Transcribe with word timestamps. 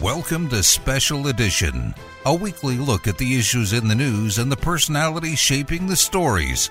Welcome 0.00 0.48
to 0.48 0.62
Special 0.62 1.26
Edition, 1.26 1.94
a 2.24 2.34
weekly 2.34 2.78
look 2.78 3.06
at 3.06 3.18
the 3.18 3.38
issues 3.38 3.74
in 3.74 3.86
the 3.86 3.94
news 3.94 4.38
and 4.38 4.50
the 4.50 4.56
personalities 4.56 5.38
shaping 5.38 5.86
the 5.86 5.94
stories. 5.94 6.70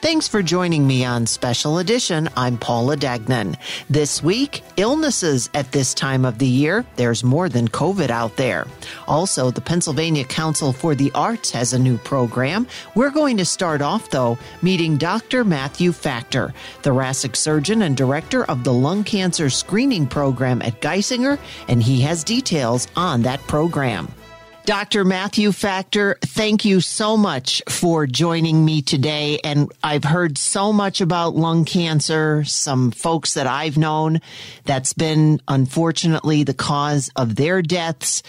Thanks 0.00 0.28
for 0.28 0.44
joining 0.44 0.86
me 0.86 1.04
on 1.04 1.26
Special 1.26 1.78
Edition. 1.78 2.28
I'm 2.36 2.56
Paula 2.56 2.96
Degnan. 2.96 3.56
This 3.90 4.22
week, 4.22 4.62
illnesses 4.76 5.50
at 5.54 5.72
this 5.72 5.92
time 5.92 6.24
of 6.24 6.38
the 6.38 6.46
year. 6.46 6.86
There's 6.94 7.24
more 7.24 7.48
than 7.48 7.66
COVID 7.66 8.08
out 8.08 8.36
there. 8.36 8.68
Also, 9.08 9.50
the 9.50 9.60
Pennsylvania 9.60 10.22
Council 10.22 10.72
for 10.72 10.94
the 10.94 11.10
Arts 11.16 11.50
has 11.50 11.72
a 11.72 11.78
new 11.80 11.98
program. 11.98 12.68
We're 12.94 13.10
going 13.10 13.38
to 13.38 13.44
start 13.44 13.82
off, 13.82 14.08
though, 14.08 14.38
meeting 14.62 14.98
Dr. 14.98 15.44
Matthew 15.44 15.90
Facktor, 15.90 16.54
thoracic 16.82 17.34
surgeon 17.34 17.82
and 17.82 17.96
director 17.96 18.44
of 18.44 18.62
the 18.62 18.72
lung 18.72 19.02
cancer 19.02 19.50
screening 19.50 20.06
program 20.06 20.62
at 20.62 20.80
Geisinger, 20.80 21.40
and 21.66 21.82
he 21.82 22.00
has 22.02 22.22
details 22.22 22.86
on 22.94 23.22
that 23.22 23.40
program. 23.48 24.06
Dr. 24.68 25.02
Matthew 25.02 25.50
Facktor, 25.52 26.18
thank 26.20 26.66
you 26.66 26.82
so 26.82 27.16
much 27.16 27.62
for 27.70 28.06
joining 28.06 28.66
me 28.66 28.82
today. 28.82 29.38
And 29.42 29.72
I've 29.82 30.04
heard 30.04 30.36
so 30.36 30.74
much 30.74 31.00
about 31.00 31.34
lung 31.34 31.64
cancer, 31.64 32.44
some 32.44 32.90
folks 32.90 33.32
that 33.32 33.46
I've 33.46 33.78
known 33.78 34.20
that's 34.64 34.92
been 34.92 35.40
unfortunately 35.48 36.42
the 36.42 36.52
cause 36.52 37.10
of 37.16 37.36
their 37.36 37.62
deaths. 37.62 38.22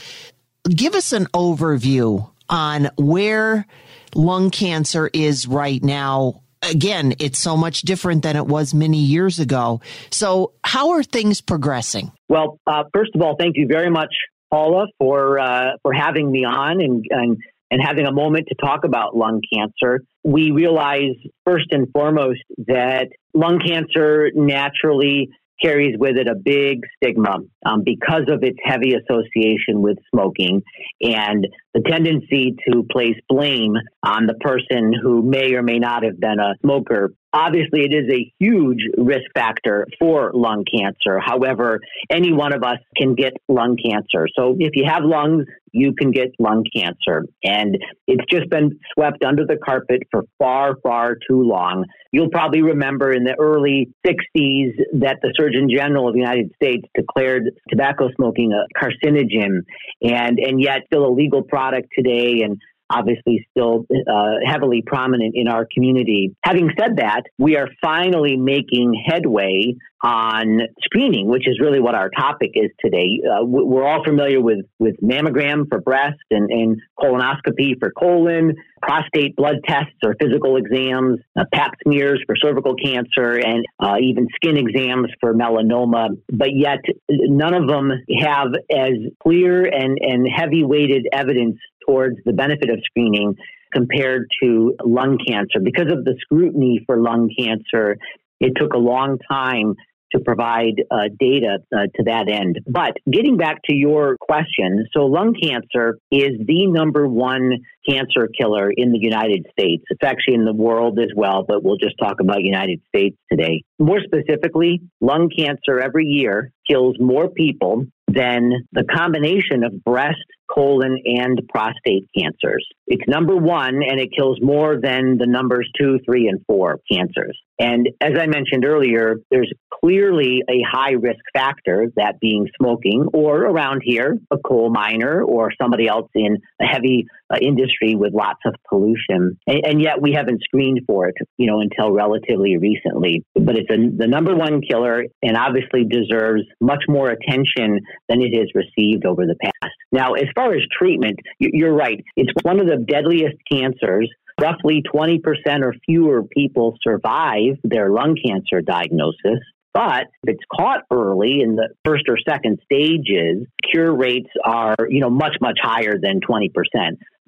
Give 0.64 0.96
us 0.96 1.12
an 1.12 1.26
overview 1.34 2.32
on 2.48 2.90
where 2.98 3.68
lung 4.16 4.50
cancer 4.50 5.10
is 5.14 5.46
right 5.46 5.84
now. 5.84 6.42
Again, 6.62 7.16
it's 7.20 7.38
so 7.40 7.58
much 7.58 7.82
different 7.82 8.24
than 8.24 8.38
it 8.38 8.48
was 8.48 8.74
many 8.74 9.00
years 9.00 9.40
ago. 9.40 9.82
So, 10.10 10.54
how 10.64 10.92
are 10.92 11.04
things 11.04 11.42
progressing? 11.42 12.14
Well, 12.30 12.62
uh, 12.66 12.86
first 12.94 13.12
of 13.14 13.22
all, 13.22 13.36
thank 13.38 13.58
you 13.58 13.68
very 13.68 13.90
much 13.90 14.14
Paula, 14.52 14.88
for 14.98 15.40
uh, 15.40 15.72
for 15.82 15.94
having 15.94 16.32
me 16.32 16.46
on 16.46 16.82
and, 16.82 17.06
and 17.10 17.38
and 17.72 17.82
having 17.82 18.06
a 18.06 18.12
moment 18.12 18.48
to 18.50 18.56
talk 18.56 18.84
about 18.84 19.16
lung 19.16 19.42
cancer. 19.54 20.02
We 20.24 20.52
realize 20.52 21.16
first 21.46 21.68
and 21.72 21.88
foremost 21.92 22.42
that 22.68 23.10
lung 23.34 23.60
cancer 23.60 24.32
naturally 24.34 25.30
carries 25.62 25.96
with 25.98 26.18
it 26.18 26.28
a 26.28 26.36
big 26.36 26.80
stigma 26.96 27.38
um, 27.66 27.84
because 27.84 28.24
of 28.30 28.44
its 28.44 28.58
heavy 28.64 28.94
association 28.94 29.82
with 29.82 29.98
smoking 30.14 30.62
and 31.02 31.46
the 31.74 31.82
tendency 31.82 32.56
to 32.68 32.84
place 32.90 33.16
blame 33.28 33.74
on 34.04 34.26
the 34.26 34.36
person 34.36 34.94
who 35.02 35.22
may 35.22 35.54
or 35.54 35.62
may 35.62 35.80
not 35.80 36.04
have 36.04 36.20
been 36.20 36.40
a 36.40 36.54
smoker 36.62 37.14
Obviously, 37.32 37.82
it 37.82 37.94
is 37.94 38.12
a 38.12 38.34
huge 38.40 38.80
risk 38.98 39.26
factor 39.36 39.86
for 40.00 40.32
lung 40.34 40.66
cancer. 40.66 41.20
However, 41.20 41.80
any 42.10 42.34
one 42.34 42.54
of 42.54 42.64
us 42.64 42.80
can 42.98 43.14
get 43.14 43.34
lung 43.48 43.78
cancer. 43.78 44.28
So 44.36 44.56
if 44.60 44.76
you 44.76 44.86
have 44.88 45.04
lungs, 45.04 45.46
you 45.72 45.94
can 45.94 46.10
get 46.12 46.30
lung 46.40 46.66
cancer. 46.76 47.26
And 47.44 47.78
it's 48.08 48.26
just 48.32 48.50
been 48.50 48.80
swept 48.94 49.24
under 49.24 49.46
the 49.46 49.58
carpet 49.64 50.04
for 50.10 50.24
far, 50.40 50.76
far 50.82 51.16
too 51.30 51.44
long. 51.44 51.86
You'll 52.12 52.32
probably 52.32 52.64
remember 52.64 53.14
in 53.14 53.24
the 53.24 53.36
early 53.40 53.90
60s 54.06 54.72
that 54.94 55.18
the 55.22 55.32
Surgeon 55.38 55.70
General 55.70 56.08
of 56.08 56.14
the 56.14 56.20
United 56.20 56.52
States 56.56 56.88
declared 56.96 57.44
tobacco 57.70 58.10
smoking 58.16 58.52
a 58.52 58.66
carcinogen, 58.76 59.60
and, 60.02 60.40
and 60.40 60.60
yet 60.60 60.82
still 60.88 61.06
a 61.06 61.14
legal 61.14 61.44
product 61.44 61.90
today. 61.96 62.42
And 62.44 62.60
obviously 62.90 63.48
still 63.52 63.86
uh, 63.92 64.36
heavily 64.46 64.84
prominent 64.86 65.34
in 65.36 65.48
our 65.48 65.68
community. 65.74 66.36
Having 66.44 66.72
said 66.80 66.98
that, 66.98 67.24
we 67.38 67.58
are 67.58 67.70
finally 67.82 68.38
making 68.38 68.94
headway 69.08 69.76
on 70.02 70.62
screening, 70.82 71.28
which 71.28 71.48
is 71.48 71.60
really 71.60 71.80
what 71.80 71.94
our 71.94 72.10
topic 72.10 72.52
is 72.54 72.72
today. 72.80 73.20
Uh, 73.26 73.44
we're 73.44 73.86
all 73.86 74.04
familiar 74.04 74.42
with, 74.42 74.66
with 74.80 74.96
mammogram 75.04 75.68
for 75.68 75.82
breast 75.82 76.20
and, 76.32 76.50
and 76.50 76.78
colonoscopy 76.98 77.78
for 77.80 77.92
colon, 77.92 78.56
prostate 78.82 79.36
blood 79.36 79.56
tests 79.68 79.92
or 80.04 80.16
physical 80.20 80.56
exams, 80.56 81.20
uh, 81.38 81.44
pap 81.54 81.72
smears 81.84 82.22
for 82.26 82.36
cervical 82.38 82.76
cancer, 82.82 83.38
and 83.40 83.66
uh, 83.80 83.96
even 84.02 84.28
skin 84.36 84.56
exams 84.56 85.08
for 85.20 85.34
melanoma. 85.34 86.10
But 86.32 86.56
yet, 86.56 86.80
none 87.10 87.54
of 87.54 87.68
them 87.68 87.92
have 88.22 88.48
as 88.72 88.94
clear 89.22 89.66
and, 89.66 89.98
and 90.02 90.28
heavy 90.34 90.64
weighted 90.64 91.08
evidence 91.12 91.58
towards 91.90 92.18
the 92.26 92.34
benefit 92.34 92.70
of 92.70 92.80
screening 92.86 93.36
compared 93.74 94.28
to 94.42 94.76
lung 94.84 95.18
cancer. 95.26 95.60
Because 95.64 95.92
of 95.92 96.06
the 96.06 96.16
scrutiny 96.20 96.82
for 96.86 96.98
lung 96.98 97.30
cancer, 97.38 97.98
it 98.40 98.54
took 98.56 98.74
a 98.74 98.78
long 98.78 99.18
time 99.30 99.76
to 100.12 100.20
provide 100.20 100.82
uh, 100.90 101.04
data 101.20 101.60
uh, 101.72 101.82
to 101.96 102.04
that 102.06 102.28
end. 102.32 102.60
But 102.66 102.94
getting 103.12 103.38
back 103.38 103.62
to 103.70 103.76
your 103.76 104.18
question, 104.20 104.88
so 104.92 105.06
lung 105.06 105.36
cancer 105.40 106.00
is 106.12 106.32
the 106.46 106.68
number 106.68 107.08
one 107.08 107.58
cancer 107.88 108.28
killer 108.40 108.72
in 108.76 108.92
the 108.92 109.00
United 109.00 109.46
States. 109.52 109.84
It's 109.90 110.04
actually 110.04 110.36
in 110.36 110.46
the 110.46 110.54
world 110.54 111.00
as 111.00 111.12
well, 111.16 111.46
but 111.48 111.64
we'll 111.64 111.78
just 111.78 111.96
talk 112.00 112.22
about 112.22 112.42
United 112.42 112.82
States 112.88 113.18
today. 113.32 113.64
More 113.78 114.00
specifically, 114.04 114.82
lung 115.00 115.30
cancer 115.36 115.80
every 115.80 116.06
year 116.06 116.52
kills 116.68 116.96
more 117.00 117.30
people 117.30 117.86
than 118.08 118.66
the 118.72 118.84
combination 118.84 119.64
of 119.64 119.84
breast, 119.84 120.18
colon, 120.54 120.98
and 121.06 121.42
prostate 121.50 122.08
cancers. 122.18 122.66
It's 122.88 123.08
number 123.08 123.36
one, 123.36 123.76
and 123.76 124.00
it 124.00 124.10
kills 124.16 124.40
more 124.42 124.80
than 124.82 125.18
the 125.18 125.28
numbers 125.28 125.70
two, 125.80 126.00
three, 126.06 126.28
and 126.28 126.42
four 126.48 126.80
cancers. 126.92 127.38
And 127.60 127.90
as 128.00 128.14
I 128.18 128.26
mentioned 128.28 128.66
earlier, 128.66 129.18
there's 129.30 129.52
clearly 129.84 130.44
a 130.50 130.62
high 130.70 130.92
risk 130.92 131.20
factor, 131.34 131.92
that 131.96 132.20
being 132.20 132.48
smoking, 132.58 133.06
or 133.14 133.44
around 133.44 133.82
here, 133.84 134.18
a 134.32 134.38
coal 134.38 134.70
miner 134.70 135.22
or 135.24 135.52
somebody 135.62 135.88
else 135.88 136.10
in 136.16 136.38
a 136.62 136.66
heavy 136.66 137.06
uh, 137.30 137.38
industry 137.42 137.96
with 137.96 138.14
lots 138.14 138.40
of 138.46 138.56
pollution. 138.68 139.38
And, 139.48 139.62
and, 139.66 139.82
yet 139.82 140.02
we 140.02 140.14
haven't 140.14 140.42
screened 140.44 140.82
for 140.88 141.08
it, 141.08 141.16
you 141.38 141.48
know, 141.48 141.62
until 141.62 141.92
relatively 141.92 142.58
recently. 142.58 143.24
But 143.36 143.56
it's 143.56 143.70
a, 143.70 143.78
the 143.96 144.08
number 144.08 144.36
one 144.36 144.62
killer 144.62 145.04
and 145.22 145.38
obviously 145.38 145.86
deserves 145.86 146.44
much 146.60 146.84
more 146.88 147.10
attention 147.10 147.82
than 148.08 148.22
it 148.22 148.36
has 148.38 148.48
received 148.56 149.06
over 149.06 149.26
the 149.26 149.36
past. 149.42 149.74
Now, 149.92 150.14
as 150.14 150.26
far 150.36 150.54
as 150.54 150.62
treatment, 150.78 151.20
you're 151.40 151.76
right. 151.76 152.04
It's 152.16 152.32
one 152.44 152.60
of 152.60 152.68
the 152.68 152.78
deadliest 152.78 153.38
cancers. 153.52 154.10
Roughly 154.42 154.84
20% 154.94 155.20
or 155.62 155.74
fewer 155.86 156.24
people 156.24 156.78
survive 156.82 157.58
their 157.64 157.90
lung 157.90 158.16
cancer 158.24 158.62
diagnosis. 158.62 159.40
But 159.74 160.08
if 160.24 160.36
it's 160.36 160.44
caught 160.54 160.82
early 160.92 161.42
in 161.42 161.56
the 161.56 161.70
first 161.86 162.06
or 162.10 162.18
second 162.28 162.60
stages, 162.64 163.46
cure 163.72 163.96
rates 163.96 164.30
are, 164.44 164.76
you 164.90 165.00
know, 165.00 165.10
much, 165.10 165.36
much 165.42 165.60
higher 165.62 165.94
than 166.02 166.22
20%, 166.22 166.50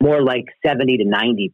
more 0.02 0.22
like 0.24 0.46
70 0.66 0.98
to 0.98 1.06
90%. 1.06 1.50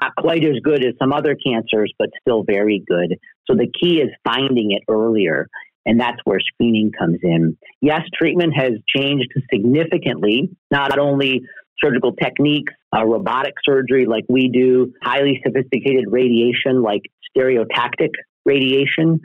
Not 0.00 0.14
quite 0.16 0.44
as 0.44 0.56
good 0.62 0.84
as 0.84 0.94
some 1.00 1.12
other 1.12 1.34
cancers, 1.34 1.92
but 1.98 2.10
still 2.20 2.44
very 2.46 2.84
good. 2.86 3.18
So 3.46 3.56
the 3.56 3.72
key 3.80 4.00
is 4.00 4.10
finding 4.24 4.72
it 4.72 4.82
earlier. 4.88 5.48
And 5.86 5.98
that's 5.98 6.18
where 6.24 6.38
screening 6.40 6.92
comes 6.92 7.20
in. 7.22 7.56
Yes, 7.80 8.02
treatment 8.14 8.52
has 8.54 8.72
changed 8.94 9.32
significantly, 9.50 10.50
not 10.70 10.98
only 10.98 11.40
surgical 11.82 12.12
techniques, 12.12 12.72
uh, 12.96 13.04
robotic 13.04 13.54
surgery 13.64 14.06
like 14.06 14.24
we 14.28 14.48
do, 14.48 14.92
highly 15.02 15.40
sophisticated 15.44 16.06
radiation 16.08 16.82
like 16.82 17.02
stereotactic 17.36 18.10
radiation 18.44 19.20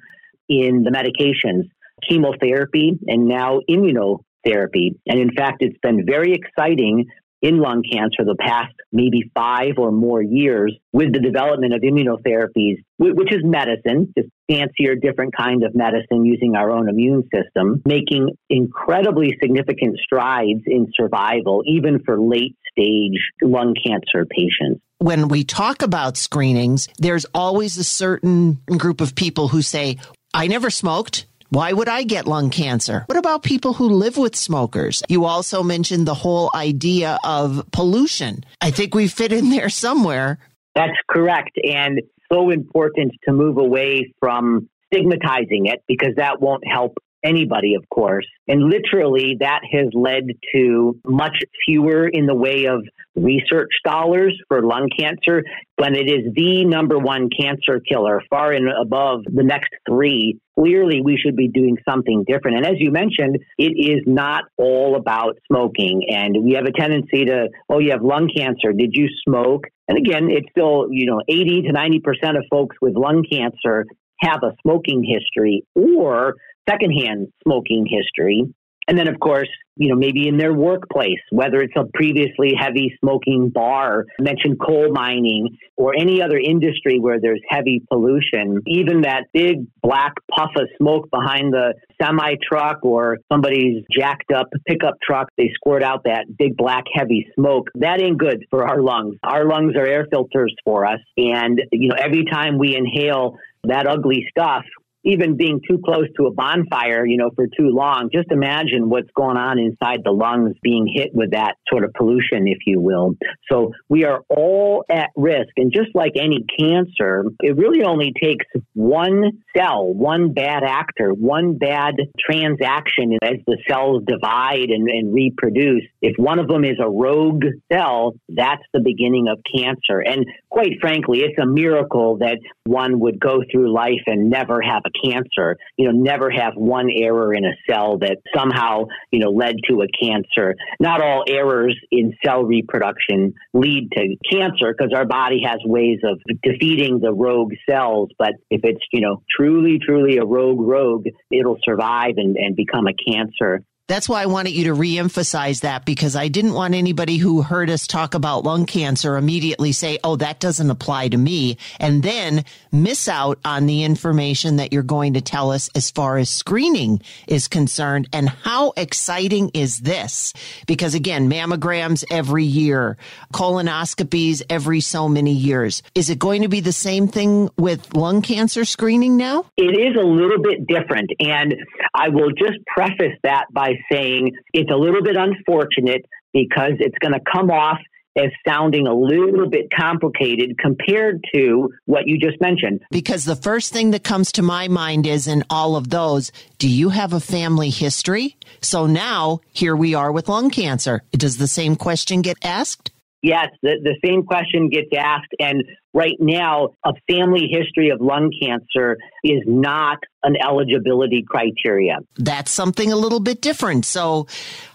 in 0.50 0.84
the 0.84 0.92
medications, 0.92 1.64
chemotherapy, 2.08 2.94
and 3.08 3.28
now 3.28 3.60
immunotherapy. 3.70 4.96
And 5.08 5.20
in 5.20 5.32
fact, 5.36 5.58
it's 5.62 5.78
been 5.82 6.06
very 6.06 6.34
exciting 6.34 7.06
in 7.44 7.60
lung 7.60 7.84
cancer 7.84 8.24
the 8.26 8.38
past 8.40 8.74
maybe 8.94 9.30
five 9.36 9.74
or 9.78 9.92
more 9.92 10.22
years 10.22 10.74
with 10.94 11.12
the 11.12 11.20
development 11.20 11.74
of 11.74 11.82
immunotherapies, 11.82 12.78
which 12.98 13.34
is 13.34 13.42
medicine, 13.44 14.14
just 14.18 14.30
fancier, 14.50 14.96
different 14.96 15.36
kind 15.36 15.64
of 15.64 15.76
medicine 15.76 16.26
using 16.26 16.56
our 16.56 16.72
own 16.72 16.88
immune 16.88 17.24
system, 17.34 17.82
making 17.86 18.30
incredibly 18.50 19.38
significant 19.42 19.98
strides 19.98 20.62
in 20.66 20.88
survival, 20.96 21.64
even 21.68 22.00
for 22.06 22.20
late 22.20 22.56
stage 22.72 23.20
lung 23.42 23.76
cancer 23.86 24.26
patients. 24.26 24.82
When 25.00 25.28
we 25.28 25.44
talk 25.44 25.82
about 25.82 26.16
screenings, 26.16 26.88
there's 26.98 27.26
always 27.34 27.78
a 27.78 27.84
certain 27.84 28.54
group 28.78 29.02
of 29.02 29.16
people 29.16 29.50
who 29.50 29.62
say, 29.62 29.98
I 30.34 30.48
never 30.48 30.70
smoked. 30.70 31.26
Why 31.54 31.72
would 31.72 31.88
I 31.88 32.02
get 32.02 32.26
lung 32.26 32.50
cancer? 32.50 33.04
What 33.06 33.20
about 33.20 33.44
people 33.44 33.74
who 33.74 33.88
live 33.88 34.18
with 34.18 34.36
smokers? 34.36 35.04
You 35.08 35.26
also 35.26 35.62
mentioned 35.62 36.08
the 36.08 36.16
whole 36.16 36.50
idea 36.56 37.20
of 37.24 37.64
pollution. 37.72 38.44
I 38.60 38.72
think 38.72 38.96
we 38.96 39.08
fit 39.08 39.32
in 39.32 39.52
there 39.52 39.70
somewhere. 39.70 40.40
That's 40.74 40.98
correct. 41.08 41.52
And 41.64 42.02
so 42.32 42.50
important 42.50 43.12
to 43.26 43.34
move 43.34 43.60
away 43.60 44.12
from 44.20 44.68
stigmatizing 44.92 45.68
it 45.68 45.84
because 45.88 46.16
that 46.18 46.42
won't 46.42 46.66
help 46.68 46.98
anybody, 47.24 47.76
of 47.76 47.88
course. 47.90 48.28
And 48.48 48.64
literally, 48.64 49.38
that 49.40 49.62
has 49.72 49.88
led 49.94 50.24
to 50.54 51.00
much 51.06 51.38
fewer 51.66 52.08
in 52.08 52.26
the 52.26 52.36
way 52.36 52.66
of 52.66 52.84
research 53.16 53.70
dollars 53.86 54.38
for 54.48 54.64
lung 54.64 54.90
cancer 54.98 55.44
when 55.78 55.96
it 55.96 56.10
is 56.10 56.34
the 56.36 56.66
number 56.66 56.98
one 56.98 57.30
cancer 57.30 57.80
killer, 57.88 58.22
far 58.30 58.52
and 58.52 58.68
above 58.70 59.24
the 59.26 59.44
next 59.44 59.70
three. 59.88 60.40
Clearly, 60.58 61.02
we 61.02 61.18
should 61.18 61.36
be 61.36 61.48
doing 61.48 61.78
something 61.88 62.24
different. 62.28 62.58
And 62.58 62.66
as 62.66 62.76
you 62.78 62.92
mentioned, 62.92 63.38
it 63.58 63.74
is 63.78 64.04
not 64.06 64.44
all 64.58 64.96
about 64.96 65.38
smoking. 65.48 66.04
And 66.10 66.44
we 66.44 66.54
have 66.54 66.66
a 66.66 66.72
tendency 66.72 67.26
to, 67.26 67.50
oh, 67.70 67.80
you 67.80 67.92
have 67.92 68.04
lung 68.04 68.30
cancer. 68.36 68.72
Did 68.72 68.92
you 68.94 69.08
smoke? 69.28 69.66
And 69.88 69.98
again, 69.98 70.30
it's 70.30 70.48
still, 70.52 70.88
you 70.90 71.06
know, 71.08 71.22
80 71.28 71.64
to 71.64 71.74
90% 71.74 72.38
of 72.38 72.46
folks 72.50 72.76
with 72.82 72.96
lung 72.96 73.24
cancer 73.30 73.86
have 74.20 74.44
a 74.44 74.56
smoking 74.62 75.04
history 75.04 75.66
or 75.76 76.36
secondhand 76.70 77.28
smoking 77.44 77.86
history. 77.86 78.54
And 78.88 78.98
then, 78.98 79.08
of 79.08 79.20
course, 79.20 79.48
you 79.76 79.90
know, 79.90 79.96
maybe 79.96 80.28
in 80.28 80.38
their 80.38 80.54
workplace, 80.54 81.20
whether 81.32 81.62
it's 81.62 81.74
a 81.76 81.86
previously 81.94 82.54
heavy 82.58 82.96
smoking 83.00 83.50
bar, 83.50 84.06
mentioned 84.20 84.60
coal 84.60 84.92
mining, 84.92 85.58
or 85.78 85.96
any 85.98 86.22
other 86.22 86.38
industry 86.38 87.00
where 87.00 87.20
there's 87.20 87.42
heavy 87.48 87.82
pollution, 87.90 88.60
even 88.68 89.02
that 89.02 89.24
big 89.34 89.66
black 89.82 90.14
puff 90.30 90.52
of 90.58 90.68
smoke 90.78 91.10
behind 91.10 91.54
the 91.54 91.74
semi 92.02 92.36
truck 92.48 92.84
or 92.84 93.18
somebody's 93.32 93.84
jacked 93.92 94.32
up 94.32 94.50
pickup 94.68 94.96
truck, 95.02 95.30
they 95.38 95.50
squirt 95.56 95.82
out 95.82 96.04
that 96.04 96.26
big 96.38 96.56
black 96.58 96.84
heavy 96.94 97.28
smoke. 97.36 97.70
That 97.76 98.02
ain't 98.02 98.18
good 98.18 98.46
for 98.50 98.68
our 98.68 98.82
lungs. 98.82 99.16
Our 99.24 99.48
lungs 99.48 99.76
are 99.76 99.88
air 99.88 100.08
filters 100.12 100.54
for 100.64 100.86
us. 100.86 101.00
And, 101.18 101.62
you 101.72 101.88
know, 101.88 101.96
every 101.98 102.26
time 102.26 102.60
we 102.60 102.76
inhale 102.76 103.38
that 103.64 103.88
ugly 103.88 104.26
stuff, 104.30 104.66
even 105.04 105.36
being 105.38 105.60
too 105.68 105.80
close 105.84 106.08
to 106.18 106.28
a 106.28 106.32
bonfire, 106.32 107.06
you 107.06 107.18
know, 107.18 107.30
for 107.36 107.48
too 107.48 107.70
long, 107.70 108.10
just 108.14 108.32
imagine 108.32 108.90
what's 108.90 109.10
going 109.16 109.38
on 109.38 109.60
inside 109.60 110.00
the 110.04 110.12
lungs 110.12 110.56
being 110.62 110.88
hit 110.92 111.10
with 111.14 111.32
that 111.32 111.56
sort 111.70 111.84
of 111.84 111.92
pollution, 111.94 112.48
if 112.48 112.60
you 112.66 112.80
will. 112.80 113.16
So 113.52 113.72
we 113.90 114.06
are 114.06 114.22
all 114.30 114.86
at 114.90 115.10
risk. 115.16 115.50
And 115.58 115.72
just 115.74 115.90
like 115.94 116.14
any 116.16 116.46
cancer, 116.58 117.26
it 117.40 117.58
really 117.58 117.84
only 117.84 118.14
takes 118.22 118.46
one 118.74 119.44
cell, 119.56 119.94
one 119.94 120.34
bad 120.34 120.64
actor, 120.64 121.10
one 121.14 121.58
bad 121.58 121.96
transaction 122.20 123.18
as 123.22 123.38
the 123.46 123.58
cells 123.68 124.04
divide 124.08 124.70
and, 124.70 124.88
and 124.90 125.14
reproduce. 125.14 125.84
If 126.02 126.16
one 126.18 126.40
of 126.40 126.48
them 126.48 126.64
is 126.64 126.78
a 126.82 126.90
rogue 126.90 127.44
cell, 127.72 128.14
that's 128.30 128.64
the 128.74 128.80
beginning 128.80 129.28
of 129.28 129.40
cancer. 129.54 130.00
And 130.00 130.26
quite 130.50 130.80
frankly, 130.80 131.20
it's 131.20 131.38
a 131.42 131.46
miracle 131.46 132.18
that 132.20 132.38
one 132.66 133.00
would 133.02 133.20
go 133.20 133.42
through 133.52 133.74
life 133.74 134.04
and 134.08 134.30
never 134.30 134.62
have 134.62 134.84
a 134.86 134.93
cancer, 135.04 135.58
you 135.78 135.86
know, 135.86 135.92
never 135.92 136.30
have 136.30 136.54
one 136.56 136.88
error 136.94 137.34
in 137.34 137.46
a 137.46 137.54
cell 137.70 137.98
that 138.00 138.18
somehow, 138.36 138.86
you 139.12 139.20
know, 139.20 139.30
led 139.30 139.56
to 139.70 139.82
a 139.82 139.88
cancer. 140.02 140.56
Not 140.80 141.02
all 141.02 141.24
errors 141.28 141.78
in 141.92 142.14
cell 142.26 142.44
reproduction 142.44 143.34
lead 143.54 143.90
to 143.94 144.16
cancer 144.32 144.74
because 144.78 144.94
our 144.96 145.06
body 145.06 145.42
has 145.46 145.58
ways 145.66 146.00
of 146.04 146.20
defeating 146.42 147.00
the 147.00 147.14
rogue 147.14 147.54
cells. 147.70 148.10
But 148.18 148.34
if 148.50 148.62
it's, 148.64 148.82
you 148.92 149.02
know, 149.02 149.24
truly, 149.36 149.80
truly 149.80 150.18
a 150.18 150.26
rogue 150.26 150.62
rogue, 150.62 151.06
it'll 151.32 151.58
survive 151.64 152.14
and, 152.18 152.36
and 152.38 152.56
become 152.56 152.88
a 152.88 153.12
cancer. 153.12 153.62
That's 153.90 154.08
why 154.08 154.24
I 154.24 154.28
wanted 154.28 154.52
you 154.52 154.64
to 154.66 154.80
reemphasize 154.80 155.60
that 155.62 155.86
because 155.86 156.16
I 156.16 156.30
didn't 156.30 156.54
want 156.54 156.74
anybody 156.74 157.18
who 157.18 157.42
heard 157.42 157.70
us 157.70 157.86
talk 157.86 158.14
about 158.14 158.46
lung 158.46 158.66
cancer 158.66 159.18
immediately 159.18 159.74
say, 159.74 160.00
oh, 160.06 160.16
that 160.16 160.40
doesn't 160.40 160.70
apply 160.70 161.10
to 161.10 161.18
me, 161.18 161.58
and 161.82 162.02
then 162.02 162.46
miss 162.72 163.10
out 163.10 163.40
on 163.44 163.66
the 163.66 163.84
information 163.84 164.56
that 164.56 164.72
you're 164.72 164.84
going 164.84 165.16
to 165.16 165.22
tell 165.22 165.52
us 165.52 165.70
as 165.76 165.92
far 165.92 166.18
as 166.18 166.30
screening 166.30 167.02
is 167.28 167.50
concerned. 167.50 168.08
And 168.14 168.30
how 168.30 168.72
exciting 168.78 169.52
is 169.54 169.80
this? 169.80 170.32
Because 170.66 170.96
again, 170.96 171.30
mammograms 171.30 172.06
every 172.10 172.46
year, 172.46 172.96
colonoscopies 173.34 174.44
every 174.50 174.80
so 174.80 175.10
many 175.10 175.34
years. 175.34 175.84
Is 175.94 176.10
it 176.10 176.20
going 176.20 176.44
to 176.44 176.48
be 176.48 176.62
the 176.62 176.72
same 176.72 177.10
thing 177.10 177.50
with 177.58 177.94
lung 177.94 178.22
cancer 178.22 178.64
screening 178.64 179.18
now? 179.18 179.46
It 179.58 179.78
is 179.78 180.02
a 180.02 180.06
little 180.06 180.42
bit 180.42 180.68
different. 180.68 181.12
And 181.20 181.54
I 181.94 182.08
will 182.08 182.32
just 182.32 182.60
preface 182.66 183.18
that 183.24 183.48
by 183.52 183.73
saying 183.92 184.32
it's 184.54 184.72
a 184.72 184.76
little 184.76 185.04
bit 185.04 185.16
unfortunate 185.16 186.06
because 186.34 186.74
it's 186.80 186.98
going 187.00 187.14
to 187.14 187.22
come 187.32 187.52
off 187.52 187.80
as 188.16 188.30
sounding 188.48 188.88
a 188.88 188.94
little 188.94 189.50
bit 189.50 189.72
complicated 189.72 190.58
compared 190.60 191.24
to 191.34 191.70
what 191.86 192.04
you 192.06 192.20
just 192.20 192.40
mentioned. 192.40 192.82
Because 192.92 193.26
the 193.26 193.36
first 193.36 193.74
thing 193.74 193.92
that 193.92 194.04
comes 194.04 194.32
to 194.34 194.42
my 194.42 194.68
mind 194.68 195.08
is 195.08 195.28
in 195.28 195.44
all 195.50 195.76
of 195.76 195.90
those, 195.90 196.32
do 196.60 196.70
you 196.70 196.90
have 196.90 197.14
a 197.14 197.20
family 197.20 197.70
history? 197.70 198.38
So 198.62 198.86
now 198.86 199.42
here 199.52 199.76
we 199.76 199.96
are 199.96 200.12
with 200.12 200.30
lung 200.30 200.50
cancer. 200.52 201.02
Does 201.12 201.38
the 201.38 201.48
same 201.48 201.76
question 201.76 202.22
get 202.22 202.38
asked? 202.44 202.92
Yes, 203.24 203.48
the, 203.62 203.78
the 203.82 203.96
same 204.06 204.24
question 204.24 204.70
gets 204.70 204.90
asked. 204.96 205.34
And 205.40 205.64
right 205.94 206.18
now, 206.20 206.72
a 206.86 206.92
family 207.10 207.48
history 207.50 207.90
of 207.90 208.02
lung 208.02 208.32
cancer 208.40 208.98
is 209.24 209.42
not 209.48 210.00
an 210.24 210.36
eligibility 210.36 211.24
criteria. 211.26 212.00
That's 212.18 212.52
something 212.52 212.92
a 212.92 212.98
little 212.98 213.22
bit 213.22 213.42
different. 213.42 213.86
So, 213.86 214.28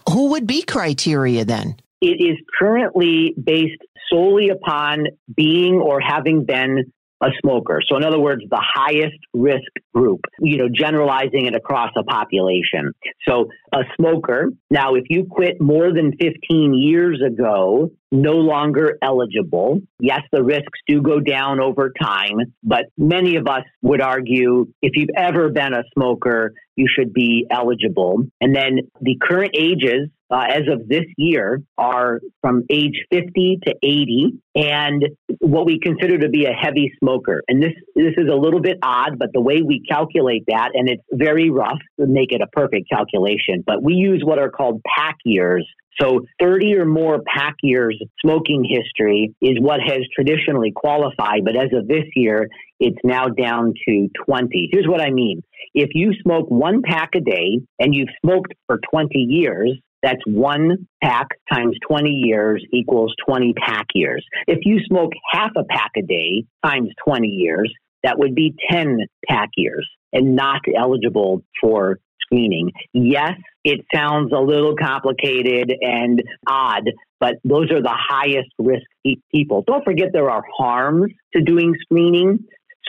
who 0.09 0.31
would 0.31 0.47
be 0.47 0.63
criteria 0.63 1.45
then? 1.45 1.75
It 2.01 2.19
is 2.19 2.37
currently 2.57 3.35
based 3.41 3.81
solely 4.11 4.49
upon 4.49 5.05
being 5.35 5.75
or 5.75 5.99
having 6.01 6.43
been 6.45 6.91
a 7.21 7.27
smoker. 7.41 7.81
So 7.87 7.97
in 7.97 8.03
other 8.03 8.19
words, 8.19 8.43
the 8.49 8.63
highest 8.63 9.17
risk 9.33 9.71
group, 9.93 10.21
you 10.39 10.57
know, 10.57 10.69
generalizing 10.73 11.45
it 11.45 11.55
across 11.55 11.91
a 11.97 12.03
population. 12.03 12.93
So 13.27 13.49
a 13.73 13.81
smoker, 13.97 14.49
now 14.69 14.95
if 14.95 15.05
you 15.09 15.25
quit 15.29 15.59
more 15.59 15.93
than 15.93 16.13
15 16.19 16.73
years 16.73 17.21
ago, 17.21 17.91
no 18.11 18.33
longer 18.33 18.97
eligible. 19.01 19.79
Yes, 19.99 20.21
the 20.31 20.43
risks 20.43 20.79
do 20.87 21.01
go 21.01 21.19
down 21.19 21.59
over 21.59 21.91
time, 22.01 22.37
but 22.63 22.85
many 22.97 23.35
of 23.35 23.47
us 23.47 23.63
would 23.81 24.01
argue 24.01 24.67
if 24.81 24.93
you've 24.95 25.09
ever 25.15 25.49
been 25.49 25.73
a 25.73 25.83
smoker, 25.93 26.53
you 26.75 26.87
should 26.87 27.13
be 27.13 27.45
eligible. 27.51 28.23
And 28.41 28.55
then 28.55 28.79
the 29.01 29.17
current 29.21 29.51
ages 29.55 30.09
uh, 30.31 30.45
as 30.47 30.63
of 30.71 30.87
this 30.87 31.05
year 31.17 31.61
are 31.77 32.19
from 32.41 32.63
age 32.69 33.03
50 33.11 33.59
to 33.65 33.75
80 33.83 34.39
and 34.55 35.03
what 35.39 35.65
we 35.65 35.79
consider 35.79 36.19
to 36.19 36.29
be 36.29 36.45
a 36.45 36.53
heavy 36.53 36.91
smoker. 36.99 37.41
And 37.47 37.61
this, 37.61 37.73
this 37.95 38.13
is 38.17 38.29
a 38.31 38.35
little 38.35 38.61
bit 38.61 38.77
odd, 38.83 39.17
but 39.17 39.29
the 39.33 39.41
way 39.41 39.61
we 39.65 39.83
calculate 39.89 40.43
that, 40.47 40.69
and 40.73 40.87
it's 40.87 41.03
very 41.11 41.49
rough 41.49 41.79
to 41.99 42.05
make 42.05 42.31
it 42.31 42.41
a 42.41 42.47
perfect 42.47 42.89
calculation, 42.89 43.63
but 43.65 43.81
we 43.81 43.93
use 43.93 44.21
what 44.23 44.39
are 44.39 44.49
called 44.49 44.81
pack 44.83 45.15
years 45.25 45.67
so 46.01 46.21
30 46.41 46.75
or 46.77 46.85
more 46.85 47.21
pack 47.25 47.55
years 47.61 48.01
smoking 48.21 48.63
history 48.63 49.33
is 49.41 49.57
what 49.59 49.79
has 49.85 49.99
traditionally 50.15 50.71
qualified, 50.73 51.43
but 51.43 51.55
as 51.55 51.69
of 51.73 51.87
this 51.87 52.05
year, 52.15 52.47
it's 52.79 52.97
now 53.03 53.27
down 53.27 53.73
to 53.87 54.07
20. 54.25 54.69
Here's 54.71 54.87
what 54.87 55.01
I 55.01 55.11
mean. 55.11 55.41
If 55.73 55.89
you 55.93 56.13
smoke 56.23 56.49
one 56.49 56.81
pack 56.83 57.09
a 57.15 57.19
day 57.19 57.59
and 57.79 57.93
you've 57.93 58.09
smoked 58.23 58.53
for 58.67 58.79
20 58.91 59.09
years, 59.17 59.77
that's 60.01 60.21
one 60.25 60.87
pack 61.03 61.27
times 61.51 61.75
20 61.87 62.09
years 62.09 62.63
equals 62.73 63.13
20 63.27 63.53
pack 63.53 63.87
years. 63.93 64.25
If 64.47 64.59
you 64.63 64.79
smoke 64.85 65.11
half 65.31 65.51
a 65.57 65.65
pack 65.65 65.91
a 65.97 66.01
day 66.01 66.45
times 66.63 66.89
20 67.05 67.27
years, 67.27 67.73
that 68.03 68.17
would 68.17 68.33
be 68.33 68.55
10 68.71 68.99
pack 69.27 69.49
years 69.57 69.87
and 70.13 70.35
not 70.35 70.61
eligible 70.75 71.43
for 71.61 71.99
screening. 72.29 72.71
Yes, 72.93 73.33
it 73.63 73.85
sounds 73.93 74.31
a 74.33 74.39
little 74.39 74.75
complicated 74.75 75.73
and 75.81 76.21
odd, 76.47 76.83
but 77.19 77.35
those 77.43 77.71
are 77.71 77.81
the 77.81 77.95
highest 77.95 78.49
risk 78.57 78.85
people. 79.33 79.63
Don't 79.65 79.83
forget 79.83 80.09
there 80.13 80.29
are 80.29 80.43
harms 80.57 81.11
to 81.33 81.41
doing 81.41 81.73
screening. 81.81 82.39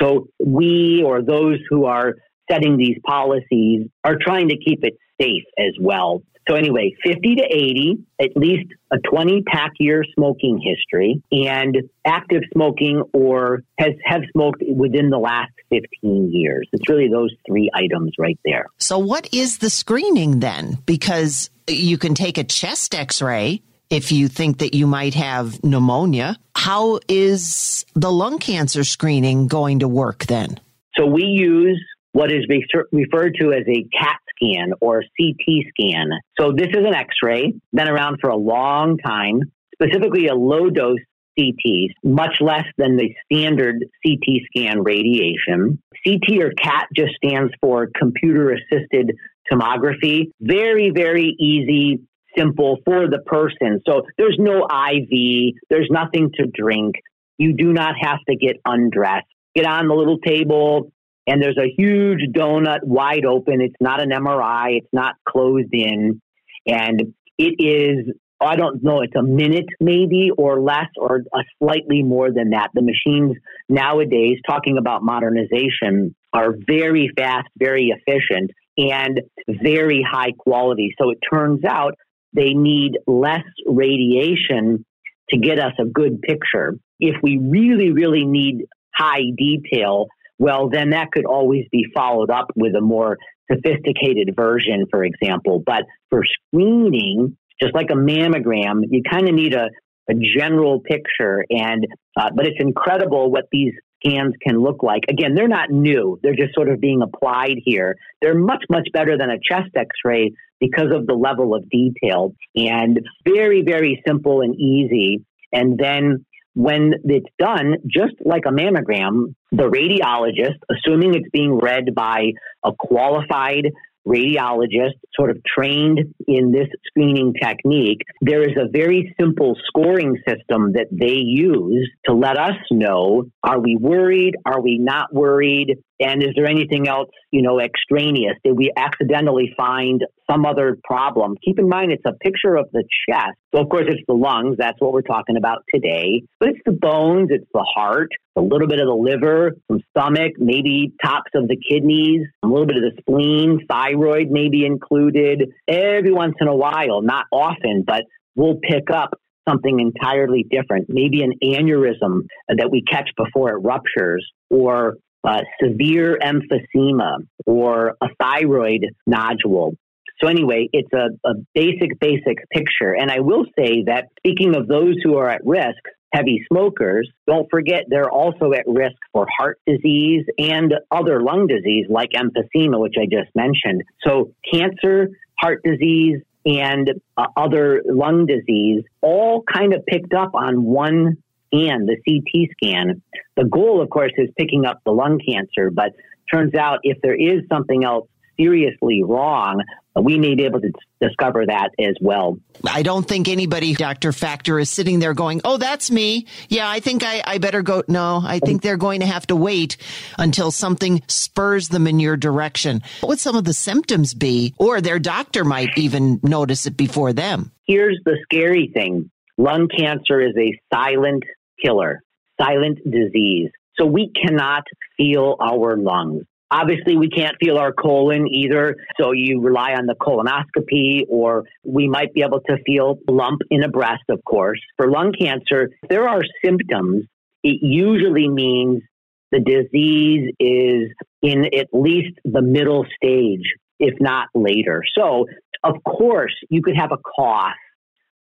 So 0.01 0.29
we 0.45 1.03
or 1.05 1.23
those 1.23 1.59
who 1.69 1.87
are 1.87 2.15
setting 2.51 2.77
these 2.77 2.97
policies 3.07 3.87
are 4.05 4.17
trying 4.21 4.49
to 4.49 4.57
keep 4.57 4.85
it 4.85 4.95
safe 5.21 5.45
as 5.59 5.75
well. 5.81 6.23
So 6.51 6.57
anyway, 6.57 6.97
50 7.05 7.37
to 7.37 7.45
80, 7.45 7.99
at 8.21 8.37
least 8.37 8.73
a 8.91 8.99
20 8.99 9.43
pack 9.43 9.71
year 9.79 10.03
smoking 10.17 10.61
history 10.61 11.23
and 11.31 11.77
active 12.05 12.43
smoking 12.53 13.05
or 13.13 13.63
has 13.79 13.93
have 14.05 14.23
smoked 14.33 14.61
within 14.69 15.11
the 15.11 15.19
last 15.19 15.53
15 15.69 16.33
years. 16.33 16.69
It's 16.73 16.89
really 16.89 17.09
those 17.09 17.33
three 17.47 17.71
items 17.73 18.15
right 18.19 18.39
there. 18.45 18.67
So 18.79 18.99
what 18.99 19.33
is 19.33 19.59
the 19.59 19.71
screening 19.71 20.41
then? 20.41 20.79
Because 20.87 21.51
you 21.69 21.97
can 21.99 22.15
take 22.15 22.37
a 22.37 22.43
chest 22.43 22.97
x-ray 22.97 23.63
if 23.89 24.11
you 24.11 24.27
think 24.27 24.59
that 24.59 24.75
you 24.75 24.89
might 24.89 25.15
have 25.15 25.63
pneumonia. 25.63 26.37
How 26.57 26.99
is 27.07 27.87
the 27.95 28.11
lung 28.11 28.41
cancer 28.41 28.83
screening 28.83 29.47
going 29.47 29.81
to 29.81 29.89
work 29.89 30.27
then? 30.27 30.59
So 30.97 31.07
we 31.07 31.23
use 31.23 31.81
what 32.13 32.33
is 32.33 32.45
referred 32.91 33.37
to 33.41 33.53
as 33.53 33.63
a 33.69 33.85
CAT 33.97 34.21
scan 34.41 34.73
or 34.81 35.03
CT 35.19 35.65
scan. 35.71 36.11
So 36.39 36.53
this 36.57 36.69
is 36.69 36.85
an 36.87 36.95
X-ray, 36.95 37.55
been 37.73 37.89
around 37.89 38.19
for 38.21 38.31
a 38.31 38.37
long 38.37 38.99
time, 38.99 39.41
specifically 39.75 40.29
a 40.29 40.35
low 40.35 40.71
dose 40.71 40.99
CT, 41.39 41.91
much 42.03 42.41
less 42.41 42.65
than 42.77 42.97
the 42.97 43.15
standard 43.25 43.85
CT 44.05 44.43
scan 44.47 44.83
radiation. 44.83 45.81
CT 46.07 46.41
or 46.41 46.53
CAT 46.53 46.89
just 46.95 47.13
stands 47.23 47.53
for 47.61 47.89
computer 47.97 48.53
assisted 48.53 49.13
tomography. 49.51 50.31
Very, 50.41 50.91
very 50.95 51.35
easy, 51.39 52.01
simple 52.37 52.79
for 52.85 53.09
the 53.09 53.21
person. 53.27 53.81
So 53.87 54.03
there's 54.19 54.37
no 54.39 54.67
IV, 54.67 55.55
there's 55.69 55.89
nothing 55.91 56.31
to 56.35 56.47
drink. 56.47 56.97
You 57.39 57.55
do 57.55 57.73
not 57.73 57.95
have 58.01 58.19
to 58.29 58.37
get 58.37 58.57
undressed. 58.65 59.27
Get 59.55 59.67
on 59.67 59.89
the 59.89 59.95
little 59.95 60.19
table, 60.19 60.93
and 61.27 61.43
there's 61.43 61.59
a 61.59 61.73
huge 61.77 62.21
donut 62.35 62.83
wide 62.83 63.25
open. 63.25 63.61
It's 63.61 63.77
not 63.81 64.03
an 64.03 64.11
MRI, 64.11 64.79
it's 64.79 64.93
not 64.93 65.15
closed 65.29 65.73
in. 65.73 66.21
And 66.67 67.15
it 67.39 67.55
is, 67.59 68.15
I 68.41 68.57
don't 68.57 68.83
know, 68.83 69.03
it's 69.03 69.17
a 69.17 69.23
minute 69.23 69.67
maybe 69.81 70.31
or 70.37 70.61
less 70.61 70.89
or 70.97 71.23
a 71.35 71.43
slightly 71.59 72.03
more 72.03 72.33
than 72.33 72.51
that. 72.51 72.71
The 72.75 72.83
machines 72.83 73.37
nowadays, 73.69 74.39
talking 74.49 74.79
about 74.79 75.03
modernization, 75.03 76.15
are 76.33 76.55
very 76.67 77.11
fast, 77.17 77.49
very 77.59 77.93
efficient, 77.95 78.51
and 78.77 79.21
very 79.49 80.05
high 80.09 80.33
quality. 80.39 80.95
So 81.01 81.11
it 81.11 81.19
turns 81.33 81.65
out 81.65 81.95
they 82.33 82.55
need 82.55 82.99
less 83.07 83.45
radiation 83.67 84.85
to 85.31 85.39
get 85.39 85.59
us 85.59 85.73
a 85.79 85.85
good 85.85 86.23
picture. 86.23 86.75
If 86.99 87.17
we 87.23 87.39
really, 87.39 87.93
really 87.93 88.25
need 88.25 88.67
high 88.95 89.23
detail, 89.37 90.07
well, 90.41 90.71
then 90.71 90.91
that 90.91 91.13
could 91.13 91.27
always 91.27 91.67
be 91.71 91.85
followed 91.95 92.31
up 92.31 92.47
with 92.57 92.75
a 92.75 92.81
more 92.81 93.19
sophisticated 93.53 94.35
version, 94.35 94.87
for 94.91 95.05
example. 95.05 95.63
But 95.65 95.83
for 96.09 96.23
screening, 96.25 97.37
just 97.63 97.75
like 97.75 97.91
a 97.91 97.95
mammogram, 97.95 98.85
you 98.89 99.03
kind 99.09 99.29
of 99.29 99.35
need 99.35 99.53
a, 99.53 99.69
a 100.09 100.15
general 100.15 100.81
picture. 100.81 101.45
And 101.51 101.87
uh, 102.17 102.31
but 102.35 102.47
it's 102.47 102.57
incredible 102.59 103.31
what 103.31 103.45
these 103.53 103.75
scans 104.03 104.33
can 104.43 104.59
look 104.59 104.83
like. 104.83 105.03
Again, 105.11 105.35
they're 105.35 105.47
not 105.47 105.69
new; 105.71 106.19
they're 106.23 106.35
just 106.35 106.55
sort 106.55 106.71
of 106.71 106.81
being 106.81 107.03
applied 107.03 107.57
here. 107.63 107.97
They're 108.23 108.35
much 108.35 108.65
much 108.71 108.89
better 108.95 109.19
than 109.19 109.29
a 109.29 109.37
chest 109.39 109.77
X-ray 109.77 110.33
because 110.59 110.91
of 110.91 111.07
the 111.07 111.15
level 111.15 111.55
of 111.55 111.69
detail 111.69 112.35
and 112.57 112.99
very 113.27 113.63
very 113.63 114.03
simple 114.07 114.41
and 114.41 114.55
easy. 114.55 115.23
And 115.53 115.79
then 115.79 116.25
when 116.55 116.95
it's 117.05 117.29
done, 117.39 117.77
just 117.87 118.15
like 118.25 118.43
a 118.47 118.51
mammogram, 118.51 119.35
the 119.53 119.69
radiologist, 119.71 120.59
assuming 120.71 121.15
it's 121.15 121.29
being 121.33 121.59
read 121.59 121.95
by 121.95 122.33
a 122.65 122.73
qualified 122.79 123.71
radiologist, 124.07 124.95
sort 125.15 125.31
of 125.31 125.39
trained 125.45 126.01
in 126.27 126.53
this 126.53 126.69
screening 126.87 127.35
technique, 127.41 128.01
there 128.21 128.43
is 128.43 128.57
a 128.57 128.69
very 128.71 129.15
simple 129.21 129.57
scoring 129.67 130.17
system 130.27 130.73
that 130.73 130.87
they 130.91 131.17
use 131.17 131.89
to 132.07 132.15
let 132.15 132.39
us 132.39 132.57
know 132.71 133.25
are 133.43 133.61
we 133.61 133.77
worried? 133.77 134.35
Are 134.45 134.61
we 134.61 134.79
not 134.79 135.13
worried? 135.13 135.79
And 136.01 136.23
is 136.23 136.31
there 136.35 136.47
anything 136.47 136.89
else, 136.89 137.11
you 137.31 137.43
know, 137.43 137.61
extraneous? 137.61 138.35
Did 138.43 138.57
we 138.57 138.73
accidentally 138.75 139.53
find 139.57 140.03
some 140.31 140.47
other 140.47 140.79
problem? 140.83 141.37
Keep 141.45 141.59
in 141.59 141.69
mind, 141.69 141.93
it's 141.93 142.05
a 142.07 142.15
picture 142.15 142.57
of 142.57 142.69
the 142.73 142.85
chest. 143.09 143.37
So, 143.55 143.61
of 143.61 143.69
course, 143.69 143.85
it's 143.87 144.03
the 144.09 144.15
lungs. 144.15 144.57
That's 144.59 144.81
what 144.81 144.93
we're 144.93 145.03
talking 145.03 145.37
about 145.37 145.59
today. 145.73 146.23
But 146.39 146.51
it's 146.51 146.61
the 146.65 146.73
bones, 146.73 147.29
it's 147.31 147.47
the 147.53 147.67
heart, 147.75 148.09
a 148.37 148.41
little 148.41 148.67
bit 148.67 148.81
of 148.81 148.87
the 148.87 148.95
liver, 148.95 149.53
some 149.69 149.81
stomach, 149.91 150.33
maybe 150.39 150.93
tops 151.05 151.33
of 151.35 151.49
the 151.49 151.57
kidneys, 151.57 152.27
a 152.43 152.47
little 152.47 152.67
bit 152.67 152.77
of 152.77 152.83
the 152.83 152.93
spleen, 153.01 153.61
thyroid 153.69 154.31
may 154.31 154.49
be 154.49 154.65
included. 154.65 155.51
Every 155.69 156.13
once 156.13 156.37
in 156.41 156.49
a 156.49 156.57
while, 156.57 157.03
not 157.03 157.27
often, 157.31 157.85
but 157.87 158.05
we'll 158.35 158.59
pick 158.63 158.91
up 158.91 159.11
something 159.49 159.81
entirely 159.81 160.47
different, 160.49 160.87
maybe 160.89 161.23
an 161.23 161.33
aneurysm 161.43 162.27
that 162.49 162.71
we 162.71 162.83
catch 162.83 163.11
before 163.17 163.51
it 163.51 163.59
ruptures, 163.63 164.27
or 164.49 164.97
uh, 165.25 165.41
severe 165.63 166.19
emphysema 166.23 167.27
or 167.47 167.97
a 168.01 168.09
thyroid 168.21 168.87
nodule. 169.07 169.75
So 170.23 170.29
anyway, 170.29 170.69
it's 170.73 170.93
a, 170.93 171.09
a 171.27 171.35
basic, 171.55 171.99
basic 171.99 172.49
picture. 172.53 172.95
And 172.99 173.11
I 173.11 173.21
will 173.21 173.45
say 173.59 173.85
that 173.87 174.09
speaking 174.19 174.55
of 174.55 174.69
those 174.69 174.97
who 175.03 175.17
are 175.17 175.29
at 175.29 175.41
risk, 175.45 175.83
heavy 176.13 176.45
smokers, 176.53 177.09
don't 177.27 177.49
forget 177.51 177.85
they're 177.89 178.11
also 178.11 178.53
at 178.53 178.65
risk 178.67 178.97
for 179.13 179.27
heart 179.39 179.59
disease 179.67 180.25
and 180.39 180.75
other 180.91 181.23
lung 181.23 181.47
disease 181.47 181.87
like 181.89 182.11
emphysema, 182.11 182.81
which 182.81 182.95
I 182.99 183.05
just 183.05 183.35
mentioned. 183.35 183.83
So 184.05 184.33
cancer, 184.53 185.09
heart 185.39 185.63
disease, 185.65 186.21
and 186.45 186.91
uh, 187.17 187.27
other 187.37 187.83
lung 187.87 188.27
disease 188.27 188.83
all 189.03 189.43
kind 189.43 189.75
of 189.75 189.85
picked 189.87 190.15
up 190.15 190.35
on 190.35 190.65
one 190.65 191.19
and 191.53 191.89
the 191.89 191.97
CT 192.07 192.51
scan. 192.53 193.03
The 193.37 193.45
goal, 193.45 193.81
of 193.81 193.91
course, 193.91 194.13
is 194.17 194.29
picking 194.39 194.65
up 194.65 194.81
the 194.85 194.93
lung 194.93 195.19
cancer, 195.19 195.71
but 195.71 195.93
turns 196.33 196.55
out 196.55 196.81
if 196.83 197.01
there 197.03 197.15
is 197.15 197.43
something 197.49 197.85
else 197.85 198.09
seriously 198.39 199.03
wrong, 199.03 199.63
we 200.01 200.19
may 200.19 200.35
be 200.35 200.45
able 200.45 200.61
to 200.61 200.73
discover 201.01 201.45
that 201.47 201.71
as 201.79 201.95
well. 202.01 202.39
I 202.65 202.83
don't 202.83 203.07
think 203.07 203.29
anybody, 203.29 203.75
Dr. 203.75 204.13
Facktor, 204.13 204.59
is 204.59 204.71
sitting 204.71 204.99
there 204.99 205.15
going, 205.15 205.41
Oh, 205.45 205.57
that's 205.57 205.91
me. 205.91 206.27
Yeah, 206.49 206.69
I 206.69 206.81
think 206.81 207.03
I, 207.05 207.23
I 207.27 207.39
better 207.39 207.63
go. 207.63 207.83
No, 207.89 208.23
I 208.25 208.39
think 208.39 208.63
they're 208.63 208.77
going 208.77 209.01
to 209.01 209.07
have 209.07 209.27
to 209.27 209.37
wait 209.37 209.77
until 210.19 210.51
something 210.51 211.03
spurs 211.09 211.69
them 211.69 211.87
in 211.87 211.99
your 211.99 212.17
direction. 212.17 212.83
What 213.01 213.11
would 213.11 213.21
some 213.21 213.37
of 213.37 213.45
the 213.45 213.53
symptoms 213.53 214.15
be? 214.15 214.55
Or 214.59 214.81
their 214.81 214.99
doctor 214.99 215.45
might 215.45 215.77
even 215.77 216.21
notice 216.23 216.67
it 216.67 216.77
before 216.77 217.13
them. 217.13 217.53
Here's 217.67 217.99
the 218.05 218.17
scary 218.23 218.71
thing 218.73 219.11
lung 219.37 219.69
cancer 219.69 220.21
is 220.21 220.35
a 220.37 220.59
silent 220.73 221.25
killer, 221.63 222.03
silent 222.41 222.79
disease. 222.89 223.51
So 223.79 223.87
we 223.87 224.11
cannot 224.11 224.65
feel 224.97 225.37
our 225.41 225.77
lungs. 225.77 226.25
Obviously, 226.53 226.97
we 226.97 227.09
can't 227.09 227.37
feel 227.41 227.59
our 227.59 227.73
colon 227.73 228.27
either. 228.27 228.75
So 229.01 229.13
you 229.13 229.41
rely 229.41 229.75
on 229.75 229.87
the 229.87 229.95
colonoscopy, 229.95 231.05
or 231.09 231.45
we 231.65 231.89
might 231.89 232.13
be 232.13 232.23
able 232.23 232.41
to 232.49 232.57
feel 232.67 232.99
lump 233.09 233.43
in 233.51 233.63
a 233.63 233.69
breast, 233.69 234.03
of 234.09 234.21
course. 234.25 234.61
For 234.77 234.91
lung 234.91 235.13
cancer, 235.13 235.71
there 235.89 236.09
are 236.09 236.23
symptoms. 236.45 237.05
It 237.45 237.59
usually 237.63 238.29
means 238.29 238.83
the 239.31 239.39
disease 239.39 240.35
is 240.41 240.91
in 241.23 241.47
at 241.57 241.69
least 241.73 242.19
the 242.25 242.43
middle 242.43 242.85
stage, 242.97 243.55
if 243.79 243.95
not 244.01 244.27
later. 244.35 244.83
So, 244.99 245.27
of 245.63 245.77
course, 245.85 246.35
you 246.49 246.63
could 246.63 246.77
have 246.77 246.91
a 246.91 246.99
cough 246.99 247.55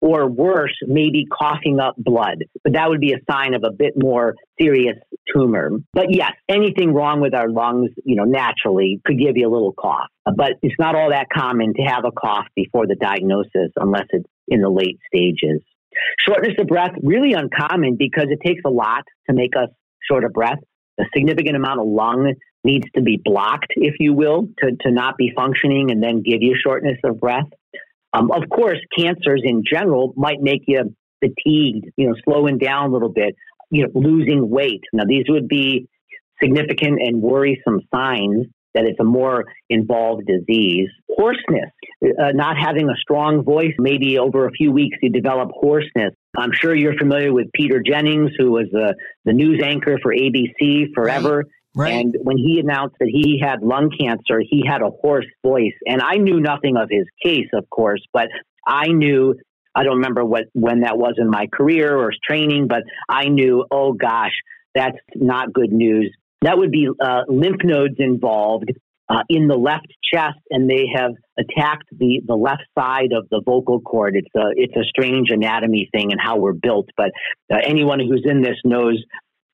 or 0.00 0.28
worse, 0.28 0.74
maybe 0.86 1.26
coughing 1.30 1.78
up 1.78 1.94
blood. 1.98 2.44
But 2.64 2.72
that 2.74 2.88
would 2.88 3.00
be 3.00 3.12
a 3.12 3.18
sign 3.30 3.54
of 3.54 3.62
a 3.64 3.70
bit 3.70 3.94
more 3.96 4.34
serious 4.60 4.96
tumor. 5.32 5.70
But 5.92 6.06
yes, 6.10 6.32
anything 6.48 6.94
wrong 6.94 7.20
with 7.20 7.34
our 7.34 7.50
lungs, 7.50 7.90
you 8.04 8.16
know, 8.16 8.24
naturally 8.24 9.00
could 9.04 9.18
give 9.18 9.36
you 9.36 9.48
a 9.48 9.52
little 9.52 9.72
cough. 9.72 10.08
But 10.24 10.52
it's 10.62 10.74
not 10.78 10.94
all 10.94 11.10
that 11.10 11.26
common 11.32 11.74
to 11.74 11.82
have 11.82 12.04
a 12.04 12.12
cough 12.12 12.46
before 12.54 12.86
the 12.86 12.96
diagnosis 12.96 13.72
unless 13.76 14.06
it's 14.10 14.28
in 14.48 14.62
the 14.62 14.70
late 14.70 14.98
stages. 15.12 15.62
Shortness 16.26 16.54
of 16.58 16.66
breath, 16.66 16.92
really 17.02 17.32
uncommon 17.32 17.96
because 17.98 18.26
it 18.30 18.40
takes 18.44 18.62
a 18.64 18.70
lot 18.70 19.04
to 19.28 19.34
make 19.34 19.56
us 19.56 19.68
short 20.08 20.24
of 20.24 20.32
breath. 20.32 20.58
A 20.98 21.04
significant 21.14 21.56
amount 21.56 21.80
of 21.80 21.86
lung 21.86 22.34
needs 22.64 22.86
to 22.94 23.02
be 23.02 23.20
blocked, 23.22 23.72
if 23.76 23.94
you 23.98 24.12
will, 24.12 24.48
to, 24.58 24.76
to 24.80 24.90
not 24.90 25.16
be 25.16 25.32
functioning 25.34 25.90
and 25.90 26.02
then 26.02 26.22
give 26.22 26.42
you 26.42 26.54
shortness 26.62 26.98
of 27.04 27.18
breath. 27.18 27.46
Um, 28.12 28.30
of 28.30 28.48
course, 28.48 28.78
cancers 28.96 29.42
in 29.44 29.62
general 29.70 30.12
might 30.16 30.40
make 30.40 30.62
you 30.66 30.94
fatigued, 31.20 31.86
you 31.96 32.08
know, 32.08 32.14
slowing 32.24 32.58
down 32.58 32.90
a 32.90 32.92
little 32.92 33.12
bit, 33.12 33.34
you 33.70 33.82
know, 33.82 33.90
losing 33.94 34.48
weight. 34.48 34.80
Now, 34.92 35.04
these 35.06 35.24
would 35.28 35.48
be 35.48 35.88
significant 36.42 37.00
and 37.00 37.22
worrisome 37.22 37.80
signs. 37.94 38.46
that 38.72 38.84
it's 38.84 39.00
a 39.00 39.04
more 39.04 39.46
involved 39.68 40.28
disease. 40.28 40.88
Hoarseness, 41.08 41.70
uh, 42.04 42.30
not 42.34 42.56
having 42.56 42.88
a 42.88 42.94
strong 43.00 43.42
voice, 43.42 43.74
maybe 43.80 44.16
over 44.16 44.46
a 44.46 44.52
few 44.52 44.70
weeks 44.70 44.96
you 45.02 45.10
develop 45.10 45.50
hoarseness. 45.52 46.14
I'm 46.38 46.52
sure 46.52 46.72
you're 46.72 46.96
familiar 46.96 47.32
with 47.32 47.48
Peter 47.52 47.82
Jennings, 47.84 48.30
who 48.38 48.52
was 48.52 48.66
the, 48.70 48.94
the 49.24 49.32
news 49.32 49.60
anchor 49.64 49.98
for 50.00 50.14
ABC 50.14 50.94
forever. 50.94 51.46
Right. 51.74 51.94
And 51.94 52.16
when 52.22 52.36
he 52.36 52.58
announced 52.58 52.96
that 52.98 53.08
he 53.08 53.40
had 53.40 53.62
lung 53.62 53.90
cancer, 53.96 54.40
he 54.40 54.64
had 54.66 54.82
a 54.82 54.90
hoarse 54.90 55.26
voice. 55.44 55.74
And 55.86 56.02
I 56.02 56.16
knew 56.16 56.40
nothing 56.40 56.76
of 56.76 56.88
his 56.90 57.06
case, 57.22 57.48
of 57.52 57.68
course, 57.70 58.04
but 58.12 58.28
I 58.66 58.88
knew 58.88 59.34
I 59.74 59.84
don't 59.84 59.96
remember 59.96 60.24
what 60.24 60.44
when 60.52 60.80
that 60.80 60.98
was 60.98 61.14
in 61.18 61.30
my 61.30 61.46
career 61.52 61.96
or 61.96 62.12
training, 62.28 62.66
but 62.66 62.82
I 63.08 63.28
knew, 63.28 63.64
oh 63.70 63.92
gosh, 63.92 64.32
that's 64.74 64.98
not 65.14 65.52
good 65.52 65.72
news. 65.72 66.12
That 66.42 66.58
would 66.58 66.72
be 66.72 66.88
uh, 67.00 67.22
lymph 67.28 67.62
nodes 67.62 67.96
involved 67.98 68.72
uh, 69.08 69.22
in 69.28 69.46
the 69.48 69.56
left 69.56 69.86
chest, 70.12 70.38
and 70.50 70.68
they 70.68 70.86
have 70.94 71.12
attacked 71.38 71.88
the, 71.92 72.20
the 72.26 72.34
left 72.34 72.62
side 72.78 73.12
of 73.12 73.28
the 73.30 73.42
vocal 73.44 73.80
cord. 73.80 74.14
It's 74.16 74.34
a 74.36 74.50
it's 74.56 74.76
a 74.76 74.84
strange 74.84 75.30
anatomy 75.30 75.88
thing 75.92 76.12
and 76.12 76.20
how 76.20 76.36
we're 76.38 76.52
built. 76.52 76.88
But 76.96 77.10
uh, 77.52 77.58
anyone 77.62 78.00
who's 78.00 78.22
in 78.24 78.42
this 78.42 78.56
knows 78.64 79.02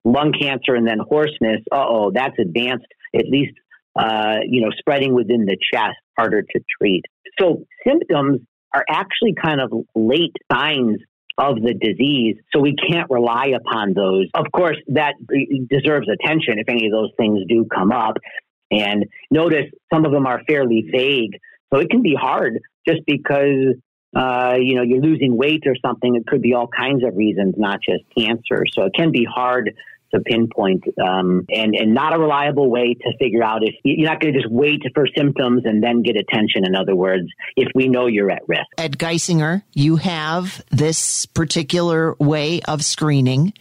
lung 0.06 0.32
cancer 0.40 0.74
and 0.74 0.86
then 0.86 0.98
hoarseness. 0.98 1.60
Uh 1.70 1.84
oh, 1.86 2.12
that's 2.14 2.38
advanced. 2.38 2.86
At 3.14 3.26
least 3.28 3.52
uh, 3.98 4.38
you 4.48 4.62
know 4.62 4.70
spreading 4.78 5.14
within 5.14 5.44
the 5.44 5.56
chest, 5.72 5.96
harder 6.16 6.42
to 6.42 6.60
treat. 6.80 7.02
So 7.38 7.64
symptoms 7.86 8.40
are 8.72 8.84
actually 8.88 9.34
kind 9.42 9.60
of 9.60 9.72
late 9.94 10.34
signs 10.50 10.98
of 11.38 11.56
the 11.56 11.74
disease, 11.74 12.36
so 12.54 12.60
we 12.60 12.74
can't 12.88 13.10
rely 13.10 13.52
upon 13.54 13.92
those. 13.94 14.28
Of 14.34 14.46
course, 14.52 14.78
that 14.88 15.14
deserves 15.68 16.06
attention 16.08 16.58
if 16.58 16.68
any 16.68 16.86
of 16.86 16.92
those 16.92 17.10
things 17.18 17.40
do 17.48 17.66
come 17.66 17.92
up. 17.92 18.16
And 18.70 19.04
notice 19.30 19.66
some 19.92 20.04
of 20.04 20.12
them 20.12 20.26
are 20.26 20.40
fairly 20.48 20.88
vague, 20.90 21.38
so 21.72 21.80
it 21.80 21.90
can 21.90 22.02
be 22.02 22.14
hard 22.18 22.60
just 22.88 23.00
because 23.06 23.74
uh, 24.14 24.54
you 24.58 24.76
know 24.76 24.82
you're 24.82 25.02
losing 25.02 25.36
weight 25.36 25.64
or 25.66 25.74
something. 25.84 26.16
It 26.16 26.26
could 26.26 26.42
be 26.42 26.54
all 26.54 26.68
kinds 26.68 27.04
of 27.04 27.16
reasons, 27.16 27.54
not 27.58 27.80
just 27.86 28.04
cancer. 28.16 28.64
So 28.72 28.84
it 28.84 28.92
can 28.94 29.12
be 29.12 29.24
hard 29.24 29.72
to 30.14 30.20
pinpoint 30.20 30.84
um, 31.02 31.44
and, 31.50 31.74
and 31.74 31.94
not 31.94 32.14
a 32.14 32.18
reliable 32.18 32.70
way 32.70 32.94
to 32.94 33.12
figure 33.18 33.42
out 33.42 33.62
if 33.62 33.74
you're 33.84 34.08
not 34.08 34.20
going 34.20 34.32
to 34.32 34.40
just 34.40 34.50
wait 34.50 34.82
for 34.94 35.06
symptoms 35.16 35.62
and 35.64 35.82
then 35.82 36.02
get 36.02 36.16
attention. 36.16 36.64
In 36.64 36.74
other 36.74 36.94
words, 36.94 37.26
if 37.56 37.68
we 37.74 37.88
know 37.88 38.06
you're 38.06 38.30
at 38.30 38.42
risk. 38.48 38.66
At 38.78 38.92
Geisinger, 38.92 39.62
you 39.72 39.96
have 39.96 40.62
this 40.70 41.26
particular 41.26 42.14
way 42.18 42.60
of 42.62 42.84
screening. 42.84 43.52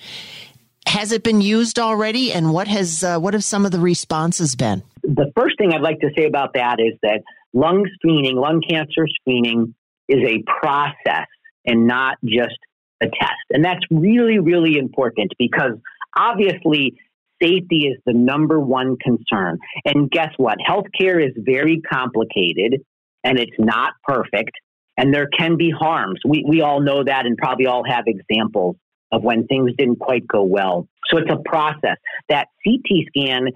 Has 0.87 1.11
it 1.11 1.23
been 1.23 1.41
used 1.41 1.79
already, 1.79 2.31
and 2.31 2.53
what 2.53 2.67
has 2.67 3.03
uh, 3.03 3.19
what 3.19 3.33
have 3.33 3.43
some 3.43 3.65
of 3.65 3.71
the 3.71 3.79
responses 3.79 4.55
been? 4.55 4.83
The 5.01 5.31
first 5.35 5.57
thing 5.57 5.73
I'd 5.73 5.81
like 5.81 5.99
to 6.01 6.09
say 6.15 6.25
about 6.25 6.53
that 6.53 6.79
is 6.79 6.93
that 7.01 7.21
lung 7.53 7.89
screening, 7.95 8.35
lung 8.35 8.61
cancer 8.67 9.07
screening, 9.19 9.73
is 10.07 10.19
a 10.23 10.43
process 10.59 11.27
and 11.65 11.87
not 11.87 12.17
just 12.23 12.57
a 13.01 13.07
test, 13.07 13.45
and 13.49 13.65
that's 13.65 13.81
really 13.89 14.39
really 14.39 14.77
important 14.77 15.31
because 15.39 15.73
obviously 16.15 16.95
safety 17.41 17.87
is 17.87 17.97
the 18.05 18.13
number 18.13 18.59
one 18.59 18.97
concern. 18.97 19.59
And 19.83 20.09
guess 20.09 20.31
what? 20.37 20.57
Healthcare 20.67 21.23
is 21.23 21.33
very 21.37 21.81
complicated 21.81 22.81
and 23.23 23.39
it's 23.39 23.55
not 23.59 23.93
perfect 24.03 24.51
and 24.97 25.13
there 25.13 25.27
can 25.27 25.57
be 25.57 25.71
harms. 25.71 26.19
We, 26.25 26.45
we 26.47 26.61
all 26.61 26.81
know 26.81 27.03
that 27.03 27.25
and 27.25 27.37
probably 27.37 27.65
all 27.65 27.83
have 27.87 28.05
examples 28.07 28.77
of 29.11 29.23
when 29.23 29.47
things 29.47 29.71
didn't 29.77 29.99
quite 29.99 30.27
go 30.27 30.43
well. 30.43 30.87
So 31.09 31.17
it's 31.17 31.29
a 31.29 31.37
process. 31.47 31.97
That 32.29 32.47
CT 32.65 33.05
scan 33.07 33.47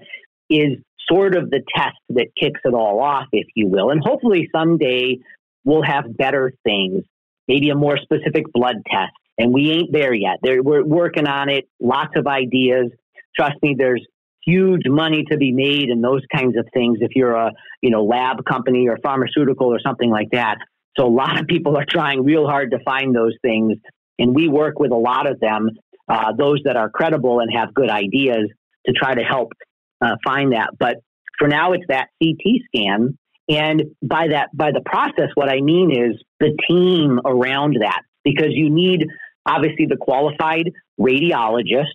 is 0.48 0.78
sort 1.10 1.36
of 1.36 1.50
the 1.50 1.62
test 1.74 1.96
that 2.10 2.28
kicks 2.38 2.60
it 2.64 2.74
all 2.74 3.00
off, 3.00 3.26
if 3.32 3.46
you 3.54 3.66
will. 3.68 3.90
And 3.90 4.00
hopefully 4.04 4.48
someday 4.54 5.18
we'll 5.64 5.82
have 5.82 6.16
better 6.16 6.52
things, 6.64 7.04
maybe 7.48 7.70
a 7.70 7.74
more 7.74 7.98
specific 7.98 8.44
blood 8.52 8.76
test 8.88 9.12
and 9.40 9.52
we 9.54 9.70
ain't 9.70 9.90
there 9.90 10.12
yet. 10.12 10.36
They're, 10.42 10.62
we're 10.62 10.84
working 10.84 11.26
on 11.26 11.48
it. 11.48 11.66
Lots 11.80 12.12
of 12.16 12.26
ideas. 12.26 12.90
Trust 13.34 13.54
me, 13.62 13.74
there's 13.76 14.06
huge 14.44 14.82
money 14.86 15.24
to 15.30 15.38
be 15.38 15.52
made 15.52 15.88
in 15.88 16.02
those 16.02 16.20
kinds 16.34 16.56
of 16.58 16.66
things. 16.74 16.98
If 17.00 17.12
you're 17.16 17.34
a 17.34 17.52
you 17.80 17.90
know 17.90 18.04
lab 18.04 18.44
company 18.44 18.88
or 18.88 18.98
pharmaceutical 19.02 19.68
or 19.68 19.80
something 19.80 20.10
like 20.10 20.28
that, 20.32 20.58
so 20.98 21.06
a 21.06 21.08
lot 21.08 21.40
of 21.40 21.46
people 21.46 21.76
are 21.78 21.86
trying 21.88 22.24
real 22.24 22.46
hard 22.46 22.72
to 22.72 22.78
find 22.84 23.14
those 23.14 23.34
things, 23.42 23.78
and 24.18 24.34
we 24.34 24.48
work 24.48 24.78
with 24.78 24.92
a 24.92 24.96
lot 24.96 25.30
of 25.30 25.40
them, 25.40 25.70
uh, 26.08 26.32
those 26.36 26.60
that 26.64 26.76
are 26.76 26.90
credible 26.90 27.40
and 27.40 27.50
have 27.54 27.72
good 27.72 27.88
ideas 27.88 28.50
to 28.86 28.92
try 28.92 29.14
to 29.14 29.22
help 29.22 29.52
uh, 30.02 30.16
find 30.22 30.52
that. 30.52 30.70
But 30.78 30.96
for 31.38 31.48
now, 31.48 31.72
it's 31.72 31.84
that 31.88 32.08
CT 32.22 32.60
scan. 32.66 33.16
And 33.48 33.82
by 34.02 34.28
that, 34.28 34.50
by 34.54 34.70
the 34.70 34.82
process, 34.84 35.30
what 35.34 35.48
I 35.48 35.60
mean 35.60 35.90
is 35.90 36.22
the 36.38 36.56
team 36.68 37.20
around 37.24 37.78
that, 37.80 38.02
because 38.22 38.50
you 38.50 38.70
need 38.70 39.06
obviously 39.46 39.86
the 39.86 39.96
qualified 39.96 40.72
radiologist 41.00 41.94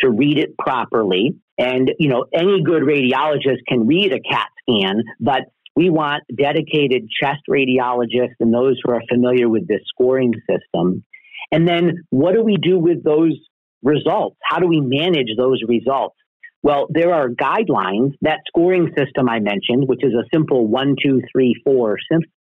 to 0.00 0.10
read 0.10 0.38
it 0.38 0.56
properly. 0.58 1.36
And, 1.58 1.90
you 1.98 2.08
know, 2.08 2.26
any 2.34 2.62
good 2.62 2.82
radiologist 2.82 3.64
can 3.66 3.86
read 3.86 4.12
a 4.12 4.20
CAT 4.20 4.48
scan, 4.62 5.02
but 5.20 5.42
we 5.74 5.90
want 5.90 6.22
dedicated 6.34 7.08
chest 7.20 7.42
radiologists 7.50 8.36
and 8.40 8.52
those 8.52 8.80
who 8.82 8.92
are 8.92 9.02
familiar 9.10 9.48
with 9.48 9.66
this 9.68 9.80
scoring 9.88 10.32
system. 10.50 11.04
And 11.52 11.68
then 11.68 12.04
what 12.10 12.34
do 12.34 12.42
we 12.42 12.56
do 12.56 12.78
with 12.78 13.04
those 13.04 13.38
results? 13.82 14.36
How 14.42 14.58
do 14.58 14.66
we 14.66 14.80
manage 14.80 15.28
those 15.36 15.60
results? 15.66 16.16
Well, 16.62 16.88
there 16.90 17.14
are 17.14 17.28
guidelines. 17.28 18.14
That 18.22 18.40
scoring 18.48 18.90
system 18.98 19.28
I 19.28 19.38
mentioned, 19.38 19.86
which 19.86 20.02
is 20.02 20.12
a 20.14 20.26
simple 20.34 20.66
one, 20.66 20.96
two, 21.00 21.22
three, 21.30 21.54
four 21.64 21.96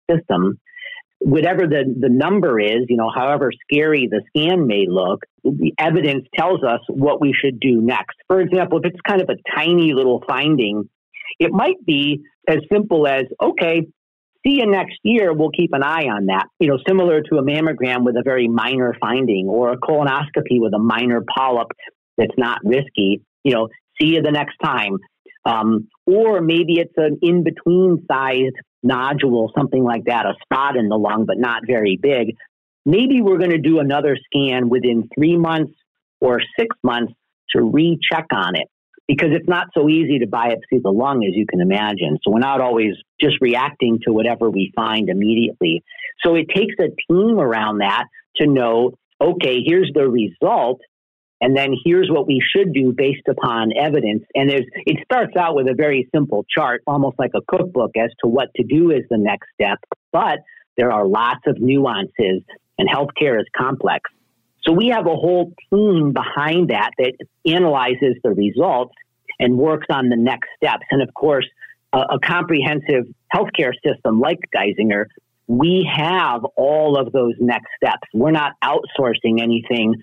system, 0.09 0.59
whatever 1.25 1.67
the, 1.67 1.85
the 1.99 2.11
number 2.11 2.61
is, 2.61 2.85
you 2.89 2.97
know, 2.97 3.11
however 3.15 3.51
scary 3.71 4.09
the 4.11 4.23
scan 4.29 4.67
may 4.67 4.85
look, 4.87 5.25
the 5.43 5.73
evidence 5.79 6.27
tells 6.37 6.63
us 6.63 6.81
what 6.89 7.21
we 7.21 7.33
should 7.33 7.59
do 7.59 7.81
next. 7.81 8.17
For 8.29 8.41
example, 8.41 8.79
if 8.79 8.93
it's 8.93 9.01
kind 9.09 9.23
of 9.23 9.31
a 9.31 9.57
tiny 9.57 9.95
little 9.95 10.23
finding, 10.27 10.89
it 11.39 11.51
might 11.51 11.85
be 11.85 12.21
as 12.47 12.59
simple 12.71 13.07
as, 13.07 13.25
okay, 13.43 13.87
see 14.47 14.59
you 14.59 14.67
next 14.67 14.99
year. 15.03 15.33
We'll 15.33 15.51
keep 15.51 15.71
an 15.73 15.83
eye 15.83 16.09
on 16.09 16.27
that. 16.27 16.47
You 16.61 16.69
know, 16.69 16.79
similar 16.87 17.23
to 17.23 17.37
a 17.37 17.43
mammogram 17.43 18.05
with 18.05 18.17
a 18.17 18.23
very 18.23 18.47
minor 18.47 18.95
finding 19.01 19.47
or 19.49 19.73
a 19.73 19.79
colonoscopy 19.79 20.61
with 20.61 20.75
a 20.75 20.79
minor 20.79 21.23
polyp 21.37 21.69
that's 22.19 22.37
not 22.37 22.59
risky. 22.65 23.23
You 23.45 23.55
know, 23.55 23.69
see 23.99 24.09
you 24.09 24.21
the 24.23 24.31
next 24.31 24.57
time. 24.63 24.99
Um, 25.47 25.89
or 26.07 26.43
maybe 26.43 26.79
it's 26.79 26.95
an 26.97 27.19
in 27.23 27.45
between 27.45 28.05
sized 28.11 28.57
nodule, 28.85 29.51
something 29.57 29.83
like 29.83 30.05
that, 30.05 30.27
a 30.27 30.35
spot 30.43 30.77
in 30.77 30.89
the 30.89 30.97
lung, 30.97 31.25
but 31.27 31.39
not 31.39 31.63
very 31.67 31.99
big. 32.01 32.37
Maybe 32.87 33.23
we're 33.23 33.39
going 33.39 33.51
to 33.51 33.59
do 33.59 33.81
another 33.81 34.17
scan 34.27 34.69
within 34.69 35.09
three 35.15 35.37
months 35.37 35.73
or 36.21 36.41
six 36.59 36.77
months 36.83 37.13
to 37.51 37.63
recheck 37.63 38.27
on 38.33 38.57
it 38.57 38.69
because 39.09 39.31
it's 39.33 39.49
not 39.49 39.69
so 39.75 39.89
easy 39.89 40.19
to 40.19 40.27
biopsy 40.27 40.83
the 40.83 40.91
lung 40.91 41.25
as 41.25 41.35
you 41.35 41.47
can 41.47 41.61
imagine. 41.61 42.19
So 42.23 42.31
we're 42.31 42.39
not 42.41 42.61
always 42.61 42.95
just 43.21 43.37
reacting 43.41 44.01
to 44.07 44.13
whatever 44.13 44.51
we 44.51 44.73
find 44.75 45.09
immediately. 45.09 45.83
So 46.25 46.35
it 46.35 46.47
takes 46.55 46.75
a 46.79 46.89
team 47.11 47.39
around 47.39 47.79
that 47.79 48.05
to 48.37 48.47
know, 48.47 48.93
okay, 49.21 49.63
here's 49.65 49.91
the 49.95 50.09
result. 50.09 50.81
And 51.41 51.57
then 51.57 51.75
here's 51.85 52.09
what 52.11 52.27
we 52.27 52.41
should 52.55 52.73
do 52.73 52.93
based 52.97 53.29
upon 53.29 53.73
evidence. 53.77 54.25
And 54.35 54.49
there's, 54.49 54.67
it 54.87 54.99
starts 55.05 55.37
out 55.37 55.55
with 55.55 55.69
a 55.69 55.75
very 55.75 56.09
simple 56.15 56.45
chart, 56.49 56.83
almost 56.87 57.19
like 57.19 57.33
a 57.35 57.43
cookbook 57.47 57.93
as 57.97 58.11
to 58.23 58.29
what 58.29 58.49
to 58.57 58.63
do 58.63 58.93
as 58.93 59.03
the 59.11 59.19
next 59.19 59.49
step. 59.55 59.79
But 60.13 60.39
there 60.77 60.91
are 60.91 61.07
lots 61.07 61.41
of 61.47 61.61
nuances 61.61 62.43
and 62.79 62.89
healthcare 62.89 63.39
is 63.39 63.47
complex. 63.57 64.11
So 64.67 64.73
we 64.73 64.89
have 64.89 65.07
a 65.07 65.15
whole 65.15 65.53
team 65.71 66.13
behind 66.13 66.71
that 66.71 66.91
that 66.99 67.13
analyzes 67.47 68.17
the 68.23 68.31
results 68.31 68.95
and 69.39 69.59
works 69.59 69.87
on 69.91 70.09
the 70.09 70.17
next 70.17 70.49
steps. 70.57 70.85
And 70.91 71.03
of 71.03 71.13
course, 71.13 71.47
a, 71.93 71.99
a 71.99 72.19
comprehensive 72.19 73.05
healthcare 73.35 73.73
system 73.85 74.21
like 74.21 74.39
Geisinger, 74.55 75.07
we 75.47 75.89
have 75.95 76.45
all 76.57 76.97
of 76.99 77.13
those 77.13 77.35
next 77.39 77.69
steps. 77.77 78.09
We're 78.15 78.31
not 78.31 78.53
outsourcing 78.63 79.43
anything 79.43 79.95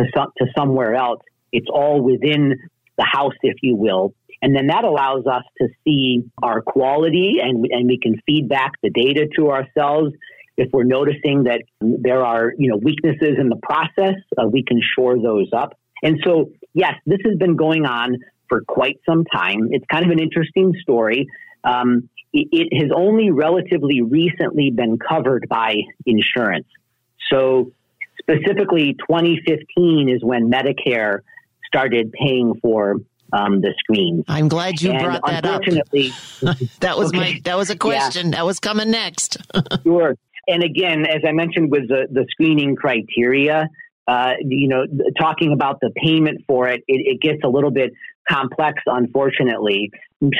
to 0.00 0.10
some, 0.16 0.28
to 0.38 0.46
somewhere 0.56 0.94
else. 0.94 1.20
It's 1.52 1.68
all 1.72 2.00
within 2.00 2.54
the 2.96 3.04
house, 3.04 3.34
if 3.42 3.56
you 3.62 3.76
will. 3.76 4.14
And 4.42 4.56
then 4.56 4.68
that 4.68 4.84
allows 4.84 5.26
us 5.26 5.42
to 5.60 5.68
see 5.84 6.22
our 6.42 6.62
quality 6.62 7.36
and, 7.42 7.66
and 7.70 7.86
we 7.86 7.98
can 7.98 8.20
feed 8.24 8.48
back 8.48 8.72
the 8.82 8.90
data 8.90 9.28
to 9.36 9.50
ourselves. 9.50 10.12
If 10.56 10.70
we're 10.72 10.84
noticing 10.84 11.44
that 11.44 11.62
there 11.80 12.24
are, 12.24 12.52
you 12.58 12.70
know, 12.70 12.76
weaknesses 12.76 13.36
in 13.38 13.48
the 13.48 13.58
process, 13.62 14.16
uh, 14.38 14.48
we 14.48 14.62
can 14.62 14.80
shore 14.96 15.16
those 15.20 15.48
up. 15.54 15.78
And 16.02 16.20
so, 16.24 16.50
yes, 16.72 16.94
this 17.06 17.18
has 17.26 17.36
been 17.36 17.56
going 17.56 17.84
on 17.84 18.16
for 18.48 18.62
quite 18.66 18.98
some 19.08 19.24
time. 19.24 19.68
It's 19.70 19.84
kind 19.92 20.04
of 20.04 20.10
an 20.10 20.18
interesting 20.18 20.74
story. 20.80 21.26
Um, 21.64 22.08
it, 22.32 22.48
it 22.52 22.80
has 22.80 22.90
only 22.94 23.30
relatively 23.30 24.00
recently 24.00 24.70
been 24.70 24.98
covered 24.98 25.46
by 25.48 25.76
insurance. 26.06 26.66
So 27.30 27.72
Specifically, 28.20 28.94
2015 29.08 30.08
is 30.08 30.22
when 30.22 30.50
Medicare 30.50 31.20
started 31.66 32.12
paying 32.12 32.54
for 32.60 32.96
um, 33.32 33.60
the 33.60 33.74
screens. 33.78 34.24
I'm 34.28 34.48
glad 34.48 34.80
you 34.80 34.90
and 34.90 35.02
brought 35.02 35.26
that 35.26 35.44
up. 35.44 35.62
Unfortunately, 35.62 36.10
that 36.80 36.96
was 36.96 37.08
okay. 37.08 37.18
my 37.18 37.40
that 37.44 37.56
was 37.56 37.70
a 37.70 37.76
question 37.76 38.26
yeah. 38.26 38.38
that 38.38 38.46
was 38.46 38.58
coming 38.58 38.90
next. 38.90 39.36
sure. 39.84 40.16
And 40.48 40.64
again, 40.64 41.06
as 41.06 41.22
I 41.26 41.32
mentioned 41.32 41.70
with 41.70 41.88
the, 41.88 42.08
the 42.10 42.26
screening 42.30 42.74
criteria, 42.74 43.68
uh, 44.08 44.32
you 44.40 44.66
know, 44.66 44.84
talking 45.18 45.52
about 45.52 45.78
the 45.80 45.90
payment 45.94 46.42
for 46.46 46.68
it, 46.68 46.82
it, 46.88 47.02
it 47.06 47.20
gets 47.20 47.44
a 47.44 47.48
little 47.48 47.70
bit 47.70 47.92
complex, 48.28 48.82
unfortunately. 48.86 49.90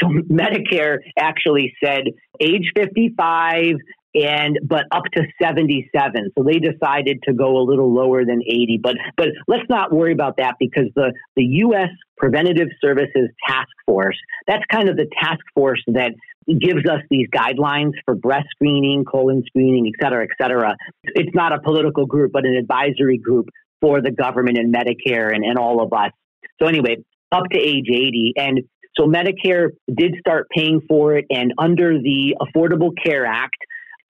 So 0.01 0.07
Medicare 0.31 0.99
actually 1.17 1.75
said 1.83 2.05
age 2.41 2.73
55 2.75 3.77
and 4.15 4.59
but 4.65 4.85
up 4.91 5.05
to 5.15 5.23
77 5.41 6.33
so 6.37 6.45
they 6.45 6.59
decided 6.59 7.21
to 7.23 7.33
go 7.33 7.59
a 7.59 7.65
little 7.65 7.93
lower 7.93 8.25
than 8.25 8.43
80 8.43 8.81
but 8.83 8.97
but 9.17 9.29
let's 9.47 9.69
not 9.69 9.93
worry 9.93 10.13
about 10.13 10.37
that 10.39 10.57
because 10.59 10.87
the 10.97 11.13
the 11.37 11.45
US 11.65 11.91
Preventative 12.17 12.69
Services 12.81 13.29
Task 13.47 13.69
Force 13.87 14.19
that's 14.49 14.65
kind 14.71 14.89
of 14.89 14.97
the 14.97 15.07
task 15.21 15.41
force 15.55 15.83
that 15.89 16.13
gives 16.47 16.85
us 16.91 17.01
these 17.11 17.29
guidelines 17.29 17.93
for 18.05 18.15
breast 18.17 18.47
screening 18.51 19.05
colon 19.05 19.45
screening 19.47 19.87
et 19.87 20.05
cetera 20.05 20.25
et 20.25 20.31
cetera. 20.43 20.75
It's 21.05 21.35
not 21.35 21.53
a 21.53 21.61
political 21.61 22.07
group 22.07 22.33
but 22.33 22.45
an 22.45 22.57
advisory 22.57 23.19
group 23.19 23.49
for 23.81 24.03
the 24.03 24.11
government 24.11 24.59
and 24.59 24.75
Medicare 24.75 25.35
and, 25.35 25.45
and 25.45 25.57
all 25.57 25.83
of 25.83 25.93
us. 25.93 26.11
So 26.61 26.67
anyway 26.67 26.97
up 27.31 27.45
to 27.53 27.59
age 27.59 27.87
80 27.89 28.33
and 28.37 28.61
so 28.99 29.07
Medicare 29.07 29.69
did 29.95 30.17
start 30.19 30.49
paying 30.55 30.81
for 30.89 31.15
it 31.15 31.27
and 31.31 31.55
under 31.59 31.99
the 31.99 32.37
Affordable 32.41 32.91
Care 33.03 33.25
Act 33.25 33.57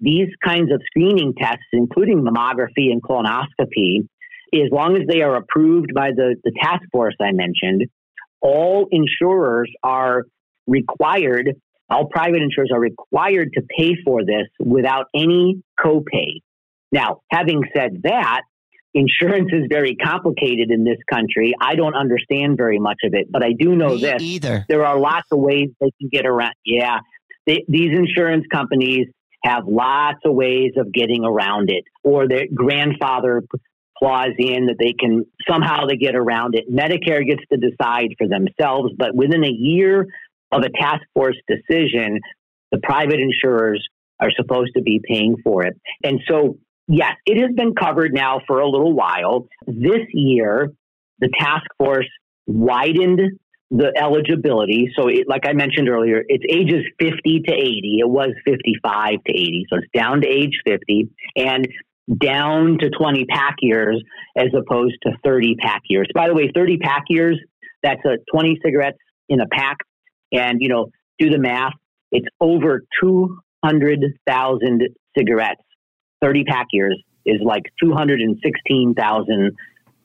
these 0.00 0.28
kinds 0.44 0.72
of 0.72 0.80
screening 0.86 1.34
tests, 1.38 1.64
including 1.72 2.24
mammography 2.24 2.90
and 2.90 3.02
colonoscopy, 3.02 4.08
as 4.54 4.70
long 4.72 4.96
as 4.96 5.06
they 5.06 5.22
are 5.22 5.36
approved 5.36 5.92
by 5.94 6.10
the, 6.10 6.36
the 6.42 6.52
task 6.60 6.82
force 6.90 7.14
I 7.20 7.32
mentioned, 7.32 7.86
all 8.40 8.88
insurers 8.90 9.70
are 9.82 10.24
required, 10.66 11.54
all 11.88 12.06
private 12.06 12.42
insurers 12.42 12.70
are 12.72 12.80
required 12.80 13.50
to 13.54 13.62
pay 13.76 13.96
for 14.04 14.24
this 14.24 14.48
without 14.58 15.06
any 15.14 15.62
copay. 15.78 16.40
Now, 16.90 17.20
having 17.30 17.62
said 17.76 18.00
that, 18.04 18.42
insurance 18.94 19.50
is 19.52 19.66
very 19.68 19.94
complicated 19.94 20.70
in 20.70 20.84
this 20.84 20.98
country. 21.12 21.54
I 21.60 21.76
don't 21.76 21.94
understand 21.94 22.56
very 22.56 22.78
much 22.78 22.98
of 23.04 23.14
it, 23.14 23.30
but 23.30 23.44
I 23.44 23.52
do 23.52 23.76
know 23.76 23.94
Me 23.94 24.00
this. 24.00 24.22
Either. 24.22 24.64
There 24.68 24.84
are 24.84 24.98
lots 24.98 25.28
of 25.30 25.38
ways 25.38 25.68
they 25.80 25.92
can 26.00 26.08
get 26.10 26.26
around. 26.26 26.54
Yeah. 26.64 26.98
They, 27.46 27.64
these 27.68 27.96
insurance 27.96 28.46
companies 28.50 29.06
have 29.44 29.64
lots 29.66 30.18
of 30.24 30.34
ways 30.34 30.72
of 30.76 30.92
getting 30.92 31.24
around 31.24 31.70
it, 31.70 31.84
or 32.04 32.28
their 32.28 32.46
grandfather 32.54 33.42
clause 33.98 34.34
in 34.38 34.66
that 34.66 34.76
they 34.78 34.94
can 34.98 35.24
somehow 35.48 35.86
they 35.86 35.96
get 35.96 36.14
around 36.14 36.54
it. 36.54 36.70
Medicare 36.72 37.26
gets 37.26 37.42
to 37.52 37.58
decide 37.58 38.14
for 38.18 38.26
themselves, 38.26 38.92
but 38.96 39.14
within 39.14 39.44
a 39.44 39.50
year 39.50 40.06
of 40.52 40.62
a 40.62 40.70
task 40.70 41.02
force 41.14 41.36
decision, 41.46 42.20
the 42.72 42.78
private 42.82 43.20
insurers 43.20 43.86
are 44.18 44.30
supposed 44.36 44.72
to 44.76 44.82
be 44.82 45.00
paying 45.06 45.36
for 45.42 45.64
it. 45.64 45.78
And 46.02 46.20
so, 46.28 46.58
yes, 46.88 47.12
it 47.26 47.40
has 47.40 47.54
been 47.54 47.74
covered 47.74 48.12
now 48.12 48.40
for 48.46 48.60
a 48.60 48.68
little 48.68 48.94
while. 48.94 49.46
This 49.66 50.06
year, 50.12 50.70
the 51.18 51.30
task 51.38 51.64
force 51.78 52.08
widened 52.46 53.20
the 53.70 53.92
eligibility. 53.96 54.90
So, 54.96 55.08
it, 55.08 55.28
like 55.28 55.46
I 55.46 55.52
mentioned 55.52 55.88
earlier, 55.88 56.22
it's 56.28 56.44
ages 56.48 56.84
50 56.98 57.42
to 57.46 57.52
80. 57.52 57.98
It 58.00 58.08
was 58.08 58.30
55 58.44 59.24
to 59.26 59.32
80. 59.32 59.66
So 59.70 59.78
it's 59.78 59.86
down 59.94 60.22
to 60.22 60.28
age 60.28 60.60
50 60.66 61.08
and 61.36 61.68
down 62.18 62.78
to 62.78 62.90
20 62.90 63.24
pack 63.26 63.56
years 63.60 64.02
as 64.36 64.48
opposed 64.56 64.96
to 65.02 65.12
30 65.24 65.56
pack 65.56 65.82
years. 65.88 66.08
By 66.14 66.28
the 66.28 66.34
way, 66.34 66.50
30 66.54 66.78
pack 66.78 67.04
years, 67.08 67.38
that's 67.82 68.04
a 68.04 68.16
20 68.32 68.58
cigarettes 68.64 68.98
in 69.28 69.40
a 69.40 69.46
pack. 69.46 69.78
And, 70.32 70.60
you 70.60 70.68
know, 70.68 70.90
do 71.18 71.30
the 71.30 71.38
math. 71.38 71.72
It's 72.10 72.26
over 72.40 72.82
200,000 73.02 74.82
cigarettes. 75.16 75.62
30 76.22 76.44
pack 76.44 76.66
years 76.72 77.00
is 77.24 77.40
like 77.44 77.64
216,000 77.82 79.56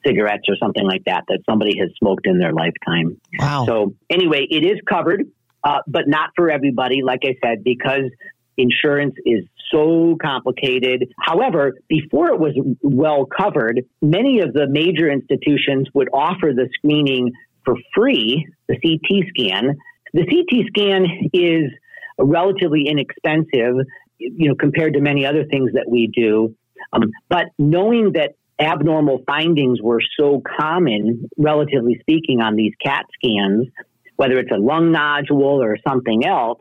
cigarettes 0.06 0.44
or 0.48 0.56
something 0.62 0.86
like 0.86 1.04
that 1.06 1.24
that 1.28 1.39
somebody 1.50 1.78
has 1.80 1.89
smoked 2.00 2.28
in 2.28 2.39
their 2.39 2.54
lifetime. 2.54 3.20
Wow. 3.39 3.65
So 3.65 3.94
anyway, 4.10 4.48
it 4.50 4.65
is 4.65 4.80
covered, 4.88 5.24
uh, 5.63 5.80
but 5.88 6.08
not 6.08 6.32
for 6.36 6.50
everybody. 6.50 7.02
Like 7.04 7.22
I 7.24 7.36
said, 7.44 7.63
because 7.63 8.10
insurance 8.58 9.15
is 9.26 9.44
so 9.72 10.15
complicated. 10.22 11.12
However, 11.20 11.74
before 11.88 12.30
it 12.30 12.39
was 12.39 12.54
well 12.82 13.26
covered, 13.26 13.82
many 14.02 14.39
of 14.39 14.54
the 14.54 14.68
major 14.68 15.10
institutions 15.10 15.88
would 15.94 16.10
offer 16.13 16.52
the 16.56 16.70
screening 16.76 17.32
for 17.63 17.76
free, 17.94 18.48
the 18.68 18.76
CT 18.76 19.28
scan. 19.30 19.76
The 20.13 20.26
CT 20.26 20.68
scan 20.68 21.06
is 21.34 21.72
relatively 22.18 22.88
inexpensive, 22.88 23.86
you 24.20 24.50
know, 24.50 24.56
compared 24.56 24.94
to 24.94 25.02
many 25.02 25.26
other 25.26 25.46
things 25.46 25.72
that 25.74 25.86
we 25.89 26.08
do. 26.08 26.56
Um, 26.94 27.12
but 27.30 27.48
knowing 27.58 28.13
that 28.13 28.36
abnormal 28.60 29.24
findings 29.26 29.82
were 29.82 30.02
so 30.20 30.41
common, 30.60 31.30
relatively 31.38 31.98
speaking, 32.00 32.41
on 32.41 32.56
these 32.56 32.74
CAT 32.84 33.06
scans, 33.15 33.68
whether 34.15 34.38
it's 34.38 34.52
a 34.52 34.58
lung 34.58 34.91
nodule 34.91 35.62
or 35.62 35.78
something 35.88 36.26
else, 36.26 36.60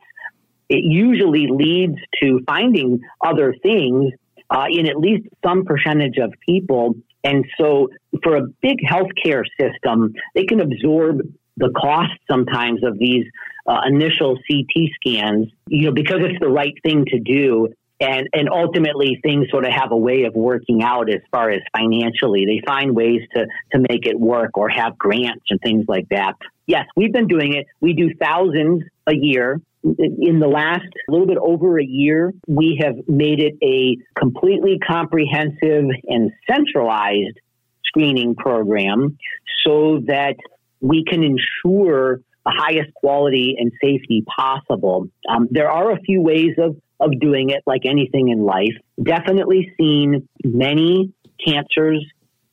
it 0.68 0.82
usually 0.82 1.46
leads 1.48 1.96
to 2.22 2.40
finding 2.46 3.00
other 3.20 3.54
things 3.62 4.12
uh, 4.50 4.66
in 4.70 4.86
at 4.86 4.98
least 4.98 5.28
some 5.44 5.64
percentage 5.64 6.18
of 6.18 6.32
people. 6.46 6.94
And 7.22 7.44
so, 7.58 7.88
for 8.22 8.36
a 8.36 8.42
big 8.60 8.78
healthcare 8.80 9.44
system, 9.58 10.14
they 10.34 10.44
can 10.44 10.60
absorb 10.60 11.20
the 11.56 11.70
cost 11.70 12.12
sometimes 12.28 12.82
of 12.82 12.98
these 12.98 13.24
uh, 13.66 13.80
initial 13.86 14.36
CT 14.36 14.90
scans, 14.96 15.46
you 15.68 15.86
know, 15.86 15.92
because 15.92 16.18
it's 16.20 16.38
the 16.40 16.48
right 16.48 16.74
thing 16.82 17.04
to 17.06 17.18
do 17.20 17.68
and 18.00 18.28
and 18.32 18.48
ultimately 18.50 19.18
things 19.22 19.46
sort 19.50 19.64
of 19.64 19.72
have 19.72 19.92
a 19.92 19.96
way 19.96 20.24
of 20.24 20.34
working 20.34 20.82
out 20.82 21.08
as 21.08 21.20
far 21.30 21.50
as 21.50 21.60
financially. 21.76 22.44
They 22.46 22.60
find 22.66 22.94
ways 22.94 23.20
to 23.34 23.46
to 23.72 23.78
make 23.78 24.06
it 24.06 24.18
work 24.18 24.56
or 24.56 24.68
have 24.68 24.98
grants 24.98 25.44
and 25.50 25.60
things 25.60 25.84
like 25.88 26.08
that. 26.10 26.34
Yes 26.66 26.86
we've 26.96 27.12
been 27.12 27.28
doing 27.28 27.54
it. 27.54 27.66
We 27.80 27.92
do 27.94 28.10
thousands 28.20 28.84
a 29.06 29.14
year. 29.14 29.60
In 29.82 30.40
the 30.40 30.48
last 30.48 30.86
little 31.08 31.26
bit 31.26 31.36
over 31.38 31.78
a 31.78 31.84
year 31.84 32.32
we 32.48 32.80
have 32.82 32.94
made 33.06 33.40
it 33.40 33.54
a 33.62 33.96
completely 34.18 34.78
comprehensive 34.78 35.84
and 36.04 36.32
centralized 36.50 37.38
screening 37.84 38.34
program 38.34 39.18
so 39.64 40.00
that 40.06 40.36
we 40.80 41.04
can 41.04 41.22
ensure 41.22 42.20
the 42.44 42.52
highest 42.54 42.92
quality 42.94 43.56
and 43.58 43.72
safety 43.82 44.24
possible. 44.36 45.08
Um, 45.28 45.48
there 45.50 45.70
are 45.70 45.92
a 45.92 45.98
few 46.00 46.20
ways 46.20 46.52
of 46.58 46.76
of 47.04 47.20
doing 47.20 47.50
it 47.50 47.62
like 47.66 47.82
anything 47.84 48.28
in 48.28 48.44
life. 48.44 48.74
Definitely 49.02 49.72
seen 49.78 50.28
many 50.42 51.12
cancers 51.46 52.04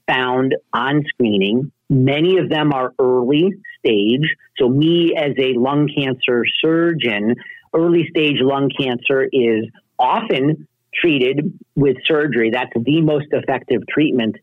found 0.07 0.55
on 0.73 1.03
screening. 1.07 1.71
Many 1.89 2.37
of 2.37 2.49
them 2.49 2.73
are 2.73 2.93
early 2.99 3.51
stage. 3.79 4.35
So, 4.57 4.67
me 4.69 5.15
as 5.15 5.31
a 5.37 5.53
lung 5.57 5.89
cancer 5.95 6.43
surgeon, 6.61 7.35
early 7.73 8.07
stage 8.09 8.37
lung 8.39 8.69
cancer 8.77 9.27
is 9.31 9.65
often 9.97 10.67
treated 10.93 11.59
with 11.75 11.97
surgery. 12.05 12.51
That's 12.51 12.71
the 12.75 13.01
most 13.01 13.27
effective 13.31 13.81
treatment 13.89 14.35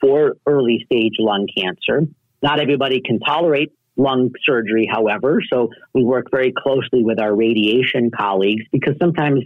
for 0.00 0.36
early 0.46 0.82
stage 0.84 1.14
lung 1.18 1.48
cancer. 1.56 2.06
Not 2.42 2.60
everybody 2.60 3.00
can 3.00 3.18
tolerate 3.18 3.72
lung 3.96 4.30
surgery, 4.44 4.88
however. 4.90 5.40
So 5.50 5.70
we 5.94 6.04
work 6.04 6.26
very 6.30 6.52
closely 6.56 7.02
with 7.02 7.20
our 7.20 7.34
radiation 7.34 8.10
colleagues 8.10 8.64
because 8.70 8.94
sometimes 9.00 9.42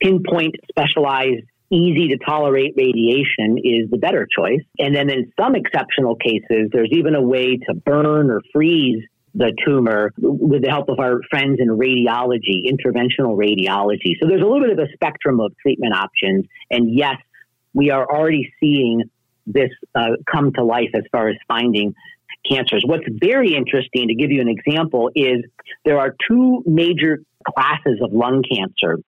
pinpoint 0.00 0.56
specialized 0.68 1.44
easy 1.70 2.08
to 2.08 2.18
tolerate 2.18 2.74
radiation 2.76 3.58
is 3.58 3.90
the 3.90 3.98
better 3.98 4.26
choice. 4.26 4.60
And 4.78 4.94
then 4.94 5.10
in 5.10 5.32
some 5.40 5.56
exceptional 5.56 6.16
cases, 6.16 6.70
there's 6.72 6.90
even 6.92 7.14
a 7.14 7.22
way 7.22 7.56
to 7.56 7.74
burn 7.74 8.30
or 8.30 8.40
freeze 8.52 9.02
the 9.34 9.52
tumor 9.66 10.12
with 10.16 10.62
the 10.62 10.70
help 10.70 10.88
of 10.88 10.98
our 10.98 11.20
friends 11.28 11.58
in 11.60 11.68
radiology, 11.68 12.64
interventional 12.66 13.36
radiology. 13.36 14.14
So 14.20 14.28
there's 14.28 14.40
a 14.40 14.46
little 14.46 14.60
bit 14.60 14.70
of 14.70 14.78
a 14.78 14.90
spectrum 14.94 15.40
of 15.40 15.52
treatment 15.60 15.94
options. 15.94 16.46
And 16.70 16.94
yes, 16.94 17.16
we 17.74 17.90
are 17.90 18.06
already 18.08 18.52
seeing 18.60 19.02
this 19.46 19.70
uh, 19.94 20.12
come 20.30 20.52
to 20.54 20.64
life 20.64 20.90
as 20.94 21.02
far 21.12 21.28
as 21.28 21.36
finding 21.46 21.94
cancers. 22.50 22.82
What's 22.86 23.04
very 23.08 23.54
interesting, 23.54 24.08
to 24.08 24.14
give 24.14 24.30
you 24.30 24.40
an 24.40 24.48
example, 24.48 25.10
is 25.14 25.44
there 25.84 25.98
are 25.98 26.14
two 26.28 26.62
major 26.66 27.18
classes 27.54 28.00
of 28.02 28.12
lung 28.12 28.42
cancer. 28.50 28.98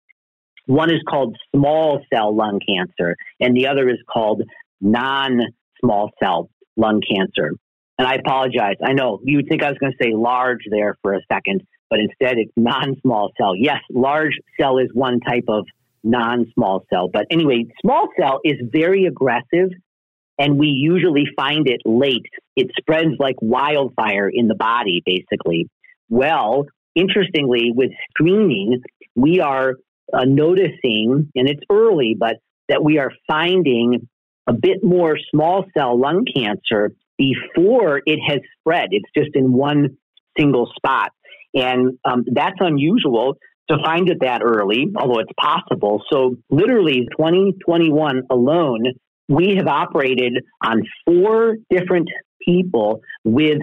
One 0.66 0.90
is 0.90 1.00
called 1.08 1.36
small 1.54 2.00
cell 2.12 2.34
lung 2.34 2.60
cancer, 2.66 3.16
and 3.40 3.56
the 3.56 3.68
other 3.68 3.88
is 3.88 3.98
called 4.12 4.42
non 4.80 5.40
small 5.80 6.10
cell 6.22 6.50
lung 6.76 7.00
cancer. 7.00 7.52
And 7.98 8.06
I 8.06 8.14
apologize. 8.14 8.76
I 8.84 8.92
know 8.92 9.20
you 9.24 9.38
would 9.38 9.48
think 9.48 9.62
I 9.62 9.70
was 9.70 9.78
going 9.78 9.92
to 9.92 10.04
say 10.04 10.12
large 10.14 10.60
there 10.70 10.96
for 11.02 11.14
a 11.14 11.20
second, 11.32 11.62
but 11.90 11.98
instead 11.98 12.38
it's 12.38 12.52
non 12.56 12.96
small 13.00 13.30
cell. 13.40 13.56
Yes, 13.56 13.78
large 13.90 14.38
cell 14.60 14.78
is 14.78 14.88
one 14.92 15.20
type 15.20 15.44
of 15.48 15.64
non 16.04 16.46
small 16.54 16.84
cell. 16.92 17.08
But 17.12 17.26
anyway, 17.30 17.66
small 17.80 18.08
cell 18.18 18.40
is 18.44 18.56
very 18.70 19.06
aggressive 19.06 19.70
and 20.38 20.58
we 20.58 20.68
usually 20.68 21.24
find 21.36 21.68
it 21.68 21.80
late. 21.84 22.26
It 22.56 22.70
spreads 22.78 23.14
like 23.18 23.36
wildfire 23.40 24.28
in 24.28 24.48
the 24.48 24.54
body, 24.54 25.02
basically. 25.04 25.68
Well, 26.08 26.66
interestingly, 26.94 27.72
with 27.74 27.90
screening, 28.10 28.82
we 29.14 29.40
are 29.40 29.74
uh, 30.12 30.24
noticing, 30.24 31.30
and 31.34 31.48
it's 31.48 31.62
early, 31.70 32.16
but 32.18 32.36
that 32.68 32.84
we 32.84 32.98
are 32.98 33.10
finding 33.26 34.08
a 34.46 34.52
bit 34.52 34.82
more 34.82 35.18
small 35.30 35.64
cell 35.76 35.98
lung 35.98 36.24
cancer 36.34 36.92
before 37.16 38.00
it 38.06 38.18
has 38.26 38.38
spread. 38.60 38.88
It's 38.92 39.10
just 39.16 39.34
in 39.34 39.52
one 39.52 39.98
single 40.38 40.70
spot. 40.76 41.12
And 41.54 41.98
um, 42.04 42.24
that's 42.32 42.56
unusual 42.60 43.36
to 43.70 43.76
find 43.84 44.08
it 44.08 44.18
that 44.20 44.42
early, 44.42 44.86
although 44.96 45.20
it's 45.20 45.32
possible. 45.38 46.02
So, 46.10 46.36
literally, 46.48 47.06
2021 47.18 48.22
alone, 48.30 48.84
we 49.28 49.56
have 49.56 49.66
operated 49.66 50.44
on 50.64 50.82
four 51.06 51.56
different 51.70 52.08
people 52.44 53.00
with 53.24 53.58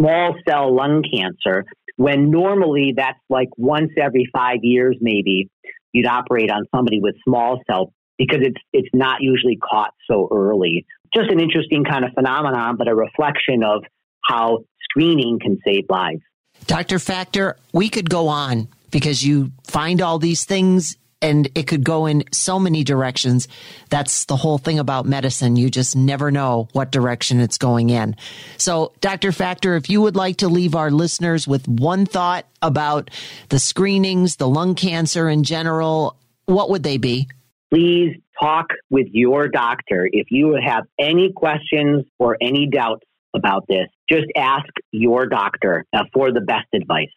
small 0.00 0.34
cell 0.48 0.74
lung 0.74 1.02
cancer, 1.02 1.64
when 1.96 2.30
normally 2.30 2.94
that's 2.96 3.18
like 3.28 3.48
once 3.56 3.90
every 4.00 4.28
five 4.32 4.58
years, 4.62 4.96
maybe 5.00 5.50
you'd 5.92 6.06
operate 6.06 6.50
on 6.50 6.64
somebody 6.74 7.00
with 7.00 7.14
small 7.24 7.60
cell 7.70 7.92
because 8.16 8.40
it's 8.42 8.60
it's 8.72 8.88
not 8.94 9.18
usually 9.20 9.56
caught 9.56 9.92
so 10.08 10.28
early. 10.30 10.86
Just 11.14 11.30
an 11.30 11.40
interesting 11.40 11.84
kind 11.84 12.04
of 12.04 12.12
phenomenon, 12.14 12.76
but 12.76 12.88
a 12.88 12.94
reflection 12.94 13.64
of 13.64 13.82
how 14.24 14.58
screening 14.82 15.38
can 15.40 15.58
save 15.64 15.84
lives. 15.88 16.20
Dr. 16.66 16.98
Facktor, 16.98 17.56
we 17.72 17.88
could 17.88 18.08
go 18.08 18.28
on 18.28 18.68
because 18.90 19.24
you 19.24 19.52
find 19.64 20.00
all 20.00 20.18
these 20.18 20.44
things 20.44 20.96
and 21.22 21.48
it 21.54 21.66
could 21.66 21.84
go 21.84 22.06
in 22.06 22.24
so 22.32 22.58
many 22.58 22.84
directions. 22.84 23.48
That's 23.88 24.24
the 24.24 24.36
whole 24.36 24.58
thing 24.58 24.78
about 24.78 25.06
medicine. 25.06 25.56
You 25.56 25.70
just 25.70 25.96
never 25.96 26.30
know 26.30 26.68
what 26.72 26.90
direction 26.90 27.40
it's 27.40 27.58
going 27.58 27.90
in. 27.90 28.16
So, 28.56 28.92
Dr. 29.00 29.32
Facktor, 29.32 29.76
if 29.76 29.90
you 29.90 30.00
would 30.00 30.16
like 30.16 30.38
to 30.38 30.48
leave 30.48 30.74
our 30.74 30.90
listeners 30.90 31.46
with 31.46 31.68
one 31.68 32.06
thought 32.06 32.46
about 32.62 33.10
the 33.48 33.58
screenings, 33.58 34.36
the 34.36 34.48
lung 34.48 34.74
cancer 34.74 35.28
in 35.28 35.44
general, 35.44 36.16
what 36.46 36.70
would 36.70 36.82
they 36.82 36.96
be? 36.96 37.28
Please 37.72 38.16
talk 38.40 38.66
with 38.88 39.06
your 39.12 39.48
doctor. 39.48 40.08
If 40.10 40.28
you 40.30 40.58
have 40.62 40.84
any 40.98 41.32
questions 41.32 42.04
or 42.18 42.36
any 42.40 42.66
doubts 42.66 43.04
about 43.34 43.66
this, 43.68 43.86
just 44.10 44.26
ask 44.36 44.66
your 44.90 45.26
doctor 45.26 45.84
uh, 45.92 46.04
for 46.12 46.32
the 46.32 46.40
best 46.40 46.66
advice. 46.74 47.10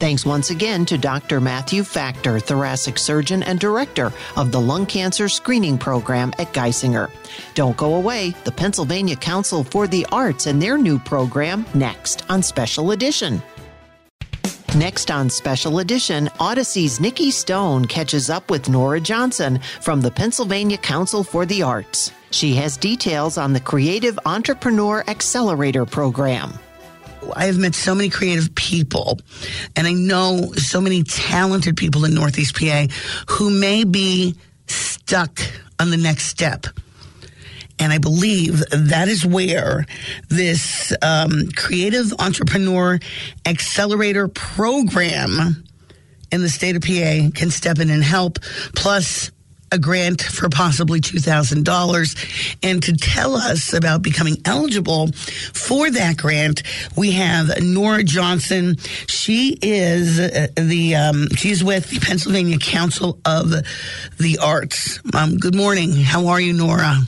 Thanks 0.00 0.24
once 0.24 0.48
again 0.48 0.86
to 0.86 0.96
Dr. 0.96 1.42
Matthew 1.42 1.82
Facktor, 1.84 2.40
thoracic 2.40 2.96
surgeon 2.98 3.42
and 3.42 3.60
director 3.60 4.10
of 4.34 4.50
the 4.50 4.60
lung 4.60 4.86
cancer 4.86 5.28
screening 5.28 5.76
program 5.76 6.32
at 6.38 6.54
Geisinger. 6.54 7.10
Don't 7.52 7.76
go 7.76 7.96
away. 7.96 8.34
The 8.44 8.50
Pennsylvania 8.50 9.14
Council 9.14 9.62
for 9.62 9.86
the 9.86 10.06
Arts 10.10 10.46
and 10.46 10.60
their 10.60 10.78
new 10.78 10.98
program 10.98 11.66
next 11.74 12.24
on 12.30 12.42
Special 12.42 12.92
Edition. 12.92 13.42
Next 14.74 15.10
on 15.10 15.28
Special 15.28 15.80
Edition, 15.80 16.28
Audacy's 16.40 16.98
Nikki 16.98 17.30
Stone 17.30 17.84
catches 17.84 18.30
up 18.30 18.50
with 18.50 18.70
Nora 18.70 19.00
Johnson 19.00 19.60
from 19.82 20.00
the 20.00 20.10
Pennsylvania 20.10 20.78
Council 20.78 21.22
for 21.22 21.44
the 21.44 21.62
Arts. 21.62 22.10
She 22.30 22.54
has 22.54 22.78
details 22.78 23.36
on 23.36 23.52
the 23.52 23.60
Creative 23.60 24.18
Entrepreneur 24.24 25.04
Accelerator 25.08 25.84
program. 25.84 26.58
I 27.34 27.46
have 27.46 27.58
met 27.58 27.74
so 27.74 27.94
many 27.94 28.08
creative 28.08 28.54
people 28.54 29.18
and 29.76 29.86
I 29.86 29.92
know 29.92 30.52
so 30.54 30.80
many 30.80 31.02
talented 31.02 31.76
people 31.76 32.04
in 32.04 32.14
Northeast 32.14 32.58
PA 32.58 32.86
who 33.28 33.50
may 33.50 33.84
be 33.84 34.36
stuck 34.66 35.40
on 35.78 35.90
the 35.90 35.96
next 35.96 36.26
step. 36.26 36.66
And 37.78 37.92
I 37.92 37.98
believe 37.98 38.62
that 38.70 39.08
is 39.08 39.24
where 39.24 39.86
this 40.28 40.92
um, 41.00 41.50
creative 41.56 42.12
entrepreneur 42.18 42.98
accelerator 43.46 44.28
program 44.28 45.64
in 46.30 46.42
the 46.42 46.50
state 46.50 46.76
of 46.76 46.82
PA 46.82 47.30
can 47.34 47.50
step 47.50 47.78
in 47.78 47.88
and 47.88 48.04
help. 48.04 48.38
Plus, 48.74 49.30
a 49.72 49.78
grant 49.78 50.22
for 50.22 50.48
possibly 50.48 51.00
$2,000. 51.00 52.56
And 52.62 52.82
to 52.82 52.96
tell 52.96 53.36
us 53.36 53.72
about 53.72 54.02
becoming 54.02 54.36
eligible 54.44 55.12
for 55.12 55.90
that 55.90 56.16
grant, 56.16 56.62
we 56.96 57.12
have 57.12 57.62
Nora 57.62 58.02
Johnson. 58.02 58.76
She 59.06 59.58
is 59.62 60.18
uh, 60.18 60.48
the, 60.56 60.96
um, 60.96 61.28
she's 61.36 61.62
with 61.62 61.90
the 61.90 62.00
Pennsylvania 62.00 62.58
Council 62.58 63.18
of 63.24 63.50
the 64.18 64.38
Arts. 64.42 65.00
Um, 65.14 65.38
good 65.38 65.54
morning. 65.54 65.92
How 65.92 66.28
are 66.28 66.40
you, 66.40 66.52
Nora? 66.52 67.00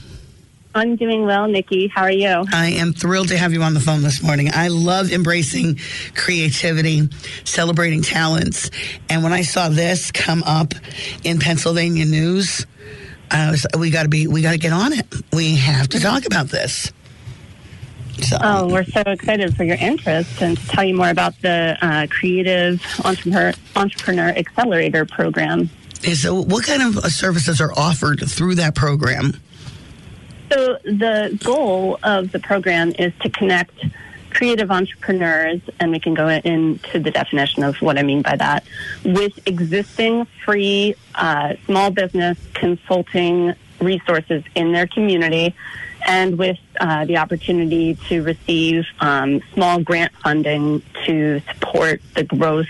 I'm 0.75 0.95
doing 0.95 1.25
well, 1.25 1.47
Nikki. 1.47 1.87
How 1.87 2.03
are 2.03 2.11
you? 2.11 2.45
I 2.51 2.71
am 2.71 2.93
thrilled 2.93 3.27
to 3.27 3.37
have 3.37 3.53
you 3.53 3.61
on 3.61 3.73
the 3.73 3.79
phone 3.79 4.01
this 4.01 4.23
morning. 4.23 4.49
I 4.53 4.69
love 4.69 5.11
embracing 5.11 5.79
creativity, 6.15 7.09
celebrating 7.43 8.01
talents. 8.01 8.71
And 9.09 9.23
when 9.23 9.33
I 9.33 9.43
saw 9.43 9.69
this 9.69 10.11
come 10.11 10.41
up 10.43 10.73
in 11.23 11.39
Pennsylvania 11.39 12.05
news, 12.05 12.65
I 13.29 13.51
was 13.51 13.67
we 13.77 13.91
got 13.91 14.03
to 14.03 14.09
be 14.09 14.27
we 14.27 14.41
got 14.41 14.53
to 14.53 14.57
get 14.57 14.73
on 14.73 14.93
it. 14.93 15.05
We 15.31 15.55
have 15.57 15.89
to 15.89 15.99
talk 15.99 16.25
about 16.25 16.47
this. 16.47 16.91
So. 18.21 18.37
Oh, 18.39 18.67
we're 18.67 18.85
so 18.85 19.01
excited 19.01 19.55
for 19.55 19.63
your 19.63 19.77
interest 19.77 20.41
and 20.41 20.57
to 20.57 20.67
tell 20.67 20.83
you 20.83 20.95
more 20.95 21.09
about 21.09 21.39
the 21.41 21.77
uh, 21.81 22.05
Creative 22.09 22.79
Entrepreneur, 23.03 23.53
Entrepreneur 23.75 24.29
Accelerator 24.29 25.05
program. 25.05 25.69
So, 26.13 26.35
what 26.41 26.63
kind 26.65 26.81
of 26.83 27.03
services 27.11 27.59
are 27.59 27.71
offered 27.75 28.23
through 28.27 28.55
that 28.55 28.75
program? 28.75 29.33
So 30.53 30.77
the 30.83 31.39
goal 31.43 31.97
of 32.03 32.31
the 32.31 32.37
program 32.37 32.93
is 32.99 33.11
to 33.21 33.29
connect 33.29 33.73
creative 34.29 34.69
entrepreneurs, 34.69 35.61
and 35.79 35.91
we 35.91 35.99
can 35.99 36.13
go 36.13 36.27
into 36.27 36.99
the 36.99 37.09
definition 37.09 37.63
of 37.63 37.81
what 37.81 37.97
I 37.97 38.03
mean 38.03 38.21
by 38.21 38.35
that, 38.35 38.63
with 39.03 39.47
existing 39.47 40.25
free 40.45 40.93
uh, 41.15 41.55
small 41.65 41.89
business 41.89 42.37
consulting 42.53 43.55
resources 43.79 44.43
in 44.53 44.73
their 44.73 44.85
community 44.85 45.55
and 46.05 46.37
with 46.37 46.59
uh, 46.79 47.05
the 47.05 47.17
opportunity 47.17 47.95
to 48.09 48.21
receive 48.21 48.85
um, 48.99 49.41
small 49.53 49.79
grant 49.79 50.11
funding 50.23 50.83
to 51.05 51.41
support 51.51 51.99
the 52.13 52.25
growth 52.25 52.67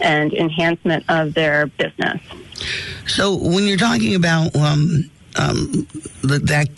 and 0.00 0.32
enhancement 0.32 1.04
of 1.10 1.34
their 1.34 1.66
business. 1.66 2.22
So, 3.06 3.34
when 3.36 3.64
you're 3.64 3.76
talking 3.76 4.14
about 4.14 4.56
um, 4.56 5.10
um, 5.38 5.86
that 6.22 6.68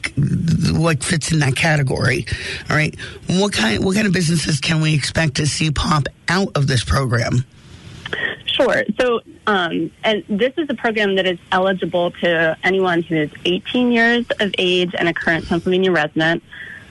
what 0.73 1.03
fits 1.03 1.33
in 1.33 1.41
that 1.41 1.57
category. 1.57 2.27
All 2.69 2.77
right, 2.77 2.95
what 3.29 3.53
kind 3.53 3.85
what 3.85 3.95
kind 3.95 4.07
of 4.07 4.13
businesses 4.13 4.61
can 4.61 4.81
we 4.81 4.95
expect 4.95 5.37
to 5.37 5.47
see 5.47 5.71
pop 5.71 6.07
out 6.29 6.57
of 6.57 6.67
this 6.67 6.85
program? 6.85 7.45
Sure. 8.47 8.85
So, 9.01 9.21
um, 9.47 9.91
and 10.05 10.25
this 10.29 10.53
is 10.59 10.69
a 10.69 10.75
program 10.75 11.17
that 11.17 11.27
is 11.27 11.39
eligible 11.51 12.11
to 12.23 12.57
anyone 12.63 13.03
who 13.03 13.17
is 13.17 13.31
18 13.45 13.93
years 13.93 14.27
of 14.39 14.55
age 14.59 14.95
and 14.99 15.09
a 15.09 15.15
current 15.15 15.47
Pennsylvania 15.47 15.93
resident, 15.93 16.43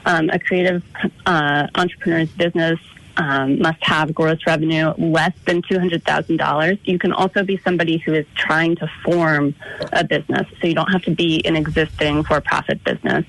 um, 0.04 0.30
a 0.30 0.38
creative 0.38 0.82
uh, 1.26 1.68
entrepreneur's 1.74 2.30
business 2.30 2.80
um, 3.20 3.58
must 3.60 3.84
have 3.84 4.14
gross 4.14 4.38
revenue 4.46 4.94
less 4.96 5.34
than 5.44 5.60
$200,000. 5.60 6.78
You 6.84 6.98
can 6.98 7.12
also 7.12 7.44
be 7.44 7.58
somebody 7.58 7.98
who 7.98 8.14
is 8.14 8.24
trying 8.34 8.76
to 8.76 8.90
form 9.04 9.54
a 9.92 10.02
business, 10.02 10.48
so 10.58 10.66
you 10.66 10.74
don't 10.74 10.90
have 10.90 11.02
to 11.02 11.10
be 11.10 11.44
an 11.44 11.54
existing 11.54 12.24
for 12.24 12.40
profit 12.40 12.82
business. 12.82 13.26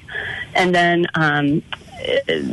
And 0.56 0.74
then 0.74 1.08
um, 1.14 1.62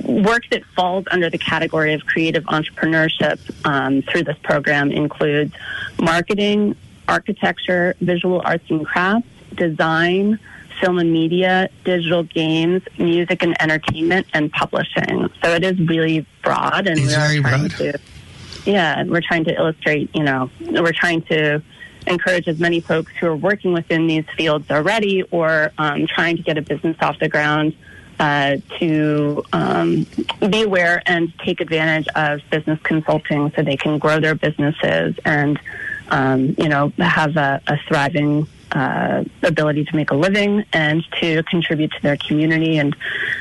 work 0.05 0.43
that 0.51 0.65
falls 0.77 1.05
under 1.13 1.31
the 1.31 1.39
category 1.39 1.95
of 1.95 2.05
creative 2.07 2.43
entrepreneurship 2.47 3.39
um, 3.65 4.03
through 4.03 4.25
this 4.25 4.37
program 4.43 4.91
includes 4.91 5.55
marketing, 6.01 6.75
architecture, 7.07 7.95
visual 8.01 8.43
arts 8.45 8.69
and 8.69 8.85
crafts, 8.85 9.29
design, 9.55 10.41
film 10.81 10.99
and 10.99 11.13
media, 11.13 11.69
digital 11.85 12.23
games, 12.23 12.83
music 12.99 13.43
and 13.43 13.61
entertainment, 13.61 14.27
and 14.35 14.53
publishing. 14.53 15.29
So 15.43 15.55
it 15.55 15.65
is 15.65 15.79
really 15.81 16.27
broad, 16.43 16.87
and 16.87 16.99
it's 16.99 17.09
we're 17.09 17.41
trying 17.41 17.43
broad. 17.43 17.71
to, 17.73 18.01
yeah, 18.65 19.05
we're 19.05 19.21
trying 19.21 19.45
to 19.45 19.55
illustrate. 19.55 20.11
You 20.15 20.25
know, 20.25 20.51
we're 20.61 20.93
trying 20.93 21.23
to 21.23 21.63
encourage 22.07 22.49
as 22.49 22.59
many 22.59 22.81
folks 22.81 23.13
who 23.21 23.27
are 23.27 23.37
working 23.37 23.73
within 23.73 24.07
these 24.07 24.25
fields 24.37 24.71
already, 24.71 25.23
or 25.25 25.73
um, 25.79 26.07
trying 26.07 26.37
to 26.37 26.43
get 26.43 26.59
a 26.59 26.63
business 26.63 26.97
off 27.01 27.19
the 27.19 27.29
ground. 27.29 27.75
Uh, 28.21 28.57
to 28.81 29.45
um, 29.53 30.05
be 30.51 30.63
aware 30.63 31.01
and 31.07 31.33
take 31.39 31.61
advantage 31.61 32.09
of 32.17 32.41
business 32.51 32.77
consulting 32.83 33.53
so 33.55 33.63
they 33.63 33.77
can 33.77 33.97
grow 33.97 34.19
their 34.19 34.35
businesses 34.35 35.15
and 35.25 35.61
um, 36.09 36.53
you 36.59 36.69
know 36.69 36.93
have 36.99 37.37
a, 37.37 37.63
a 37.69 37.77
thriving 37.87 38.45
uh, 38.73 39.25
ability 39.43 39.85
to 39.85 39.97
make 39.97 40.11
a 40.11 40.15
living 40.15 40.65
and 40.73 41.05
to 41.21 41.43
contribute 41.45 41.91
to 41.93 42.03
their 42.03 42.17
community 42.17 42.79
and 42.79 42.95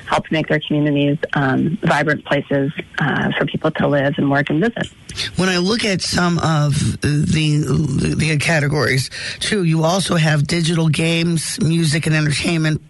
help 0.05 0.29
make 0.31 0.47
their 0.47 0.59
communities 0.59 1.17
um, 1.33 1.77
vibrant 1.81 2.23
places 2.25 2.71
uh, 2.99 3.31
for 3.37 3.45
people 3.45 3.71
to 3.71 3.87
live 3.87 4.13
and 4.17 4.29
work 4.29 4.49
and 4.49 4.61
visit. 4.61 4.89
When 5.35 5.49
I 5.49 5.57
look 5.57 5.83
at 5.83 6.01
some 6.01 6.37
of 6.39 6.73
the 7.01 8.15
the 8.17 8.37
categories, 8.37 9.09
too, 9.39 9.63
you 9.63 9.83
also 9.83 10.15
have 10.15 10.45
digital 10.45 10.89
games, 10.89 11.59
music, 11.61 12.05
and 12.05 12.15
entertainment 12.15 12.81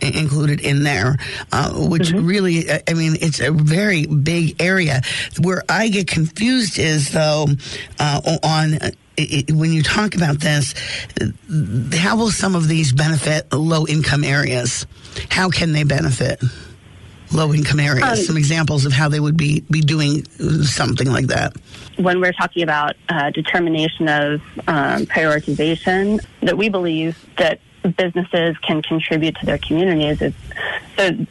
included 0.00 0.60
in 0.60 0.82
there, 0.82 1.16
uh, 1.52 1.72
which 1.74 2.08
mm-hmm. 2.08 2.26
really, 2.26 2.70
I 2.70 2.94
mean, 2.94 3.16
it's 3.20 3.40
a 3.40 3.52
very 3.52 4.06
big 4.06 4.60
area. 4.60 5.02
Where 5.40 5.62
I 5.68 5.88
get 5.88 6.08
confused 6.08 6.78
is 6.78 7.10
though 7.12 7.46
uh, 8.00 8.38
on 8.42 8.78
it, 9.22 9.52
when 9.52 9.72
you 9.72 9.82
talk 9.82 10.14
about 10.14 10.40
this, 10.40 10.74
how 11.94 12.16
will 12.16 12.30
some 12.30 12.54
of 12.54 12.68
these 12.68 12.92
benefit 12.92 13.52
low 13.52 13.86
income 13.86 14.24
areas? 14.24 14.86
How 15.30 15.50
can 15.50 15.72
they 15.72 15.84
benefit 15.84 16.42
low 17.32 17.52
income 17.52 17.80
areas? 17.80 18.04
Um, 18.04 18.16
some 18.16 18.36
examples 18.36 18.84
of 18.84 18.92
how 18.92 19.08
they 19.08 19.20
would 19.20 19.36
be, 19.36 19.60
be 19.70 19.80
doing 19.80 20.24
something 20.64 21.10
like 21.10 21.26
that. 21.26 21.56
When 21.96 22.20
we're 22.20 22.32
talking 22.32 22.62
about 22.62 22.96
uh, 23.08 23.30
determination 23.30 24.08
of 24.08 24.40
um, 24.66 25.06
prioritization, 25.06 26.24
that 26.42 26.56
we 26.56 26.68
believe 26.68 27.24
that 27.36 27.60
businesses 27.96 28.56
can 28.58 28.82
contribute 28.82 29.36
to 29.36 29.46
their 29.46 29.58
communities 29.58 30.20
is 30.20 30.34
so 30.96 31.26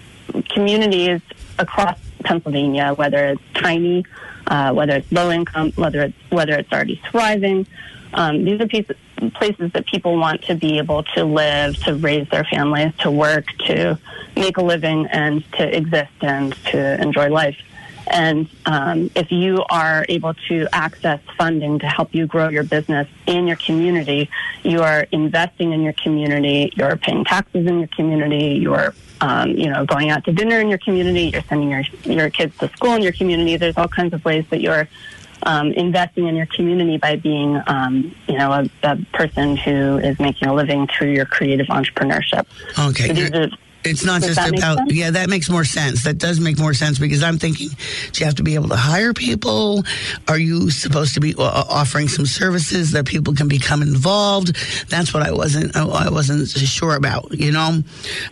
communities 0.50 1.22
across 1.58 2.00
Pennsylvania, 2.24 2.94
whether 2.94 3.28
it's 3.28 3.42
tiny 3.54 4.06
uh, 4.50 4.74
whether 4.74 4.98
it's 4.98 5.12
low 5.12 5.32
income, 5.32 5.72
whether 5.76 6.02
it's 6.02 6.18
whether 6.30 6.54
it's 6.54 6.72
already 6.72 7.02
thriving. 7.10 7.66
Um, 8.14 8.44
these 8.44 8.60
are 8.60 8.68
pieces, 8.68 8.96
places 9.36 9.72
that 9.74 9.86
people 9.86 10.18
want 10.18 10.44
to 10.44 10.56
be 10.56 10.80
able 10.80 11.04
to 11.16 11.24
live, 11.24 11.78
to 11.84 11.96
raise 11.96 12.28
their 12.30 12.44
families, 12.44 12.92
to 13.00 13.12
work, 13.12 13.46
to 13.68 14.00
make 14.36 14.58
a 14.58 14.64
living, 14.64 15.06
and 15.08 15.44
to 15.54 15.78
exist 15.78 16.12
and 16.22 16.54
to 16.66 17.02
enjoy 17.02 17.30
life. 17.30 17.58
And 18.10 18.50
um, 18.66 19.12
if 19.16 19.32
you 19.32 19.64
are 19.70 20.06
able 20.10 20.34
to 20.50 20.68
access 20.74 21.20
funding 21.38 21.80
to 21.80 21.88
help 21.88 22.14
you 22.14 22.26
grow 22.26 22.50
your 22.50 22.64
business 22.64 23.08
in 23.28 23.48
your 23.48 23.58
community, 23.58 24.30
you 24.64 24.82
are 24.82 25.08
investing 25.12 25.74
in 25.74 25.82
your 25.82 25.94
community, 25.94 26.74
you're 26.76 26.98
paying 26.98 27.24
taxes 27.24 27.68
in 27.68 27.80
your 27.80 27.90
community, 27.90 28.60
you're 28.62 28.94
um, 29.22 29.52
you 29.52 29.70
know, 29.70 29.86
going 29.86 30.10
out 30.10 30.24
to 30.26 30.32
dinner 30.32 30.60
in 30.60 30.70
your 30.70 30.78
community, 30.78 31.30
you're 31.34 31.42
sending 31.44 31.70
your 31.70 31.84
your 32.04 32.30
kids 32.30 32.58
to 32.60 32.70
school 32.70 32.94
in 32.94 33.02
your 33.02 33.12
community. 33.12 33.58
There's 33.58 33.78
all 33.78 33.90
kinds 33.90 34.14
of 34.14 34.24
ways 34.24 34.46
that 34.50 34.62
you're 34.62 34.88
um, 35.44 35.72
investing 35.74 36.28
in 36.28 36.36
your 36.36 36.46
community 36.46 36.98
by 36.98 37.16
being, 37.16 37.62
um, 37.68 38.16
you 38.28 38.38
know, 38.38 38.52
a, 38.52 38.70
a, 38.84 38.98
person 39.14 39.56
who 39.56 39.98
is 39.98 40.20
making 40.20 40.48
a 40.48 40.54
living 40.54 40.88
through 40.88 41.12
your 41.12 41.26
creative 41.26 41.68
entrepreneurship. 41.68 42.46
Okay. 42.78 43.08
So 43.08 43.14
these 43.14 43.32
are 43.32 43.50
it's 43.84 44.04
not 44.04 44.22
Does 44.22 44.36
just 44.36 44.50
about 44.50 44.92
yeah 44.92 45.12
that 45.12 45.30
makes 45.30 45.50
more 45.50 45.64
sense. 45.64 46.04
That 46.04 46.18
does 46.18 46.40
make 46.40 46.60
more 46.60 46.74
sense 46.74 47.00
because 47.00 47.24
i'm 47.24 47.38
thinking 47.38 47.70
do 48.12 48.20
you 48.20 48.26
have 48.26 48.36
to 48.36 48.44
be 48.44 48.56
able 48.56 48.70
to 48.70 48.76
hire 48.76 49.14
people? 49.14 49.84
Are 50.28 50.38
you 50.38 50.70
supposed 50.70 51.14
to 51.14 51.20
be 51.20 51.36
uh, 51.38 51.44
offering 51.44 52.08
some 52.08 52.26
services 52.26 52.92
that 52.92 53.06
people 53.06 53.34
can 53.34 53.48
become 53.48 53.82
involved? 53.82 54.56
That's 54.90 55.14
what 55.14 55.24
i 55.24 55.32
wasn't 55.32 55.76
i 55.76 56.10
wasn't 56.10 56.50
sure 56.50 56.96
about 56.96 57.32
you 57.32 57.52
know? 57.52 57.84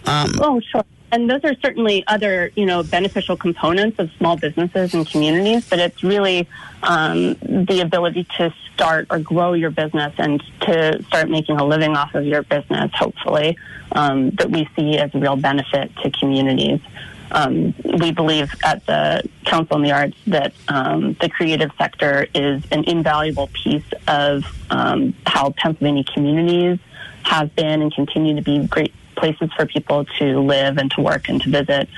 Um, 0.06 0.32
oh 0.42 0.60
sure 0.72 0.84
and 1.12 1.30
those 1.30 1.44
are 1.44 1.56
certainly 1.62 2.04
other, 2.08 2.52
you 2.56 2.66
know, 2.66 2.84
beneficial 2.84 3.38
components 3.38 3.98
of 4.00 4.12
small 4.18 4.36
businesses 4.36 4.94
and 4.94 5.08
communities. 5.08 5.68
But 5.70 5.80
it's 5.80 6.04
really 6.04 6.48
um, 6.84 7.36
the 7.42 7.82
ability 7.82 8.28
to 8.38 8.54
start 8.74 9.08
or 9.10 9.20
grow 9.20 9.54
your 9.54 9.72
business 9.72 10.14
and 10.18 10.44
to 10.62 11.02
start 11.04 11.30
making 11.30 11.58
a 11.58 11.66
living 11.66 11.96
off 11.96 12.14
of 12.14 12.26
your 12.26 12.44
business. 12.44 12.92
Hopefully, 12.94 13.58
um, 13.94 14.32
that 14.32 14.52
we 14.52 14.68
see 14.76 14.98
as 14.98 15.14
a 15.16 15.20
real 15.20 15.38
benefit 15.38 15.96
to 15.98 16.12
communities. 16.12 16.82
Um, 17.32 17.74
we 17.84 18.12
believe 18.12 18.54
at 18.64 18.86
the 18.86 19.22
Council 19.46 19.76
on 19.76 19.82
the 19.82 19.92
Arts 19.92 20.18
that 20.28 20.54
um, 20.70 21.14
the 21.20 21.30
creative 21.30 21.72
sector 21.78 22.28
is 22.34 22.64
an 22.72 22.86
invaluable 22.86 23.48
piece 23.48 23.84
of 24.08 24.46
um, 24.70 25.14
how 25.26 25.52
Pennsylvania 25.52 26.06
communities 26.06 26.80
have 27.24 27.54
been 27.56 27.82
and 27.82 27.94
continue 27.94 28.36
to 28.36 28.42
be 28.42 28.66
great 28.68 28.94
places 29.18 29.52
for 29.54 29.66
people 29.66 30.06
to 30.20 30.40
live 30.40 30.78
and 30.78 30.92
to 30.92 31.02
work 31.02 31.30
and 31.30 31.42
to 31.42 31.50
visit. 31.50 31.90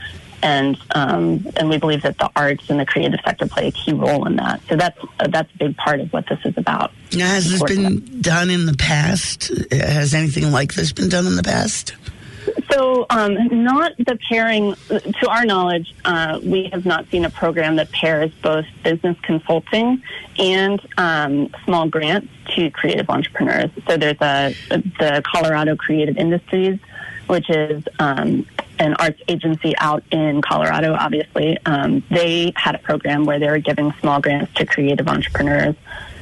And 0.41 0.77
um, 0.95 1.45
and 1.57 1.69
we 1.69 1.77
believe 1.77 2.01
that 2.03 2.17
the 2.17 2.31
arts 2.33 2.69
and 2.69 2.79
the 2.79 2.85
creative 2.85 3.19
sector 3.25 3.45
play 3.45 3.67
a 3.67 3.71
key 3.71 3.91
role 3.91 4.25
in 4.25 4.37
that. 4.37 4.61
So 4.69 4.77
that's 4.77 4.97
uh, 5.19 5.27
that's 5.27 5.53
a 5.53 5.57
big 5.57 5.75
part 5.75 5.99
of 5.99 6.13
what 6.13 6.29
this 6.29 6.39
is 6.45 6.57
about. 6.57 6.93
Now, 7.13 7.27
has 7.27 7.51
this 7.51 7.61
been 7.61 8.21
done 8.21 8.49
in 8.49 8.65
the 8.65 8.75
past? 8.75 9.51
Has 9.71 10.13
anything 10.13 10.51
like 10.51 10.75
this 10.75 10.93
been 10.93 11.09
done 11.09 11.27
in 11.27 11.35
the 11.35 11.43
past? 11.43 11.93
So, 12.71 13.05
um, 13.09 13.63
not 13.63 13.93
the 13.97 14.17
pairing, 14.29 14.75
to 14.87 15.27
our 15.27 15.45
knowledge, 15.45 15.93
uh, 16.05 16.39
we 16.43 16.69
have 16.71 16.85
not 16.85 17.09
seen 17.09 17.25
a 17.25 17.29
program 17.29 17.75
that 17.77 17.91
pairs 17.91 18.31
both 18.41 18.65
business 18.83 19.17
consulting 19.23 20.01
and 20.37 20.79
um, 20.97 21.49
small 21.65 21.87
grants 21.87 22.27
to 22.55 22.69
creative 22.71 23.09
entrepreneurs. 23.09 23.71
So, 23.87 23.97
there's 23.97 24.21
a, 24.21 24.55
the 24.69 25.23
Colorado 25.25 25.75
Creative 25.75 26.17
Industries, 26.17 26.79
which 27.29 27.47
is 27.51 27.83
um, 27.99 28.43
an 28.79 28.95
arts 28.95 29.21
agency 29.27 29.75
out 29.77 30.03
in 30.11 30.41
Colorado, 30.41 30.93
obviously. 30.93 31.59
Um, 31.63 32.03
they 32.09 32.51
had 32.55 32.73
a 32.73 32.79
program 32.79 33.25
where 33.25 33.37
they 33.37 33.47
were 33.47 33.59
giving 33.59 33.93
small 33.99 34.19
grants 34.19 34.51
to 34.55 34.65
creative 34.65 35.07
entrepreneurs. 35.07 35.75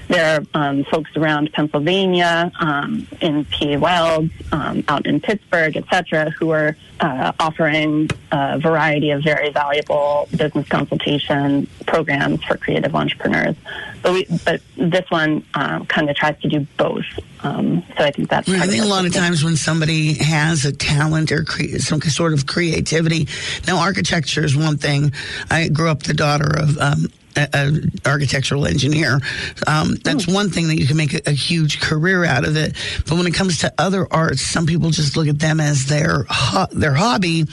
There 0.08 0.40
are 0.40 0.46
um, 0.54 0.86
folks 0.86 1.16
around 1.18 1.52
Pennsylvania, 1.52 2.52
um, 2.60 3.08
in 3.20 3.46
PA 3.46 3.78
Wilds, 3.78 4.32
um, 4.52 4.84
out 4.88 5.06
in 5.06 5.20
Pittsburgh, 5.20 5.76
et 5.76 5.84
cetera, 5.90 6.30
who 6.32 6.52
are 6.52 6.78
uh, 7.00 7.34
offering 7.40 8.10
a 8.32 8.58
variety 8.60 9.12
of 9.12 9.24
very 9.24 9.50
valuable 9.50 10.28
business 10.36 10.68
consultation 10.70 11.68
programs 11.86 12.44
for 12.44 12.58
creative 12.58 12.96
entrepreneurs. 12.96 13.56
But, 14.02 14.14
we, 14.14 14.26
but 14.46 14.62
this 14.78 15.10
one 15.10 15.44
uh, 15.54 15.84
kind 15.86 16.10
of 16.10 16.16
tries 16.16 16.40
to 16.42 16.48
do 16.48 16.66
both. 16.78 17.06
Um, 17.42 17.84
so 17.98 18.04
I 18.04 18.12
think 18.12 18.30
that's. 18.30 18.50
I 18.50 18.66
think 18.68 18.84
a 18.84 18.88
lot 18.88 19.06
of 19.06 19.14
times 19.14 19.44
when 19.44 19.58
somebody 19.58 20.14
has 20.14 20.66
a 20.66 20.72
talent 20.72 21.32
or 21.32 21.44
cre- 21.44 21.78
some 21.80 22.02
sort 22.02 22.34
of 22.34 22.46
creativity. 22.46 23.28
Now, 23.68 23.80
architecture 23.80 24.44
is 24.44 24.56
one 24.56 24.78
thing. 24.78 25.12
I 25.52 25.68
grew 25.68 25.90
up 25.90 26.04
the 26.04 26.14
daughter 26.14 26.50
of 26.58 26.78
um, 26.78 27.08
an 27.38 27.92
architectural 28.06 28.66
engineer. 28.66 29.20
Um, 29.66 29.96
that's 30.04 30.26
mm. 30.26 30.34
one 30.34 30.50
thing 30.50 30.68
that 30.68 30.80
you 30.80 30.88
can 30.88 30.98
make 30.98 31.14
a, 31.14 31.22
a, 31.28 31.32
huge 31.32 31.80
career 31.80 32.26
out 32.26 32.46
of 32.46 32.58
it. 32.58 32.76
But 33.08 33.18
when 33.18 33.28
it 33.28 33.34
comes 33.34 33.60
to 33.60 33.74
other 33.78 34.08
arts, 34.12 34.42
some 34.42 34.66
people 34.66 34.90
just 34.90 35.16
look 35.16 35.28
at 35.28 35.40
them 35.40 35.60
as 35.60 35.86
their 35.86 36.26
ho- 36.30 36.68
their 36.72 36.94
hobby, 36.94 37.46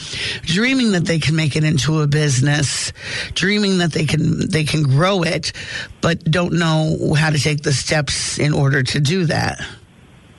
dreaming 0.42 0.92
that 0.92 1.05
they 1.05 1.18
can 1.18 1.37
make 1.37 1.57
it 1.57 1.64
into 1.64 2.01
a 2.01 2.07
business, 2.07 2.92
dreaming 3.35 3.79
that 3.79 3.92
they 3.92 4.07
can 4.07 4.49
they 4.49 4.64
can 4.64 4.83
grow 4.83 5.23
it, 5.23 5.53
but 6.01 6.25
don't 6.25 6.55
know 6.55 7.14
how 7.14 7.31
to 7.31 7.38
take 7.38 7.62
the 7.62 7.73
steps 7.73 8.38
in 8.38 8.53
order 8.53 8.83
to 8.83 9.01
do 9.01 9.27
that. 9.27 9.59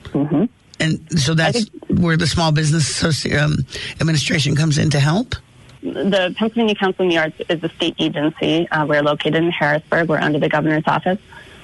Mm-hmm. 0.06 0.44
And 0.78 1.20
so 1.20 1.34
that's 1.34 1.66
where 1.88 2.16
the 2.16 2.26
Small 2.26 2.52
Business 2.52 3.02
um, 3.32 3.56
Administration 4.00 4.56
comes 4.56 4.76
in 4.76 4.90
to 4.90 5.00
help 5.00 5.34
the 5.92 6.34
Pennsylvania 6.36 6.74
Council 6.74 7.04
on 7.04 7.08
the 7.08 7.18
Arts 7.18 7.40
is 7.48 7.62
a 7.62 7.68
state 7.70 7.94
agency. 7.98 8.68
Uh, 8.68 8.86
we're 8.86 9.02
located 9.02 9.36
in 9.36 9.50
Harrisburg. 9.50 10.08
We're 10.08 10.18
under 10.18 10.38
the 10.38 10.48
governor's 10.48 10.86
office. 10.86 11.18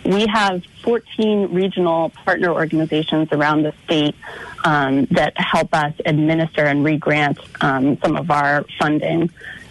We 0.05 0.27
have 0.27 0.65
14 0.83 1.53
regional 1.53 2.11
partner 2.11 2.51
organizations 2.51 3.29
around 3.33 3.63
the 3.63 3.73
state 3.85 4.17
um, 4.65 5.07
that 5.07 5.33
help 5.37 5.73
us 5.75 5.95
administer 6.05 6.65
and 6.65 6.85
re-grant 6.85 7.39
um, 7.61 7.99
some 7.99 8.17
of 8.17 8.31
our 8.31 8.65
funding. 8.79 9.31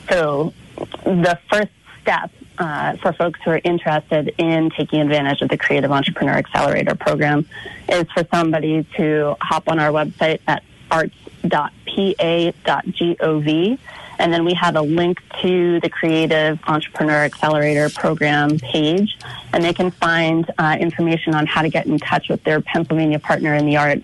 So 0.10 0.54
the 1.04 1.38
first 1.50 1.72
step 2.02 2.32
uh, 2.58 2.96
for 2.98 3.14
folks 3.14 3.40
who 3.44 3.52
are 3.52 3.62
interested 3.64 4.34
in 4.38 4.70
taking 4.70 5.02
advantage 5.02 5.42
of 5.42 5.50
the 5.50 5.58
Creative 5.58 5.92
Entrepreneur 5.92 6.34
Accelerator 6.34 6.96
program 6.96 7.46
is 7.90 8.06
for 8.12 8.26
somebody 8.32 8.86
to 8.98 9.36
hop 9.42 9.68
on 9.68 9.80
our 9.80 9.92
website 9.92 10.40
at 10.48 10.64
arts.pa.gov 10.90 11.80
and 14.22 14.32
then 14.32 14.46
we 14.46 14.54
have 14.54 14.76
a 14.76 14.82
link 14.82 15.20
to 15.42 15.80
the 15.80 15.90
Creative 15.90 16.60
Entrepreneur 16.68 17.24
Accelerator 17.24 17.90
Program 17.90 18.60
page, 18.60 19.18
and 19.52 19.64
they 19.64 19.74
can 19.74 19.90
find 19.90 20.50
uh, 20.60 20.78
information 20.80 21.34
on 21.34 21.48
how 21.48 21.64
to 21.64 21.70
get 21.70 21.88
in 21.88 21.98
touch 21.98 22.30
with 22.30 22.44
their 22.44 22.62
Pennsylvania 22.62 23.18
partner 23.18 23.56
in 23.56 23.66
the 23.66 23.78
art 23.78 24.00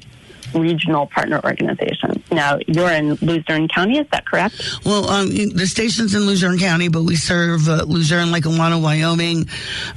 regional 0.55 1.05
partner 1.05 1.39
organization. 1.43 2.23
Now, 2.31 2.57
you're 2.67 2.89
in 2.89 3.15
Luzerne 3.17 3.67
County, 3.67 3.99
is 3.99 4.07
that 4.11 4.25
correct? 4.25 4.79
Well, 4.83 5.07
um, 5.07 5.29
the 5.29 5.67
station's 5.67 6.15
in 6.15 6.25
Luzerne 6.25 6.57
County, 6.57 6.87
but 6.87 7.03
we 7.03 7.15
serve 7.15 7.69
uh, 7.69 7.83
Luzerne, 7.83 8.31
Lackawanna, 8.31 8.79
Wyoming, 8.79 9.47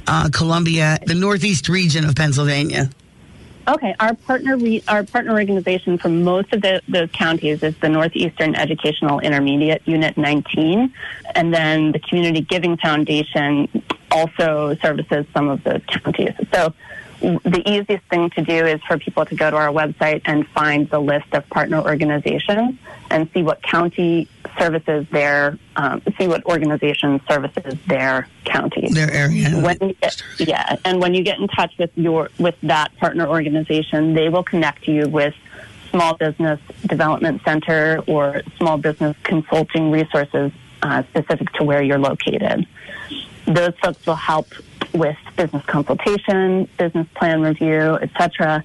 uh, 0.05 0.29
Columbia, 0.31 0.99
the 1.05 1.15
northeast 1.15 1.67
region 1.67 2.05
of 2.05 2.15
Pennsylvania. 2.15 2.89
Okay, 3.67 3.93
our 3.99 4.15
partner 4.15 4.57
re- 4.57 4.83
our 4.87 5.03
partner 5.03 5.33
organization 5.33 5.97
for 5.97 6.09
most 6.09 6.51
of 6.53 6.61
the, 6.61 6.81
those 6.87 7.09
counties 7.11 7.61
is 7.61 7.77
the 7.77 7.89
Northeastern 7.89 8.55
Educational 8.55 9.19
Intermediate 9.19 9.83
Unit 9.85 10.17
19, 10.17 10.91
and 11.35 11.53
then 11.53 11.91
the 11.91 11.99
Community 11.99 12.41
Giving 12.41 12.77
Foundation 12.77 13.69
also 14.11 14.75
services 14.81 15.25
some 15.33 15.47
of 15.47 15.63
those 15.63 15.81
counties. 15.87 16.33
So 16.53 16.73
the 17.21 17.61
easiest 17.65 18.03
thing 18.05 18.29
to 18.31 18.41
do 18.41 18.65
is 18.65 18.81
for 18.87 18.97
people 18.97 19.25
to 19.25 19.35
go 19.35 19.49
to 19.49 19.55
our 19.55 19.69
website 19.69 20.21
and 20.25 20.47
find 20.49 20.89
the 20.89 20.99
list 20.99 21.27
of 21.33 21.47
partner 21.49 21.79
organizations 21.79 22.77
and 23.11 23.29
see 23.33 23.43
what 23.43 23.61
county 23.61 24.27
services 24.57 25.05
their 25.11 25.57
um, 25.75 26.01
see 26.17 26.27
what 26.27 26.43
organization 26.45 27.21
services 27.29 27.75
their 27.87 28.27
county. 28.43 28.89
Their 28.91 29.11
area. 29.11 29.49
When 29.51 29.77
get, 30.01 30.21
yeah 30.39 30.77
and 30.83 30.99
when 30.99 31.13
you 31.13 31.23
get 31.23 31.39
in 31.39 31.47
touch 31.47 31.73
with 31.77 31.91
your 31.95 32.29
with 32.39 32.55
that 32.63 32.95
partner 32.97 33.27
organization 33.27 34.13
they 34.13 34.29
will 34.29 34.43
connect 34.43 34.87
you 34.87 35.07
with 35.07 35.35
small 35.91 36.15
business 36.15 36.59
development 36.87 37.41
center 37.43 38.01
or 38.07 38.41
small 38.57 38.77
business 38.77 39.15
consulting 39.23 39.91
resources 39.91 40.51
uh, 40.81 41.03
specific 41.03 41.51
to 41.53 41.63
where 41.63 41.83
you're 41.83 41.99
located 41.99 42.65
those 43.45 43.73
folks 43.83 44.05
will 44.05 44.15
help 44.15 44.47
with 44.93 45.17
business 45.35 45.65
consultation, 45.65 46.67
business 46.77 47.07
plan 47.15 47.41
review, 47.41 47.97
etc. 48.01 48.63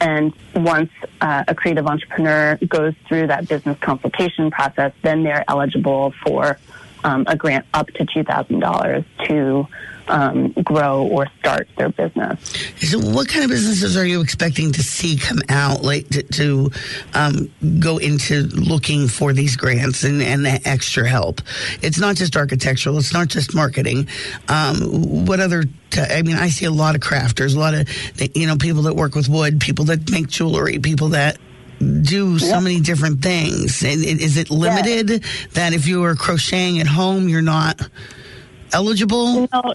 And 0.00 0.32
once 0.54 0.90
uh, 1.20 1.44
a 1.48 1.54
creative 1.54 1.86
entrepreneur 1.86 2.56
goes 2.68 2.94
through 3.06 3.26
that 3.28 3.48
business 3.48 3.78
consultation 3.80 4.50
process, 4.50 4.92
then 5.02 5.24
they're 5.24 5.44
eligible 5.48 6.14
for 6.24 6.58
um, 7.04 7.24
a 7.26 7.36
grant 7.36 7.66
up 7.74 7.88
to 7.88 8.04
$2,000 8.04 9.04
to 9.26 9.68
um, 10.08 10.52
grow 10.52 11.06
or 11.06 11.26
start 11.38 11.68
their 11.76 11.90
business. 11.90 12.40
So, 12.80 12.98
what 12.98 13.28
kind 13.28 13.44
of 13.44 13.50
businesses 13.50 13.96
are 13.96 14.06
you 14.06 14.20
expecting 14.20 14.72
to 14.72 14.82
see 14.82 15.16
come 15.16 15.40
out, 15.48 15.82
like 15.82 16.08
to, 16.08 16.22
to 16.22 16.70
um, 17.14 17.50
go 17.78 17.98
into 17.98 18.42
looking 18.44 19.08
for 19.08 19.32
these 19.32 19.56
grants 19.56 20.04
and, 20.04 20.22
and 20.22 20.44
the 20.44 20.60
extra 20.64 21.08
help? 21.08 21.40
It's 21.82 21.98
not 21.98 22.16
just 22.16 22.36
architectural. 22.36 22.98
It's 22.98 23.12
not 23.12 23.28
just 23.28 23.54
marketing. 23.54 24.08
Um, 24.48 25.26
what 25.26 25.40
other? 25.40 25.64
I 25.96 26.22
mean, 26.22 26.36
I 26.36 26.48
see 26.48 26.64
a 26.64 26.70
lot 26.70 26.94
of 26.94 27.00
crafters, 27.00 27.54
a 27.54 27.58
lot 27.58 27.74
of 27.74 28.36
you 28.36 28.46
know 28.46 28.56
people 28.56 28.82
that 28.82 28.94
work 28.94 29.14
with 29.14 29.28
wood, 29.28 29.60
people 29.60 29.86
that 29.86 30.10
make 30.10 30.28
jewelry, 30.28 30.78
people 30.78 31.08
that 31.10 31.38
do 31.78 32.38
so 32.38 32.60
many 32.60 32.80
different 32.80 33.22
things. 33.22 33.82
Is 33.82 34.36
it 34.36 34.50
limited 34.50 35.10
yeah. 35.10 35.18
that 35.52 35.72
if 35.72 35.86
you 35.86 36.04
are 36.04 36.14
crocheting 36.14 36.80
at 36.80 36.86
home, 36.86 37.28
you're 37.28 37.42
not 37.42 37.88
eligible? 38.72 39.48
No, 39.52 39.74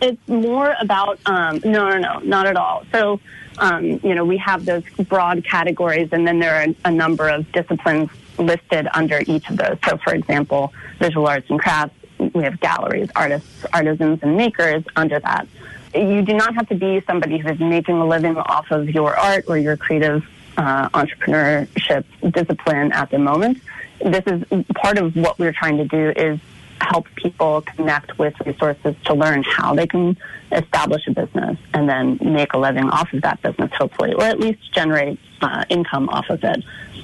it's 0.00 0.28
more 0.28 0.74
about 0.80 1.18
um, 1.26 1.60
no, 1.64 1.88
no, 1.88 1.98
no, 1.98 2.18
not 2.20 2.46
at 2.46 2.56
all. 2.56 2.84
So, 2.92 3.20
um, 3.58 3.84
you 3.84 4.14
know, 4.14 4.24
we 4.24 4.36
have 4.38 4.64
those 4.64 4.82
broad 5.08 5.44
categories, 5.44 6.08
and 6.12 6.26
then 6.26 6.38
there 6.38 6.54
are 6.54 6.66
a 6.84 6.90
number 6.90 7.28
of 7.28 7.50
disciplines 7.52 8.10
listed 8.38 8.88
under 8.92 9.22
each 9.26 9.48
of 9.48 9.56
those. 9.56 9.78
So, 9.86 9.96
for 9.98 10.14
example, 10.14 10.72
visual 10.98 11.26
arts 11.26 11.48
and 11.48 11.58
crafts, 11.58 11.94
we 12.34 12.42
have 12.44 12.60
galleries, 12.60 13.08
artists, 13.14 13.64
artisans, 13.72 14.18
and 14.22 14.36
makers 14.36 14.84
under 14.96 15.20
that. 15.20 15.46
You 15.94 16.22
do 16.22 16.34
not 16.34 16.54
have 16.54 16.68
to 16.68 16.74
be 16.74 17.02
somebody 17.06 17.38
who 17.38 17.48
is 17.48 17.60
making 17.60 17.96
a 17.96 18.06
living 18.06 18.36
off 18.36 18.70
of 18.70 18.90
your 18.90 19.16
art 19.16 19.46
or 19.48 19.56
your 19.56 19.76
creative 19.76 20.26
uh, 20.56 20.88
entrepreneurship 20.90 22.04
discipline 22.32 22.92
at 22.92 23.10
the 23.10 23.18
moment. 23.18 23.60
This 24.00 24.22
is 24.26 24.64
part 24.74 24.98
of 24.98 25.16
what 25.16 25.38
we're 25.38 25.52
trying 25.52 25.78
to 25.78 25.84
do 25.84 26.12
is 26.16 26.38
help 26.80 27.06
people 27.14 27.62
connect 27.62 28.18
with 28.18 28.34
resources 28.44 28.94
to 29.04 29.14
learn 29.14 29.42
how 29.42 29.74
they 29.74 29.86
can 29.86 30.16
establish 30.52 31.06
a 31.06 31.10
business 31.10 31.58
and 31.72 31.88
then 31.88 32.18
make 32.22 32.52
a 32.52 32.58
living 32.58 32.88
off 32.90 33.12
of 33.12 33.22
that 33.22 33.40
business, 33.42 33.70
hopefully, 33.74 34.12
or 34.12 34.22
at 34.22 34.38
least 34.38 34.72
generate 34.74 35.18
uh, 35.40 35.64
income 35.68 36.08
off 36.10 36.28
of 36.30 36.42
it. 36.44 36.62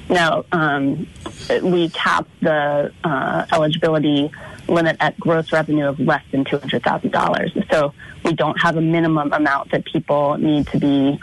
Now, 0.08 0.44
um, 0.52 1.06
we 1.62 1.88
cap 1.90 2.28
the 2.40 2.92
uh, 3.02 3.46
eligibility 3.52 4.30
limit 4.68 4.96
at 5.00 5.18
gross 5.18 5.52
revenue 5.52 5.86
of 5.86 5.98
less 5.98 6.22
than 6.30 6.44
$200,000. 6.44 7.70
So 7.70 7.94
we 8.24 8.34
don't 8.34 8.60
have 8.60 8.76
a 8.76 8.80
minimum 8.80 9.32
amount 9.32 9.70
that 9.72 9.84
people 9.84 10.36
need 10.38 10.66
to 10.68 10.78
be 10.78 11.20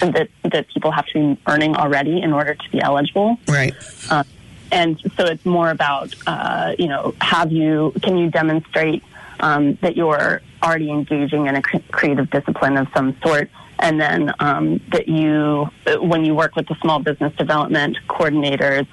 that 0.00 0.28
that 0.44 0.68
people 0.68 0.90
have 0.90 1.06
to 1.06 1.34
be 1.34 1.40
earning 1.46 1.76
already 1.76 2.20
in 2.20 2.32
order 2.32 2.54
to 2.54 2.70
be 2.70 2.80
eligible. 2.80 3.38
Right. 3.48 3.74
Uh, 4.10 4.24
and 4.72 5.00
so 5.16 5.24
it's 5.24 5.44
more 5.44 5.70
about 5.70 6.14
uh, 6.26 6.74
you 6.78 6.88
know 6.88 7.14
have 7.20 7.52
you 7.52 7.92
can 8.02 8.16
you 8.16 8.30
demonstrate 8.30 9.02
um, 9.40 9.78
that 9.82 9.96
you're 9.96 10.42
already 10.62 10.90
engaging 10.90 11.46
in 11.46 11.56
a 11.56 11.62
creative 11.62 12.30
discipline 12.30 12.76
of 12.76 12.88
some 12.94 13.16
sort 13.22 13.50
and 13.78 14.00
then 14.00 14.32
um, 14.40 14.80
that 14.92 15.08
you 15.08 15.68
when 16.00 16.24
you 16.24 16.34
work 16.34 16.56
with 16.56 16.68
the 16.68 16.76
small 16.82 16.98
business 16.98 17.34
development 17.36 17.96
coordinators 18.08 18.86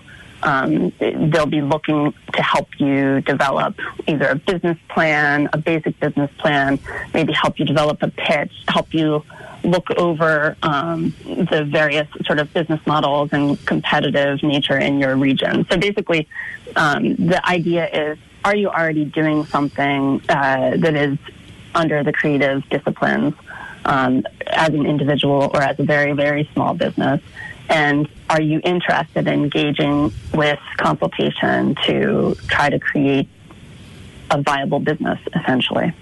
um, 0.44 0.94
they'll 1.00 1.46
be 1.46 1.62
looking 1.62 2.14
to 2.34 2.42
help 2.42 2.68
you 2.80 3.22
develop 3.22 3.76
either 4.06 4.28
a 4.28 4.36
business 4.36 4.78
plan, 4.90 5.50
a 5.52 5.58
basic 5.58 6.00
business 6.00 6.30
plan, 6.38 6.80
maybe 7.14 7.34
help 7.34 7.58
you 7.60 7.66
develop 7.66 8.04
a 8.04 8.10
pitch, 8.10 8.52
help 8.68 8.94
you 8.94 9.24
look 9.64 9.90
over 9.92 10.56
um, 10.64 11.14
the 11.26 11.68
various 11.70 12.08
sort 12.26 12.40
of 12.40 12.54
business 12.54 12.80
models 12.86 13.30
and 13.32 13.64
competitive 13.66 14.42
nature 14.44 14.78
in 14.78 15.00
your 15.00 15.16
region. 15.16 15.66
So 15.70 15.78
basically, 15.78 16.28
um, 16.76 17.16
the 17.16 17.42
idea 17.48 17.88
is 17.88 18.18
are 18.44 18.56
you 18.56 18.70
already 18.70 19.06
doing 19.06 19.46
something 19.46 20.22
uh, 20.30 20.78
that 20.78 20.96
is 20.96 21.18
under 21.76 22.04
the 22.04 22.14
creative 22.14 22.68
disciplines 22.70 23.34
um, 23.86 24.26
as 24.48 24.70
an 24.70 24.86
individual 24.86 25.52
or 25.54 25.62
as 25.62 25.78
a 25.80 25.84
very, 25.84 26.14
very 26.14 26.50
small 26.54 26.74
business? 26.74 27.22
And 27.70 28.08
are 28.30 28.42
you 28.42 28.62
interested 28.64 29.28
in 29.28 29.34
engaging 29.44 30.14
with 30.34 30.60
consultation 30.78 31.76
to 31.86 32.36
try 32.48 32.70
to 32.70 32.80
create 32.80 33.28
a 34.32 34.42
viable 34.42 34.80
business 34.80 35.20
essentially? 35.36 35.94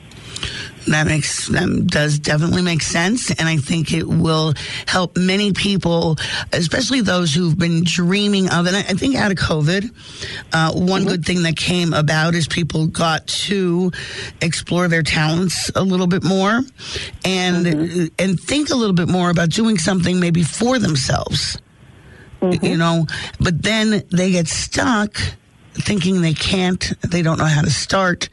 That 0.88 1.08
makes 1.08 1.48
that 1.48 1.88
does 1.88 2.20
definitely 2.20 2.62
make 2.62 2.84
sense, 2.84 3.32
and 3.32 3.50
I 3.50 3.58
think 3.58 3.92
it 3.92 4.08
will 4.08 4.54
help 4.86 5.18
many 5.18 5.52
people, 5.52 6.18
especially 6.54 7.02
those 7.02 7.34
who've 7.34 7.58
been 7.58 7.84
dreaming 7.84 8.52
of. 8.52 8.68
And 8.68 8.76
I, 8.76 8.80
I 8.82 8.94
think 8.94 9.16
out 9.16 9.32
of 9.32 9.38
COVID, 9.38 9.90
uh, 10.54 10.74
one 10.74 11.02
mm-hmm. 11.02 11.10
good 11.10 11.26
thing 11.26 11.42
that 11.42 11.58
came 11.58 11.92
about 11.94 12.36
is 12.36 12.48
people 12.48 12.86
got 12.86 13.26
to 13.26 13.92
explore 14.42 14.88
their 14.88 15.02
talents 15.02 15.72
a 15.74 15.82
little 15.82 16.08
bit 16.08 16.24
more, 16.24 16.62
and 17.24 17.66
mm-hmm. 17.66 18.06
and 18.20 18.40
think 18.40 18.70
a 18.70 18.76
little 18.76 18.96
bit 18.96 19.10
more 19.10 19.32
about 19.32 19.50
doing 19.50 19.80
something 19.80 20.20
maybe 20.20 20.44
for 20.44 20.78
themselves. 20.78 21.58
Mm-hmm. 22.42 22.64
You 22.64 22.78
know, 22.78 23.08
but 23.40 23.64
then 23.64 24.04
they 24.12 24.30
get 24.30 24.48
stuck 24.48 25.18
thinking 25.76 26.22
they 26.22 26.34
can't, 26.34 26.94
they 27.02 27.22
don't 27.22 27.38
know 27.38 27.46
how 27.46 27.62
to 27.62 27.70
start. 27.70 28.30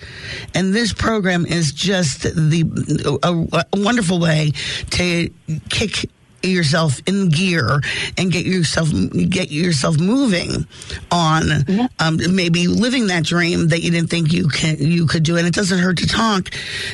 And 0.55 0.75
this 0.75 0.93
program 0.93 1.47
is 1.47 1.73
just 1.73 2.23
the 2.23 3.19
a, 3.23 3.67
a 3.73 3.81
wonderful 3.81 4.21
way 4.21 4.53
to 4.91 5.31
kick 5.69 6.09
yourself 6.43 7.01
in 7.07 7.29
gear 7.29 7.81
and 8.19 8.33
get 8.33 8.45
yourself 8.45 8.89
get 9.29 9.51
yourself 9.51 9.99
moving 9.99 10.67
on 11.11 11.45
yeah. 11.69 11.87
um, 12.01 12.19
maybe 12.31 12.67
living 12.67 13.07
that 13.07 13.25
dream 13.25 13.69
that 13.69 13.81
you 13.81 13.91
didn't 13.91 14.11
think 14.11 14.33
you 14.33 14.49
can 14.49 14.77
you 14.79 15.07
could 15.07 15.23
do 15.23 15.37
and 15.37 15.47
it 15.47 15.55
doesn't 15.55 15.79
hurt 15.79 15.99
to 15.99 16.07
talk 16.07 16.51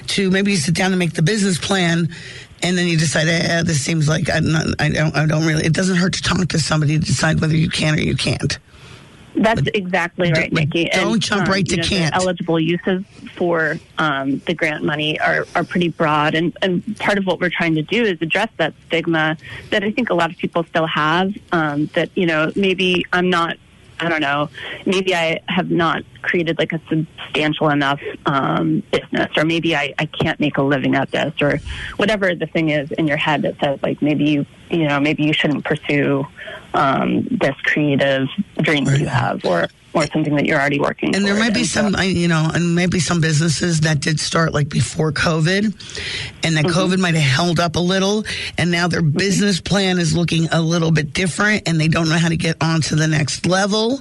to 0.06 0.30
maybe 0.30 0.50
you 0.50 0.56
sit 0.56 0.74
down 0.74 0.92
and 0.92 0.98
make 0.98 1.14
the 1.14 1.22
business 1.22 1.58
plan 1.58 2.08
and 2.62 2.76
then 2.76 2.86
you 2.86 2.98
decide 2.98 3.28
eh, 3.28 3.62
this 3.62 3.80
seems 3.80 4.08
like 4.08 4.28
I'm 4.30 4.52
not, 4.52 4.66
I 4.78 4.90
don't 4.90 5.16
I 5.16 5.26
don't 5.26 5.46
really 5.46 5.64
it 5.64 5.72
doesn't 5.72 5.96
hurt 5.96 6.14
to 6.14 6.22
talk 6.22 6.48
to 6.48 6.58
somebody 6.58 6.98
to 6.98 7.04
decide 7.04 7.40
whether 7.40 7.56
you 7.56 7.70
can 7.70 7.94
or 7.94 8.00
you 8.00 8.16
can't 8.16 8.58
that's 9.34 9.62
but 9.62 9.76
exactly 9.76 10.32
right, 10.32 10.52
Nikki. 10.52 10.88
Don't 10.92 11.14
and, 11.14 11.22
jump 11.22 11.42
um, 11.46 11.52
right 11.52 11.66
to 11.66 11.76
know, 11.76 11.82
can't. 11.82 12.14
eligible 12.14 12.58
uses 12.58 13.04
for 13.34 13.78
um, 13.98 14.38
the 14.46 14.54
grant 14.54 14.84
money 14.84 15.18
are, 15.20 15.46
are 15.54 15.64
pretty 15.64 15.88
broad, 15.88 16.34
and, 16.34 16.56
and 16.62 16.96
part 16.98 17.18
of 17.18 17.26
what 17.26 17.40
we're 17.40 17.50
trying 17.50 17.74
to 17.74 17.82
do 17.82 18.02
is 18.02 18.20
address 18.20 18.48
that 18.56 18.74
stigma 18.86 19.36
that 19.70 19.84
I 19.84 19.90
think 19.90 20.10
a 20.10 20.14
lot 20.14 20.30
of 20.30 20.38
people 20.38 20.64
still 20.64 20.86
have. 20.86 21.32
Um, 21.52 21.86
that 21.94 22.10
you 22.14 22.26
know, 22.26 22.52
maybe 22.56 23.04
I'm 23.12 23.30
not 23.30 23.56
I 24.00 24.08
don't 24.08 24.20
know, 24.20 24.48
maybe 24.86 25.14
I 25.14 25.40
have 25.48 25.70
not 25.70 26.04
created 26.22 26.58
like 26.58 26.72
a 26.72 26.80
substantial 26.88 27.68
enough 27.70 28.00
um, 28.26 28.82
business, 28.92 29.30
or 29.36 29.44
maybe 29.44 29.74
I, 29.74 29.94
I 29.98 30.06
can't 30.06 30.38
make 30.38 30.56
a 30.56 30.62
living 30.62 30.94
at 30.94 31.10
this, 31.10 31.34
or 31.40 31.58
whatever 31.96 32.34
the 32.34 32.46
thing 32.46 32.70
is 32.70 32.90
in 32.92 33.06
your 33.06 33.16
head 33.16 33.42
that 33.42 33.58
says 33.60 33.80
like 33.82 34.00
maybe 34.00 34.24
you 34.24 34.46
you 34.70 34.86
know 34.86 35.00
maybe 35.00 35.24
you 35.24 35.32
shouldn't 35.32 35.64
pursue 35.64 36.26
um, 36.74 37.26
this 37.30 37.56
creative 37.62 38.28
dream 38.62 38.84
that 38.84 39.00
you 39.00 39.06
have, 39.06 39.44
or 39.44 39.68
or 39.94 40.06
something 40.06 40.36
that 40.36 40.46
you're 40.46 40.58
already 40.58 40.78
working. 40.78 41.10
On. 41.10 41.14
And 41.16 41.24
there 41.24 41.34
might 41.34 41.54
be 41.54 41.64
some, 41.64 41.94
so. 41.94 42.02
you 42.02 42.28
know, 42.28 42.50
and 42.52 42.74
maybe 42.74 43.00
some 43.00 43.20
businesses 43.20 43.80
that 43.80 44.00
did 44.00 44.20
start 44.20 44.52
like 44.52 44.68
before 44.68 45.12
COVID, 45.12 45.64
and 46.44 46.56
that 46.56 46.64
mm-hmm. 46.66 46.78
COVID 46.78 46.98
might 46.98 47.14
have 47.14 47.22
held 47.22 47.58
up 47.58 47.76
a 47.76 47.80
little, 47.80 48.24
and 48.58 48.70
now 48.70 48.88
their 48.88 49.00
mm-hmm. 49.00 49.16
business 49.16 49.60
plan 49.60 49.98
is 49.98 50.16
looking 50.16 50.46
a 50.52 50.60
little 50.60 50.90
bit 50.90 51.12
different, 51.12 51.66
and 51.66 51.80
they 51.80 51.88
don't 51.88 52.08
know 52.08 52.18
how 52.18 52.28
to 52.28 52.36
get 52.36 52.56
on 52.62 52.80
to 52.82 52.96
the 52.96 53.06
next 53.06 53.46
level 53.46 54.00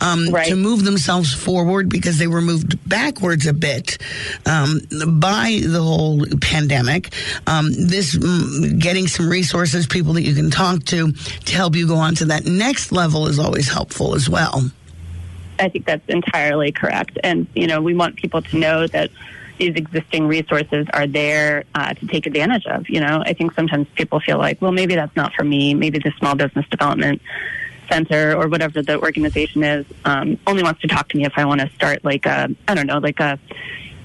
um, 0.00 0.28
right. 0.30 0.48
to 0.48 0.56
move 0.56 0.84
themselves 0.84 1.32
forward 1.32 1.88
because 1.88 2.18
they 2.18 2.26
were 2.26 2.42
moved 2.42 2.78
backwards 2.88 3.46
a 3.46 3.52
bit 3.52 3.98
um, 4.46 4.80
by 5.18 5.60
the 5.64 5.82
whole 5.82 6.24
pandemic. 6.40 7.12
Um, 7.46 7.72
this 7.72 8.16
mm, 8.16 8.78
getting 8.78 9.06
some 9.06 9.28
resources, 9.28 9.86
people 9.86 10.01
that 10.14 10.22
you 10.22 10.34
can 10.34 10.50
talk 10.50 10.84
to 10.86 11.12
to 11.12 11.54
help 11.54 11.76
you 11.76 11.86
go 11.86 11.96
on 11.96 12.14
to 12.16 12.24
that 12.26 12.44
next 12.44 12.92
level 12.92 13.26
is 13.26 13.38
always 13.38 13.68
helpful 13.68 14.14
as 14.14 14.28
well. 14.28 14.70
I 15.58 15.68
think 15.68 15.86
that's 15.86 16.08
entirely 16.08 16.72
correct. 16.72 17.18
And, 17.22 17.46
you 17.54 17.66
know, 17.66 17.80
we 17.80 17.94
want 17.94 18.16
people 18.16 18.42
to 18.42 18.56
know 18.56 18.86
that, 18.88 19.10
these 19.58 19.74
existing 19.76 20.26
resources 20.26 20.86
are 20.92 21.06
there 21.06 21.64
uh, 21.74 21.94
to 21.94 22.06
take 22.06 22.26
advantage 22.26 22.66
of. 22.66 22.88
You 22.88 23.00
know, 23.00 23.22
I 23.24 23.32
think 23.32 23.54
sometimes 23.54 23.86
people 23.94 24.18
feel 24.18 24.38
like, 24.38 24.60
well, 24.60 24.72
maybe 24.72 24.94
that's 24.94 25.14
not 25.14 25.32
for 25.34 25.44
me. 25.44 25.74
Maybe 25.74 25.98
the 25.98 26.12
small 26.18 26.34
business 26.34 26.66
development 26.68 27.22
center 27.88 28.34
or 28.34 28.48
whatever 28.48 28.82
the 28.82 28.98
organization 29.00 29.62
is 29.62 29.86
um, 30.04 30.38
only 30.46 30.62
wants 30.62 30.80
to 30.80 30.88
talk 30.88 31.08
to 31.10 31.16
me 31.16 31.26
if 31.26 31.34
I 31.36 31.44
want 31.44 31.60
to 31.60 31.68
start 31.70 32.04
like 32.04 32.26
a 32.26 32.48
I 32.66 32.74
don't 32.74 32.86
know 32.86 32.98
like 32.98 33.20
a 33.20 33.38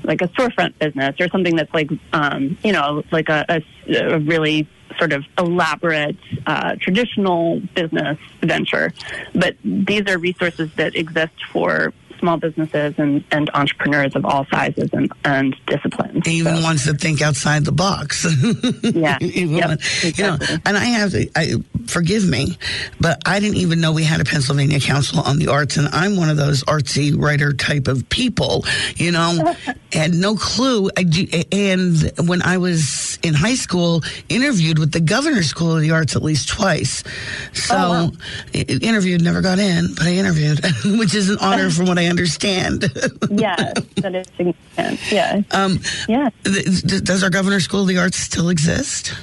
like 0.04 0.22
a 0.22 0.28
storefront 0.30 0.78
business 0.80 1.16
or 1.20 1.28
something 1.30 1.56
that's 1.56 1.74
like 1.74 1.90
um, 2.12 2.58
you 2.64 2.74
know 2.74 3.04
like 3.12 3.30
a, 3.30 3.46
a, 3.48 4.14
a 4.16 4.20
really 4.20 4.68
sort 4.98 5.14
of 5.14 5.26
elaborate 5.38 6.18
uh, 6.46 6.76
traditional 6.80 7.60
business 7.76 8.18
venture. 8.42 8.94
But 9.34 9.58
these 9.64 10.08
are 10.08 10.18
resources 10.18 10.70
that 10.76 10.96
exist 10.96 11.34
for 11.52 11.94
small 12.20 12.38
businesses 12.38 12.96
and, 12.98 13.24
and 13.32 13.50
entrepreneurs 13.54 14.16
of 14.16 14.26
all 14.26 14.46
sizes 14.48 14.90
and, 14.94 15.12
and 15.24 15.56
disciplines. 15.66 16.28
Even 16.28 16.58
so. 16.58 16.64
ones 16.64 16.86
that 16.86 17.00
think 17.00 17.22
outside 17.22 17.66
the 17.66 17.72
box. 17.72 18.26
yeah. 18.84 19.18
yep, 19.22 19.80
exactly. 20.04 20.12
You 20.16 20.24
know, 20.24 20.38
and 20.66 20.78
I 20.78 20.86
have 20.86 21.12
to, 21.12 21.30
I, 21.36 21.54
forgive 21.88 22.28
me, 22.28 22.58
but 23.00 23.22
I 23.26 23.40
didn't 23.40 23.58
even 23.58 23.80
know 23.82 23.92
we 23.92 24.04
had 24.04 24.22
a 24.22 24.26
Pennsylvania 24.26 24.80
Council 24.80 25.20
on 25.22 25.40
the 25.40 25.48
Arts, 25.48 25.78
and 25.78 25.88
I'm 25.90 26.18
one 26.18 26.30
of 26.30 26.38
those 26.38 26.64
artsy 26.66 27.18
writer 27.18 27.54
type 27.54 27.88
of 27.88 28.08
people, 28.10 28.66
you 28.96 29.12
know, 29.12 29.56
and 29.94 30.20
no 30.20 30.36
clue. 30.36 30.90
I 30.98 31.04
do, 31.04 31.28
and 31.52 32.12
when 32.28 32.42
I 32.42 32.58
was 32.58 33.18
in 33.24 33.34
high 33.34 33.56
school, 33.56 34.04
interviewed 34.30 34.80
with 34.80 34.92
the 34.92 35.00
Governor's 35.00 35.48
School 35.48 35.76
of 35.76 35.82
the 35.82 35.92
Arts 35.92 36.16
at 36.16 36.24
least 36.24 36.50
twice. 36.50 37.04
Oh, 37.06 37.10
so, 37.54 37.76
oh, 37.76 37.80
wow. 37.80 38.12
interviewed, 38.54 39.22
never 39.24 39.42
got 39.42 39.60
in, 39.60 39.94
but 39.96 40.04
I 40.04 40.14
interviewed, 40.14 40.60
which 41.00 41.16
is 41.16 41.30
an 41.30 41.38
honor 41.40 41.70
from 41.70 41.88
what 41.88 41.98
I 41.98 42.04
understand. 42.08 42.92
yes, 43.30 43.74
that 43.98 44.16
is 44.16 44.28
significant. 44.36 45.12
Yeah. 45.12 45.42
Um, 45.52 45.80
yeah. 46.08 46.30
Th- 46.44 47.04
does 47.04 47.24
our 47.24 47.30
Governor's 47.30 47.64
School 47.64 47.82
of 47.82 47.88
the 47.88 47.98
Arts 47.98 48.18
still 48.18 48.50
exist? 48.50 49.14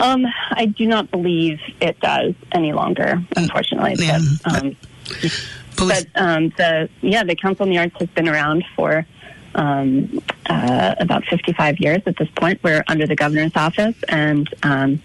Um, 0.00 0.26
I 0.52 0.66
do 0.66 0.86
not 0.86 1.10
believe 1.10 1.60
it 1.80 2.00
does 2.00 2.34
any 2.52 2.72
longer, 2.72 3.22
unfortunately. 3.36 3.96
Yeah. 3.98 4.18
But, 4.44 4.62
um, 4.62 4.76
but 5.76 6.06
um, 6.14 6.48
the 6.56 6.88
yeah, 7.02 7.22
the 7.24 7.36
Council 7.36 7.64
on 7.64 7.70
the 7.70 7.78
Arts 7.78 7.96
has 7.98 8.08
been 8.08 8.28
around 8.28 8.64
for 8.74 9.06
um, 9.54 10.20
uh, 10.46 10.94
about 10.98 11.24
55 11.24 11.80
years 11.80 12.02
at 12.06 12.16
this 12.16 12.28
point. 12.30 12.62
We're 12.62 12.84
under 12.88 13.06
the 13.06 13.16
governor's 13.16 13.56
office, 13.56 13.96
and 14.08 14.48
um, 14.62 15.02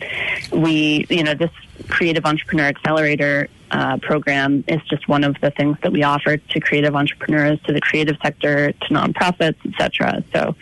we, 0.51 1.05
you 1.09 1.24
know, 1.24 1.34
this 1.34 1.51
creative 1.89 2.26
entrepreneur 2.26 2.66
accelerator 2.66 3.49
uh, 3.76 3.97
program 3.97 4.63
is 4.69 4.82
just 4.89 5.07
one 5.09 5.26
of 5.26 5.36
the 5.41 5.51
things 5.51 5.76
that 5.84 5.91
we 5.91 6.01
offer 6.01 6.38
to 6.38 6.59
creative 6.61 6.95
entrepreneurs, 6.95 7.59
to 7.63 7.73
the 7.73 7.82
creative 7.82 8.15
sector, 8.23 8.71
to 8.71 8.88
nonprofits, 8.88 9.57
etc. 9.65 10.23
So, 10.34 10.55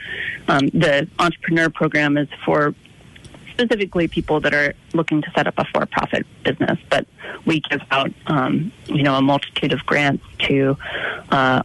um, 0.47 0.69
the 0.69 1.07
entrepreneur 1.19 1.69
program 1.69 2.17
is 2.17 2.27
for 2.43 2.73
specifically 3.51 4.07
people 4.07 4.39
that 4.39 4.53
are 4.55 4.73
looking 4.93 5.21
to 5.21 5.31
set 5.35 5.45
up 5.45 5.53
a 5.59 5.65
for-profit 5.65 6.25
business, 6.43 6.79
but 6.89 7.05
we 7.45 7.59
give 7.59 7.81
out, 7.91 8.11
um, 8.25 8.71
you 8.87 9.03
know, 9.03 9.13
a 9.13 9.21
multitude 9.21 9.73
of 9.73 9.85
grants 9.85 10.25
to 10.47 10.75
uh, 11.29 11.61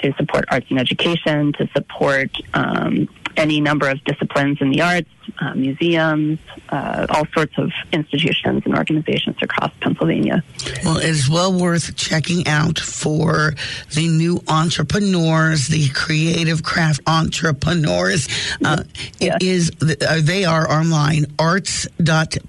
to 0.00 0.14
support 0.16 0.44
arts 0.48 0.66
and 0.70 0.78
education, 0.78 1.52
to 1.54 1.68
support 1.76 2.30
um, 2.54 3.08
any 3.36 3.60
number 3.60 3.88
of 3.88 4.02
disciplines 4.04 4.58
in 4.60 4.70
the 4.70 4.80
arts, 4.80 5.10
uh, 5.40 5.54
museums, 5.54 6.38
uh, 6.68 7.06
all 7.10 7.26
sorts 7.34 7.56
of 7.58 7.70
institutions 7.92 8.62
and 8.64 8.76
organizations 8.76 9.36
across 9.42 9.72
Pennsylvania. 9.80 10.42
Well, 10.84 10.98
it's 10.98 11.28
well 11.28 11.52
worth 11.52 11.96
checking 11.96 12.46
out 12.46 12.78
for 12.78 13.54
the 13.94 14.08
new 14.08 14.42
entrepreneurs, 14.48 15.68
the 15.68 15.88
creative 15.90 16.62
craft 16.62 17.00
entrepreneurs. 17.06 18.28
Uh, 18.64 18.84
yeah. 19.18 19.36
It 19.36 19.42
is 19.42 19.70
uh, 19.82 20.20
they 20.22 20.44
are 20.44 20.70
online 20.70 21.26
arts.pa.gov 21.38 22.44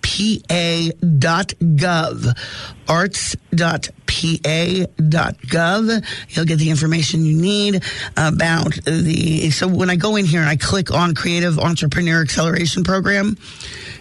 arts.pa.gov. 2.88 3.96
You'll 6.30 6.46
get 6.46 6.60
the 6.60 6.70
information 6.70 7.26
you 7.26 7.36
need 7.42 7.84
about 8.16 8.74
the. 8.86 9.50
So 9.52 9.68
when 9.68 9.90
I 9.90 9.96
go 9.96 10.16
in 10.16 10.26
here 10.26 10.42
and 10.42 10.50
I 10.50 10.56
click 10.56 10.92
on 10.92 11.16
Creative 11.16 11.58
Entrepreneur 11.60 12.22
Acceleration 12.22 12.65
Program, 12.84 13.36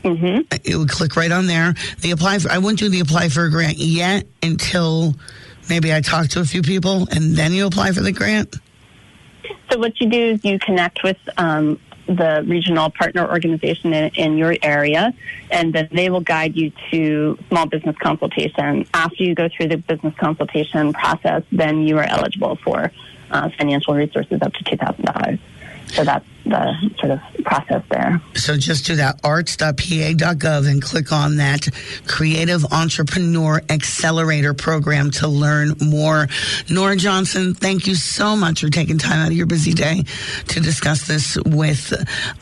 mm-hmm. 0.02 0.40
it 0.64 0.76
would 0.76 0.88
click 0.88 1.16
right 1.16 1.32
on 1.32 1.46
there. 1.46 1.74
The 2.00 2.10
apply 2.10 2.38
for. 2.38 2.50
I 2.50 2.58
wouldn't 2.58 2.78
do 2.78 2.88
the 2.88 3.00
apply 3.00 3.28
for 3.28 3.44
a 3.44 3.50
grant 3.50 3.78
yet 3.78 4.26
until 4.42 5.14
maybe 5.68 5.92
I 5.92 6.00
talk 6.00 6.28
to 6.28 6.40
a 6.40 6.44
few 6.44 6.62
people 6.62 7.06
and 7.10 7.36
then 7.36 7.52
you 7.52 7.66
apply 7.66 7.92
for 7.92 8.00
the 8.00 8.12
grant. 8.12 8.56
So 9.70 9.78
what 9.78 10.00
you 10.00 10.08
do 10.08 10.32
is 10.32 10.44
you 10.44 10.58
connect 10.58 11.02
with 11.02 11.16
um, 11.36 11.80
the 12.06 12.44
regional 12.46 12.90
partner 12.90 13.28
organization 13.28 13.92
in, 13.92 14.10
in, 14.14 14.36
your 14.36 14.56
area, 14.62 15.12
and 15.50 15.72
then 15.72 15.88
they 15.90 16.10
will 16.10 16.20
guide 16.20 16.54
you 16.54 16.70
to 16.90 17.38
small 17.48 17.66
business 17.66 17.96
consultation. 17.98 18.86
After 18.92 19.22
you 19.22 19.34
go 19.34 19.48
through 19.48 19.68
the 19.68 19.78
business 19.78 20.14
consultation 20.16 20.92
process, 20.92 21.42
then 21.50 21.82
you 21.82 21.98
are 21.98 22.04
eligible 22.04 22.56
for 22.56 22.92
uh, 23.30 23.50
financial 23.56 23.94
resources 23.94 24.40
up 24.42 24.52
to 24.52 24.64
$2,000. 24.64 25.38
So 25.88 26.04
that's 26.04 26.26
the 26.44 26.90
sort 26.98 27.12
of 27.12 27.20
process 27.44 27.82
there. 27.90 28.20
So 28.34 28.56
just 28.56 28.86
do 28.86 28.96
that 28.96 29.20
arts.pa.gov 29.24 30.68
and 30.68 30.82
click 30.82 31.12
on 31.12 31.36
that 31.36 31.68
Creative 32.06 32.64
Entrepreneur 32.66 33.62
Accelerator 33.70 34.54
program 34.54 35.10
to 35.12 35.28
learn 35.28 35.74
more. 35.80 36.28
Nora 36.70 36.96
Johnson, 36.96 37.54
thank 37.54 37.86
you 37.86 37.94
so 37.94 38.36
much 38.36 38.60
for 38.60 38.68
taking 38.68 38.98
time 38.98 39.20
out 39.20 39.28
of 39.28 39.32
your 39.32 39.46
busy 39.46 39.72
day 39.72 40.04
to 40.48 40.60
discuss 40.60 41.06
this 41.06 41.36
with 41.46 41.92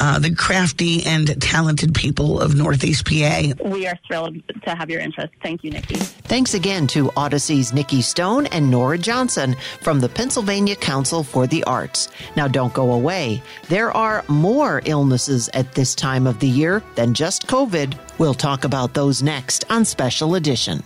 uh, 0.00 0.18
the 0.18 0.34
crafty 0.34 1.05
and 1.05 1.40
talented 1.40 1.94
people 1.94 2.40
of 2.40 2.55
Northeast 2.55 3.07
PA. 3.07 3.42
We 3.64 3.86
are 3.86 3.98
thrilled 4.07 4.36
to 4.64 4.74
have 4.74 4.90
your 4.90 5.00
interest. 5.00 5.32
Thank 5.42 5.64
you, 5.64 5.70
Nikki. 5.70 5.96
Thanks 5.96 6.55
again 6.55 6.86
to 6.88 7.11
Audacy's 7.11 7.72
Nikki 7.72 8.03
Stone 8.03 8.46
and 8.46 8.70
Nora 8.70 8.98
Johnson 8.98 9.57
from 9.80 10.00
the 10.00 10.09
Pennsylvania 10.09 10.76
Council 10.76 11.22
for 11.22 11.46
the 11.46 11.62
Arts. 11.64 12.09
Now 12.36 12.48
don't 12.48 12.72
go 12.72 12.92
away. 12.92 13.42
There 13.68 13.91
are 13.93 14.24
more 14.28 14.82
illnesses 14.84 15.49
at 15.55 15.74
this 15.74 15.95
time 15.95 16.26
of 16.26 16.38
the 16.40 16.49
year 16.49 16.82
than 16.95 17.14
just 17.14 17.47
COVID. 17.47 17.97
We'll 18.18 18.34
talk 18.34 18.64
about 18.64 18.95
those 18.95 19.22
next 19.22 19.64
on 19.70 19.84
Special 19.84 20.34
Edition. 20.34 20.82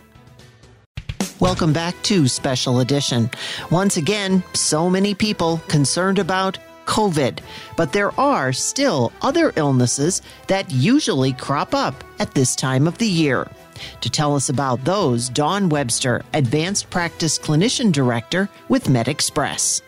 Welcome 1.40 1.72
back 1.72 2.00
to 2.04 2.28
Special 2.28 2.80
Edition. 2.80 3.30
Once 3.70 3.96
again, 3.96 4.42
so 4.54 4.88
many 4.88 5.14
people 5.14 5.60
concerned 5.68 6.18
about 6.18 6.58
COVID, 6.86 7.40
but 7.76 7.92
there 7.92 8.18
are 8.18 8.52
still 8.52 9.12
other 9.20 9.52
illnesses 9.56 10.22
that 10.46 10.70
usually 10.70 11.32
crop 11.32 11.74
up 11.74 12.02
at 12.18 12.34
this 12.34 12.56
time 12.56 12.86
of 12.86 12.96
the 12.98 13.08
year. 13.08 13.46
To 14.00 14.08
tell 14.08 14.34
us 14.34 14.48
about 14.48 14.84
those, 14.84 15.28
Dawn 15.28 15.68
Webster, 15.68 16.24
Advanced 16.32 16.88
Practice 16.88 17.38
Clinician 17.38 17.92
Director 17.92 18.48
with 18.68 18.84
MedExpress. 18.84 19.82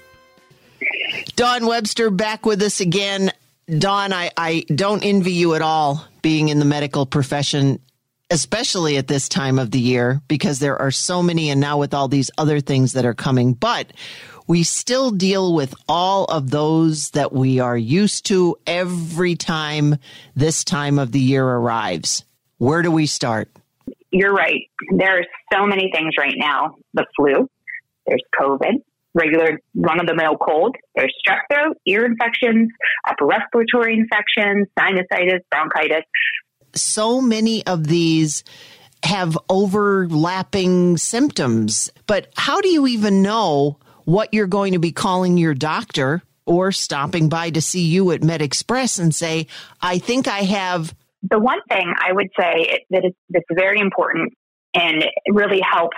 Dawn 1.36 1.66
Webster 1.66 2.10
back 2.10 2.46
with 2.46 2.62
us 2.62 2.80
again. 2.80 3.32
Dawn, 3.66 4.12
I, 4.12 4.30
I 4.36 4.64
don't 4.74 5.04
envy 5.04 5.32
you 5.32 5.54
at 5.54 5.62
all 5.62 6.04
being 6.22 6.48
in 6.48 6.58
the 6.58 6.64
medical 6.64 7.06
profession, 7.06 7.80
especially 8.30 8.96
at 8.96 9.08
this 9.08 9.28
time 9.28 9.58
of 9.58 9.70
the 9.70 9.78
year, 9.78 10.20
because 10.28 10.58
there 10.58 10.80
are 10.80 10.90
so 10.90 11.22
many, 11.22 11.50
and 11.50 11.60
now 11.60 11.78
with 11.78 11.94
all 11.94 12.08
these 12.08 12.30
other 12.38 12.60
things 12.60 12.94
that 12.94 13.04
are 13.04 13.14
coming. 13.14 13.52
But 13.52 13.92
we 14.46 14.62
still 14.62 15.10
deal 15.10 15.54
with 15.54 15.74
all 15.86 16.24
of 16.24 16.50
those 16.50 17.10
that 17.10 17.32
we 17.32 17.60
are 17.60 17.76
used 17.76 18.26
to 18.26 18.56
every 18.66 19.36
time 19.36 19.96
this 20.34 20.64
time 20.64 20.98
of 20.98 21.12
the 21.12 21.20
year 21.20 21.46
arrives. 21.46 22.24
Where 22.56 22.82
do 22.82 22.90
we 22.90 23.06
start? 23.06 23.50
You're 24.10 24.32
right. 24.32 24.62
There 24.90 25.20
are 25.20 25.24
so 25.52 25.66
many 25.66 25.90
things 25.94 26.14
right 26.18 26.34
now 26.36 26.76
the 26.94 27.04
flu, 27.14 27.48
there's 28.06 28.22
COVID, 28.40 28.82
regular 29.18 29.58
run 29.74 30.00
of 30.00 30.06
the 30.06 30.14
mill 30.14 30.36
cold. 30.36 30.76
There's 30.94 31.14
strep 31.26 31.40
throat, 31.52 31.76
ear 31.86 32.06
infections, 32.06 32.70
upper 33.08 33.26
respiratory 33.26 33.94
infections, 33.94 34.68
sinusitis, 34.78 35.40
bronchitis. 35.50 36.04
So 36.74 37.20
many 37.20 37.66
of 37.66 37.86
these 37.86 38.44
have 39.02 39.36
overlapping 39.48 40.96
symptoms, 40.96 41.90
but 42.06 42.28
how 42.36 42.60
do 42.60 42.68
you 42.68 42.86
even 42.86 43.22
know 43.22 43.78
what 44.04 44.32
you're 44.32 44.46
going 44.46 44.72
to 44.72 44.78
be 44.78 44.92
calling 44.92 45.36
your 45.36 45.54
doctor 45.54 46.22
or 46.46 46.72
stopping 46.72 47.28
by 47.28 47.50
to 47.50 47.60
see 47.60 47.82
you 47.82 48.10
at 48.12 48.22
MedExpress 48.22 48.98
and 48.98 49.14
say, 49.14 49.46
I 49.82 49.98
think 49.98 50.26
I 50.26 50.40
have. 50.40 50.94
The 51.22 51.38
one 51.38 51.60
thing 51.68 51.92
I 51.98 52.12
would 52.12 52.28
say 52.38 52.84
that 52.90 53.04
is 53.04 53.12
that's 53.28 53.44
very 53.52 53.80
important 53.80 54.32
and 54.74 55.04
really 55.28 55.60
helps 55.60 55.96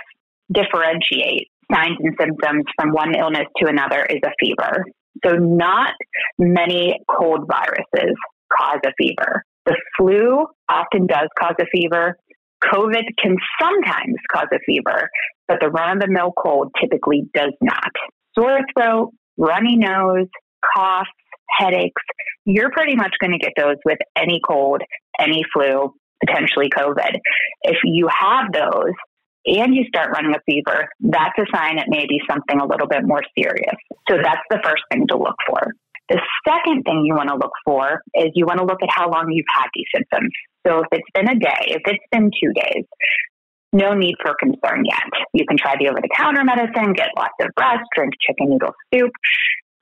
differentiate 0.51 1.50
signs 1.73 1.97
and 1.99 2.15
symptoms 2.19 2.63
from 2.79 2.91
one 2.91 3.15
illness 3.15 3.47
to 3.57 3.67
another 3.67 4.05
is 4.05 4.19
a 4.23 4.31
fever. 4.39 4.85
So, 5.25 5.35
not 5.35 5.93
many 6.39 6.99
cold 7.09 7.47
viruses 7.49 8.15
cause 8.51 8.79
a 8.85 8.91
fever. 8.97 9.43
The 9.65 9.77
flu 9.97 10.45
often 10.69 11.07
does 11.07 11.27
cause 11.39 11.55
a 11.59 11.65
fever. 11.71 12.17
COVID 12.63 13.03
can 13.21 13.35
sometimes 13.59 14.15
cause 14.31 14.47
a 14.53 14.59
fever, 14.65 15.09
but 15.47 15.57
the 15.59 15.69
run 15.69 15.97
of 15.97 16.01
the 16.01 16.07
mill 16.07 16.31
cold 16.37 16.71
typically 16.79 17.23
does 17.33 17.53
not. 17.61 17.91
Sore 18.37 18.59
throat, 18.75 19.11
runny 19.37 19.77
nose, 19.77 20.27
coughs, 20.75 21.09
headaches, 21.49 22.01
you're 22.45 22.71
pretty 22.71 22.95
much 22.95 23.13
going 23.19 23.31
to 23.31 23.37
get 23.37 23.53
those 23.57 23.75
with 23.85 23.97
any 24.15 24.39
cold, 24.47 24.81
any 25.19 25.43
flu, 25.53 25.93
potentially 26.25 26.69
COVID. 26.69 27.17
If 27.63 27.77
you 27.83 28.07
have 28.07 28.51
those 28.53 28.93
and 29.45 29.75
you 29.75 29.85
start 29.87 30.11
running 30.11 30.33
a 30.35 30.41
fever, 30.45 30.89
that's 30.99 31.37
a 31.37 31.45
sign 31.55 31.79
it 31.79 31.87
may 31.87 32.05
be 32.07 32.21
something 32.29 32.59
a 32.59 32.65
little 32.65 32.87
bit 32.87 33.01
more 33.03 33.21
serious. 33.37 33.75
So 34.09 34.17
that's 34.21 34.41
the 34.49 34.59
first 34.63 34.83
thing 34.91 35.07
to 35.09 35.17
look 35.17 35.37
for. 35.47 35.73
The 36.09 36.19
second 36.47 36.83
thing 36.83 37.03
you 37.05 37.15
want 37.15 37.29
to 37.29 37.35
look 37.35 37.53
for 37.65 38.01
is 38.13 38.31
you 38.35 38.45
want 38.45 38.59
to 38.59 38.65
look 38.65 38.83
at 38.83 38.89
how 38.91 39.09
long 39.09 39.31
you've 39.31 39.45
had 39.47 39.67
these 39.73 39.87
symptoms. 39.95 40.31
So 40.67 40.79
if 40.79 40.87
it's 40.91 41.09
been 41.13 41.29
a 41.29 41.39
day, 41.39 41.73
if 41.73 41.81
it's 41.85 42.05
been 42.11 42.29
two 42.31 42.51
days, 42.53 42.85
no 43.73 43.93
need 43.93 44.15
for 44.21 44.35
concern 44.37 44.83
yet. 44.85 45.07
You 45.33 45.45
can 45.47 45.57
try 45.57 45.75
the 45.79 45.89
over 45.89 46.01
the 46.01 46.09
counter 46.15 46.43
medicine, 46.43 46.93
get 46.93 47.09
lots 47.15 47.33
of 47.39 47.47
rest, 47.57 47.87
drink 47.95 48.13
chicken 48.19 48.49
noodle 48.49 48.73
soup, 48.93 49.11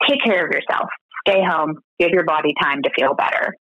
take 0.08 0.22
care 0.22 0.46
of 0.46 0.52
yourself, 0.52 0.88
stay 1.26 1.42
home, 1.42 1.80
give 1.98 2.10
your 2.10 2.24
body 2.24 2.54
time 2.62 2.82
to 2.82 2.90
feel 2.96 3.14
better. 3.14 3.56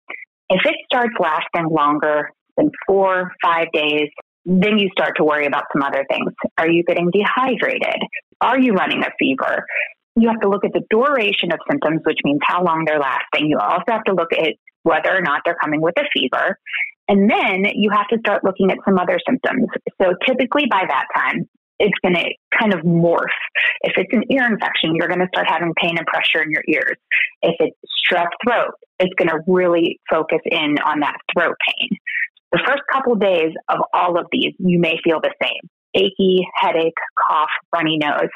If 0.50 0.60
it 0.64 0.74
starts 0.92 1.14
lasting 1.18 1.70
longer 1.70 2.30
than 2.56 2.70
four, 2.86 3.32
five 3.42 3.72
days, 3.72 4.10
then 4.48 4.78
you 4.78 4.88
start 4.92 5.12
to 5.18 5.24
worry 5.24 5.44
about 5.44 5.64
some 5.72 5.82
other 5.82 6.06
things. 6.10 6.32
Are 6.56 6.70
you 6.70 6.82
getting 6.82 7.10
dehydrated? 7.10 8.00
Are 8.40 8.58
you 8.58 8.72
running 8.72 9.02
a 9.02 9.10
fever? 9.18 9.66
You 10.16 10.28
have 10.28 10.40
to 10.40 10.48
look 10.48 10.64
at 10.64 10.72
the 10.72 10.82
duration 10.88 11.52
of 11.52 11.58
symptoms, 11.70 12.00
which 12.04 12.18
means 12.24 12.40
how 12.42 12.64
long 12.64 12.84
they're 12.86 12.98
lasting. 12.98 13.50
You 13.50 13.58
also 13.58 13.84
have 13.88 14.04
to 14.04 14.14
look 14.14 14.32
at 14.32 14.54
whether 14.84 15.14
or 15.14 15.20
not 15.20 15.42
they're 15.44 15.58
coming 15.60 15.82
with 15.82 15.94
a 15.98 16.04
fever. 16.14 16.58
And 17.08 17.30
then 17.30 17.64
you 17.74 17.90
have 17.92 18.08
to 18.08 18.18
start 18.20 18.42
looking 18.42 18.70
at 18.70 18.78
some 18.86 18.98
other 18.98 19.18
symptoms. 19.28 19.66
So 20.00 20.14
typically 20.26 20.64
by 20.70 20.84
that 20.88 21.04
time, 21.14 21.46
it's 21.78 21.94
going 22.02 22.14
to 22.14 22.24
kind 22.58 22.72
of 22.72 22.80
morph. 22.80 23.26
If 23.82 23.92
it's 23.96 24.12
an 24.12 24.24
ear 24.30 24.46
infection, 24.46 24.94
you're 24.94 25.08
going 25.08 25.20
to 25.20 25.28
start 25.32 25.46
having 25.48 25.74
pain 25.80 25.96
and 25.96 26.06
pressure 26.06 26.42
in 26.42 26.50
your 26.50 26.62
ears. 26.68 26.96
If 27.42 27.54
it's 27.60 27.76
strep 28.10 28.28
throat, 28.44 28.72
it's 28.98 29.14
going 29.16 29.28
to 29.28 29.38
really 29.46 30.00
focus 30.10 30.40
in 30.44 30.78
on 30.84 31.00
that 31.00 31.16
throat 31.32 31.54
pain. 31.68 31.90
The 32.52 32.60
first 32.66 32.82
couple 32.90 33.12
of 33.12 33.20
days 33.20 33.52
of 33.68 33.80
all 33.92 34.18
of 34.18 34.26
these, 34.32 34.54
you 34.58 34.78
may 34.78 34.96
feel 35.04 35.20
the 35.20 35.32
same 35.42 35.68
achy, 35.94 36.46
headache, 36.54 36.94
cough, 37.16 37.48
runny 37.74 37.98
nose. 37.98 38.28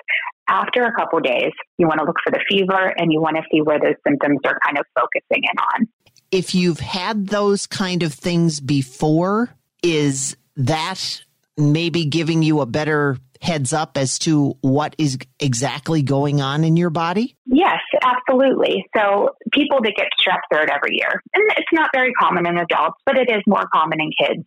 After 0.48 0.84
a 0.84 0.92
couple 0.92 1.18
of 1.18 1.24
days, 1.24 1.52
you 1.78 1.86
want 1.86 2.00
to 2.00 2.06
look 2.06 2.16
for 2.24 2.30
the 2.30 2.40
fever 2.48 2.92
and 2.96 3.12
you 3.12 3.20
want 3.20 3.36
to 3.36 3.42
see 3.50 3.60
where 3.60 3.78
those 3.78 3.94
symptoms 4.06 4.40
are 4.44 4.58
kind 4.64 4.78
of 4.78 4.84
focusing 4.94 5.44
in 5.44 5.58
on. 5.58 5.88
If 6.30 6.54
you've 6.54 6.80
had 6.80 7.28
those 7.28 7.66
kind 7.66 8.02
of 8.02 8.12
things 8.12 8.60
before, 8.60 9.50
is 9.82 10.36
that 10.56 11.22
maybe 11.56 12.06
giving 12.06 12.42
you 12.42 12.60
a 12.60 12.66
better 12.66 13.18
heads 13.40 13.72
up 13.72 13.98
as 13.98 14.18
to 14.20 14.56
what 14.60 14.94
is 14.98 15.18
exactly 15.40 16.02
going 16.02 16.40
on 16.40 16.64
in 16.64 16.76
your 16.76 16.90
body? 16.90 17.36
Yes, 17.46 17.80
absolutely. 18.02 18.84
So 18.96 19.30
people 19.52 19.80
that 19.82 19.94
get 19.96 20.08
strep 20.20 20.40
throat 20.52 20.68
every 20.72 20.96
year, 20.96 21.22
and 21.34 21.44
it's 21.56 21.72
not 21.72 21.90
very 21.94 22.12
common 22.14 22.46
in 22.46 22.58
adults, 22.58 22.98
but 23.06 23.16
it 23.18 23.30
is 23.30 23.42
more 23.46 23.64
common 23.72 24.00
in 24.00 24.10
kids. 24.18 24.44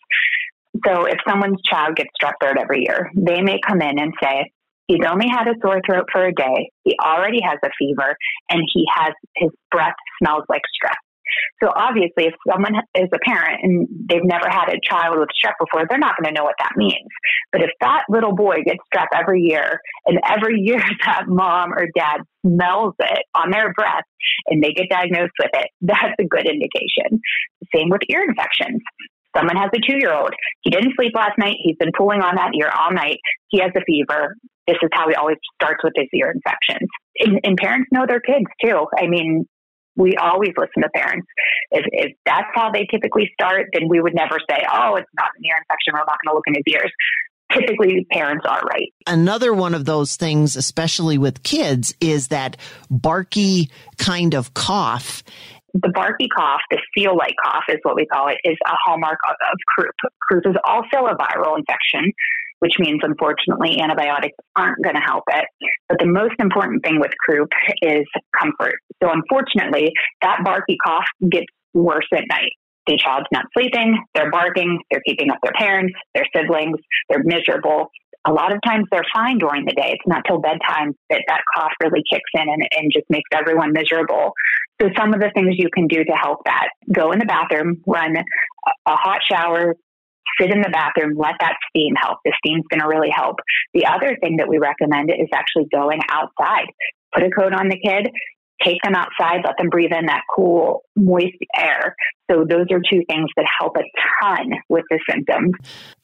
So 0.86 1.06
if 1.06 1.18
someone's 1.28 1.62
child 1.64 1.95
gets 1.95 2.10
strep 2.22 2.34
throat 2.41 2.58
every 2.60 2.82
year, 2.82 3.12
they 3.16 3.41
may 3.41 3.60
come 3.66 3.82
in 3.82 3.99
and 3.99 4.14
say, 4.22 4.51
He's 4.88 5.01
only 5.08 5.28
had 5.28 5.47
a 5.47 5.56
sore 5.64 5.82
throat 5.84 6.06
for 6.12 6.26
a 6.26 6.34
day. 6.34 6.70
He 6.84 6.95
already 7.03 7.39
has 7.41 7.58
a 7.64 7.70
fever 7.78 8.16
and 8.51 8.62
he 8.72 8.86
has 8.93 9.14
his 9.36 9.49
breath 9.72 9.95
smells 10.22 10.43
like 10.47 10.62
strep. 10.62 10.93
So 11.64 11.72
obviously, 11.76 12.26
if 12.28 12.34
someone 12.50 12.76
is 12.96 13.10
a 13.14 13.20
parent 13.26 13.60
and 13.64 13.88
they've 14.10 14.24
never 14.24 14.50
had 14.50 14.70
a 14.70 14.80
child 14.84 15.20
with 15.20 15.30
strep 15.30 15.54
before, 15.60 15.86
they're 15.90 16.00
not 16.00 16.16
going 16.22 16.34
to 16.34 16.38
know 16.38 16.44
what 16.44 16.56
that 16.60 16.74
means. 16.76 17.08
But 17.52 17.62
if 17.62 17.72
that 17.82 18.04
little 18.10 18.36
boy 18.36 18.58
gets 18.66 18.80
strep 18.94 19.08
every 19.14 19.42
year 19.42 19.80
and 20.06 20.20
every 20.28 20.60
year 20.64 20.82
that 21.06 21.24
mom 21.28 21.74
or 21.74 21.88
dad 21.96 22.22
smells 22.46 22.94
it 23.00 23.24
on 23.34 23.52
their 23.52 23.74
breath 23.74 24.06
and 24.48 24.64
they 24.64 24.74
get 24.74 24.90
diagnosed 24.90 25.34
with 25.40 25.52
it, 25.54 25.70
that's 25.82 26.16
a 26.20 26.26
good 26.26 26.48
indication. 26.48 27.20
Same 27.74 27.90
with 27.90 28.02
ear 28.10 28.24
infections. 28.28 28.82
Someone 29.36 29.58
has 29.58 29.70
a 29.76 29.80
two 29.80 29.98
year 30.00 30.14
old. 30.14 30.32
He 30.62 30.72
didn't 30.72 30.94
sleep 30.96 31.12
last 31.14 31.38
night. 31.38 31.58
He's 31.60 31.76
been 31.78 31.92
pulling 31.96 32.22
on 32.22 32.36
that 32.36 32.52
ear 32.56 32.72
all 32.72 32.94
night. 32.94 33.20
He 33.50 33.60
has 33.60 33.72
a 33.76 33.82
fever. 33.86 34.36
This 34.66 34.78
is 34.82 34.90
how 34.94 35.10
he 35.10 35.16
always 35.16 35.38
starts 35.62 35.84
with 35.84 35.94
his 35.96 36.08
ear 36.14 36.32
infections. 36.32 36.90
And, 37.20 37.40
and 37.44 37.58
parents 37.58 37.90
know 37.92 38.06
their 38.08 38.22
kids 38.22 38.46
too. 38.64 38.88
I 38.98 39.08
mean, 39.08 39.46
we 39.96 40.16
always 40.18 40.52
listen 40.58 40.84
to 40.84 40.89
parents. 40.89 41.28
If, 41.72 41.86
if 41.91 42.12
that's 42.26 42.48
how 42.54 42.72
they 42.72 42.88
typically 42.91 43.32
start, 43.34 43.68
then 43.74 43.88
we 43.88 44.02
would 44.02 44.14
never 44.14 44.39
say, 44.50 44.66
oh, 44.72 44.96
it's 44.96 45.10
not 45.16 45.30
an 45.38 45.46
ear 45.46 45.56
infection. 45.58 45.93
We're 45.93 46.00
not 46.00 46.18
going 46.24 46.32
to 46.32 46.34
look 46.34 46.43
in 46.48 46.56
his 46.56 46.74
ears. 46.74 46.91
Typically, 47.52 48.06
parents 48.12 48.46
are 48.50 48.62
right. 48.62 48.91
Another 49.08 49.54
one 49.54 49.76
of 49.76 49.86
those 49.86 50.16
things, 50.16 50.56
especially 50.56 51.18
with 51.18 51.43
kids, 51.43 51.93
is 52.02 52.30
that 52.30 52.58
barky 52.89 53.70
kind 53.98 54.34
of 54.34 54.54
cough. 54.54 55.24
The 55.74 55.91
barky 55.93 56.28
cough, 56.36 56.62
the 56.72 56.80
seal 56.98 57.16
like 57.16 57.36
cough 57.43 57.66
is 57.70 57.78
what 57.84 57.96
we 57.96 58.06
call 58.08 58.30
it, 58.30 58.38
is 58.43 58.58
a 58.66 58.74
hallmark 58.86 59.20
of, 59.30 59.36
of 59.52 59.58
croup. 59.78 59.96
Croup 60.22 60.43
is 60.48 60.56
also 60.66 61.06
a 61.06 61.16
viral 61.16 61.58
infection 61.58 62.12
which 62.66 62.80
means 62.80 62.99
unfortunately 63.03 63.80
antibiotics 63.80 64.36
aren't 64.55 64.84
going 64.84 64.95
to 64.95 65.01
help 65.01 65.24
it. 65.28 65.45
But 65.88 65.99
the 65.99 66.07
most 66.07 66.34
important 66.39 66.84
thing 66.84 66.99
with 66.99 67.11
croup 67.24 67.49
is 67.84 68.05
comfort. 68.41 68.74
So 69.03 69.11
unfortunately, 69.11 69.91
that 70.24 70.39
barky 70.43 70.76
cough 70.84 71.05
gets 71.30 71.45
worse 71.76 72.07
at 72.11 72.24
night. 72.28 72.49
The 72.88 72.97
child's 72.97 73.28
not 73.32 73.45
sleeping, 73.55 74.03
they're 74.16 74.32
barking, 74.32 74.80
they're 74.89 75.01
keeping 75.05 75.30
up 75.30 75.38
their 75.43 75.53
parents, 75.53 75.93
their 76.16 76.26
siblings, 76.36 76.78
they're 77.09 77.24
miserable. 77.24 77.88
A 78.28 78.34
lot 78.34 78.51
of 78.51 78.59
times 78.66 78.86
they're 78.91 79.05
fine 79.13 79.38
during 79.38 79.66
the 79.66 79.74
day. 79.74 79.93
It's 79.93 80.07
not 80.07 80.24
till 80.28 80.39
bedtime 80.39 80.93
that 81.11 81.22
that 81.28 81.41
cough 81.55 81.72
really 81.84 82.01
kicks 82.11 82.30
in 82.34 82.41
and, 82.41 82.68
and 82.78 82.91
just 82.91 83.05
makes 83.11 83.30
everyone 83.32 83.74
miserable. 83.74 84.34
So 84.82 84.89
some 84.97 85.13
of 85.13 85.20
the 85.20 85.30
things 85.36 85.55
you 85.57 85.70
can 85.72 85.86
do 85.88 86.03
to 86.03 86.13
help 86.13 86.39
that, 86.45 86.70
go 86.91 87.11
in 87.11 87.20
the 87.20 87.26
bathroom, 87.26 87.82
run 87.86 88.16
a 88.18 88.95
hot 88.95 89.20
shower, 89.30 89.76
sit 90.40 90.52
in 90.52 90.62
the 90.62 90.70
bathroom, 90.70 91.18
let 91.18 91.36
that 91.40 91.56
steam 91.70 91.94
help. 91.96 92.20
The 92.26 92.34
steam's 92.44 92.66
going 92.70 92.82
to 92.82 92.88
really 92.88 93.12
help. 93.14 93.38
The 93.74 93.86
other 93.86 94.18
thing 94.22 94.38
that 94.38 94.48
we 94.48 94.58
recommend 94.58 95.10
is 95.10 95.30
actually 95.34 95.68
going 95.72 96.00
outside. 96.10 96.68
Put 97.14 97.24
a 97.24 97.30
coat 97.30 97.54
on 97.54 97.70
the 97.70 97.80
kid, 97.80 98.10
take 98.64 98.78
them 98.84 98.96
outside, 98.96 99.42
let 99.46 99.56
them 99.58 99.70
breathe 99.70 99.92
in 99.98 100.06
that 100.08 100.24
cool, 100.34 100.84
moist 100.96 101.36
air. 101.58 101.96
So 102.30 102.46
those 102.50 102.66
are 102.72 102.80
two 102.80 103.04
things 103.08 103.30
that 103.36 103.46
help 103.60 103.78
a 103.78 103.84
ton 104.24 104.52
with 104.70 104.84
the 104.90 105.00
symptoms. 105.10 105.52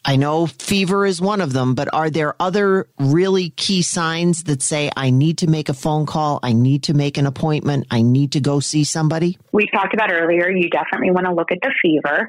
I 0.06 0.16
know 0.16 0.48
fever 0.48 1.06
is 1.06 1.22
one 1.22 1.42
of 1.42 1.54
them, 1.54 1.76
but 1.76 1.94
are 1.94 2.10
there 2.10 2.36
other 2.40 2.88
really 3.00 3.50
key 3.52 3.82
signs 3.82 4.44
that 4.44 4.62
say 4.62 4.92
I 4.96 5.10
need 5.10 5.40
to 5.40 5.48
make 5.48 5.70
a 5.70 5.74
phone 5.74 6.06
call, 6.06 6.40
I 6.44 6.54
need 6.54 6.84
to 6.84 6.94
make 6.94 7.18
an 7.18 7.26
appointment, 7.26 7.88
I 7.90 8.02
need 8.02 8.34
to 8.34 8.40
go 8.40 8.60
see 8.60 8.84
somebody? 8.84 9.38
We 9.52 9.68
talked 9.74 9.94
about 9.94 10.12
earlier, 10.12 10.50
you 10.50 10.70
definitely 10.70 11.12
want 11.12 11.26
to 11.28 11.34
look 11.34 11.52
at 11.52 11.60
the 11.62 11.74
fever. 11.82 12.28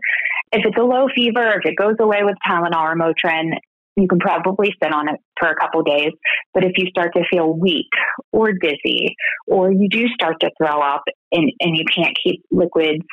If 0.53 0.67
it's 0.67 0.77
a 0.79 0.85
low 0.85 1.07
fever, 1.15 1.59
if 1.59 1.65
it 1.65 1.77
goes 1.77 1.97
away 1.99 2.23
with 2.23 2.37
Tylenol 2.47 2.93
or 2.93 2.95
Motrin, 2.95 3.53
you 3.97 4.09
can 4.09 4.19
probably 4.19 4.75
sit 4.83 4.93
on 4.93 5.09
it 5.09 5.21
for 5.39 5.49
a 5.49 5.57
couple 5.57 5.83
days. 5.83 6.13
But 6.55 6.65
if 6.65 6.73
you 6.77 6.87
start 6.89 7.13
to 7.15 7.25
feel 7.31 7.53
weak 7.53 7.91
or 8.33 8.53
dizzy, 8.53 9.15
or 9.47 9.71
you 9.71 9.89
do 9.89 10.09
start 10.09 10.41
to 10.41 10.51
throw 10.57 10.81
up 10.81 11.03
and, 11.31 11.51
and 11.61 11.77
you 11.77 11.85
can't 11.85 12.17
keep 12.23 12.43
liquids 12.51 13.05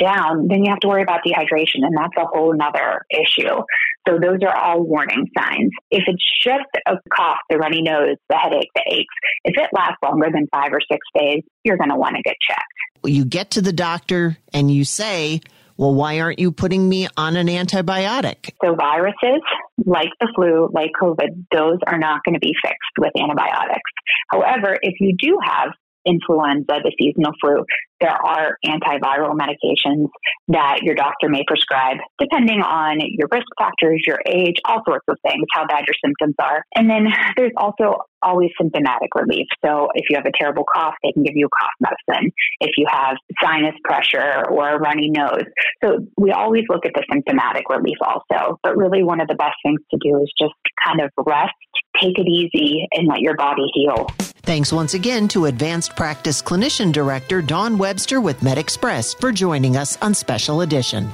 down, 0.00 0.46
then 0.48 0.64
you 0.64 0.70
have 0.70 0.80
to 0.80 0.88
worry 0.88 1.02
about 1.02 1.20
dehydration. 1.26 1.82
And 1.82 1.96
that's 1.96 2.14
a 2.16 2.26
whole 2.26 2.54
nother 2.54 3.02
issue. 3.10 3.62
So 4.06 4.18
those 4.20 4.38
are 4.42 4.56
all 4.56 4.82
warning 4.82 5.26
signs. 5.36 5.70
If 5.90 6.04
it's 6.06 6.24
just 6.42 6.68
a 6.86 6.94
cough, 7.12 7.38
the 7.50 7.58
runny 7.58 7.82
nose, 7.82 8.16
the 8.28 8.36
headache, 8.36 8.70
the 8.74 8.82
aches, 8.86 9.14
if 9.44 9.56
it 9.56 9.70
lasts 9.72 9.98
longer 10.02 10.28
than 10.32 10.46
five 10.52 10.72
or 10.72 10.80
six 10.90 11.00
days, 11.18 11.42
you're 11.64 11.76
going 11.76 11.90
to 11.90 11.96
want 11.96 12.16
to 12.16 12.22
get 12.22 12.36
checked. 12.48 12.62
You 13.04 13.24
get 13.24 13.50
to 13.52 13.60
the 13.60 13.72
doctor 13.72 14.38
and 14.52 14.70
you 14.70 14.84
say, 14.84 15.40
well, 15.78 15.94
why 15.94 16.20
aren't 16.20 16.40
you 16.40 16.50
putting 16.50 16.88
me 16.88 17.08
on 17.16 17.36
an 17.36 17.46
antibiotic? 17.46 18.50
So, 18.62 18.74
viruses 18.74 19.40
like 19.86 20.10
the 20.20 20.28
flu, 20.34 20.68
like 20.72 20.90
COVID, 21.00 21.46
those 21.52 21.78
are 21.86 21.98
not 21.98 22.20
going 22.24 22.34
to 22.34 22.40
be 22.40 22.52
fixed 22.60 22.98
with 22.98 23.12
antibiotics. 23.16 23.90
However, 24.28 24.76
if 24.82 24.94
you 25.00 25.14
do 25.16 25.38
have 25.42 25.70
influenza, 26.04 26.80
the 26.82 26.92
seasonal 26.98 27.32
flu, 27.40 27.64
there 28.00 28.10
are 28.10 28.56
antiviral 28.64 29.34
medications 29.34 30.08
that 30.48 30.80
your 30.82 30.94
doctor 30.94 31.28
may 31.28 31.42
prescribe 31.46 31.96
depending 32.18 32.60
on 32.60 32.98
your 33.00 33.28
risk 33.30 33.46
factors, 33.58 34.02
your 34.06 34.20
age, 34.26 34.56
all 34.64 34.82
sorts 34.86 35.04
of 35.08 35.16
things, 35.26 35.44
how 35.52 35.66
bad 35.66 35.84
your 35.86 35.96
symptoms 36.04 36.34
are. 36.40 36.62
And 36.74 36.88
then 36.88 37.06
there's 37.36 37.52
also 37.56 38.02
always 38.22 38.50
symptomatic 38.60 39.10
relief. 39.14 39.46
So 39.64 39.88
if 39.94 40.10
you 40.10 40.16
have 40.16 40.26
a 40.26 40.32
terrible 40.36 40.64
cough, 40.72 40.94
they 41.02 41.12
can 41.12 41.22
give 41.22 41.34
you 41.36 41.46
a 41.46 41.48
cough 41.48 41.96
medicine. 42.08 42.30
If 42.60 42.70
you 42.76 42.86
have 42.88 43.16
sinus 43.42 43.74
pressure 43.84 44.44
or 44.50 44.70
a 44.70 44.78
runny 44.78 45.10
nose. 45.10 45.44
So 45.82 45.98
we 46.16 46.30
always 46.32 46.64
look 46.68 46.86
at 46.86 46.92
the 46.94 47.04
symptomatic 47.10 47.68
relief 47.68 47.98
also. 48.00 48.58
But 48.62 48.76
really 48.76 49.02
one 49.02 49.20
of 49.20 49.28
the 49.28 49.34
best 49.34 49.56
things 49.64 49.80
to 49.90 49.98
do 50.00 50.20
is 50.22 50.32
just 50.38 50.54
kind 50.84 51.00
of 51.00 51.10
rest, 51.24 51.54
take 52.00 52.18
it 52.18 52.28
easy, 52.28 52.86
and 52.92 53.08
let 53.08 53.20
your 53.20 53.36
body 53.36 53.66
heal. 53.72 54.06
Thanks 54.48 54.72
once 54.72 54.94
again 54.94 55.28
to 55.28 55.44
Advanced 55.44 55.94
Practice 55.94 56.40
Clinician 56.40 56.90
Director 56.90 57.42
Dawn 57.42 57.76
Webster 57.76 58.18
with 58.18 58.40
MedExpress 58.40 59.20
for 59.20 59.30
joining 59.30 59.76
us 59.76 59.98
on 60.00 60.14
Special 60.14 60.62
Edition. 60.62 61.10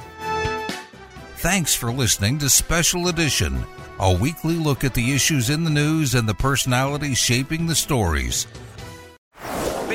Thanks 1.39 1.75
for 1.75 1.91
listening 1.91 2.37
to 2.39 2.49
Special 2.49 3.09
Edition, 3.09 3.65
a 3.99 4.15
weekly 4.15 4.53
look 4.53 4.85
at 4.85 4.93
the 4.93 5.13
issues 5.13 5.49
in 5.49 5.65
the 5.65 5.69
news 5.69 6.15
and 6.15 6.29
the 6.29 6.33
personalities 6.33 7.17
shaping 7.17 7.67
the 7.67 7.75
stories. 7.75 8.47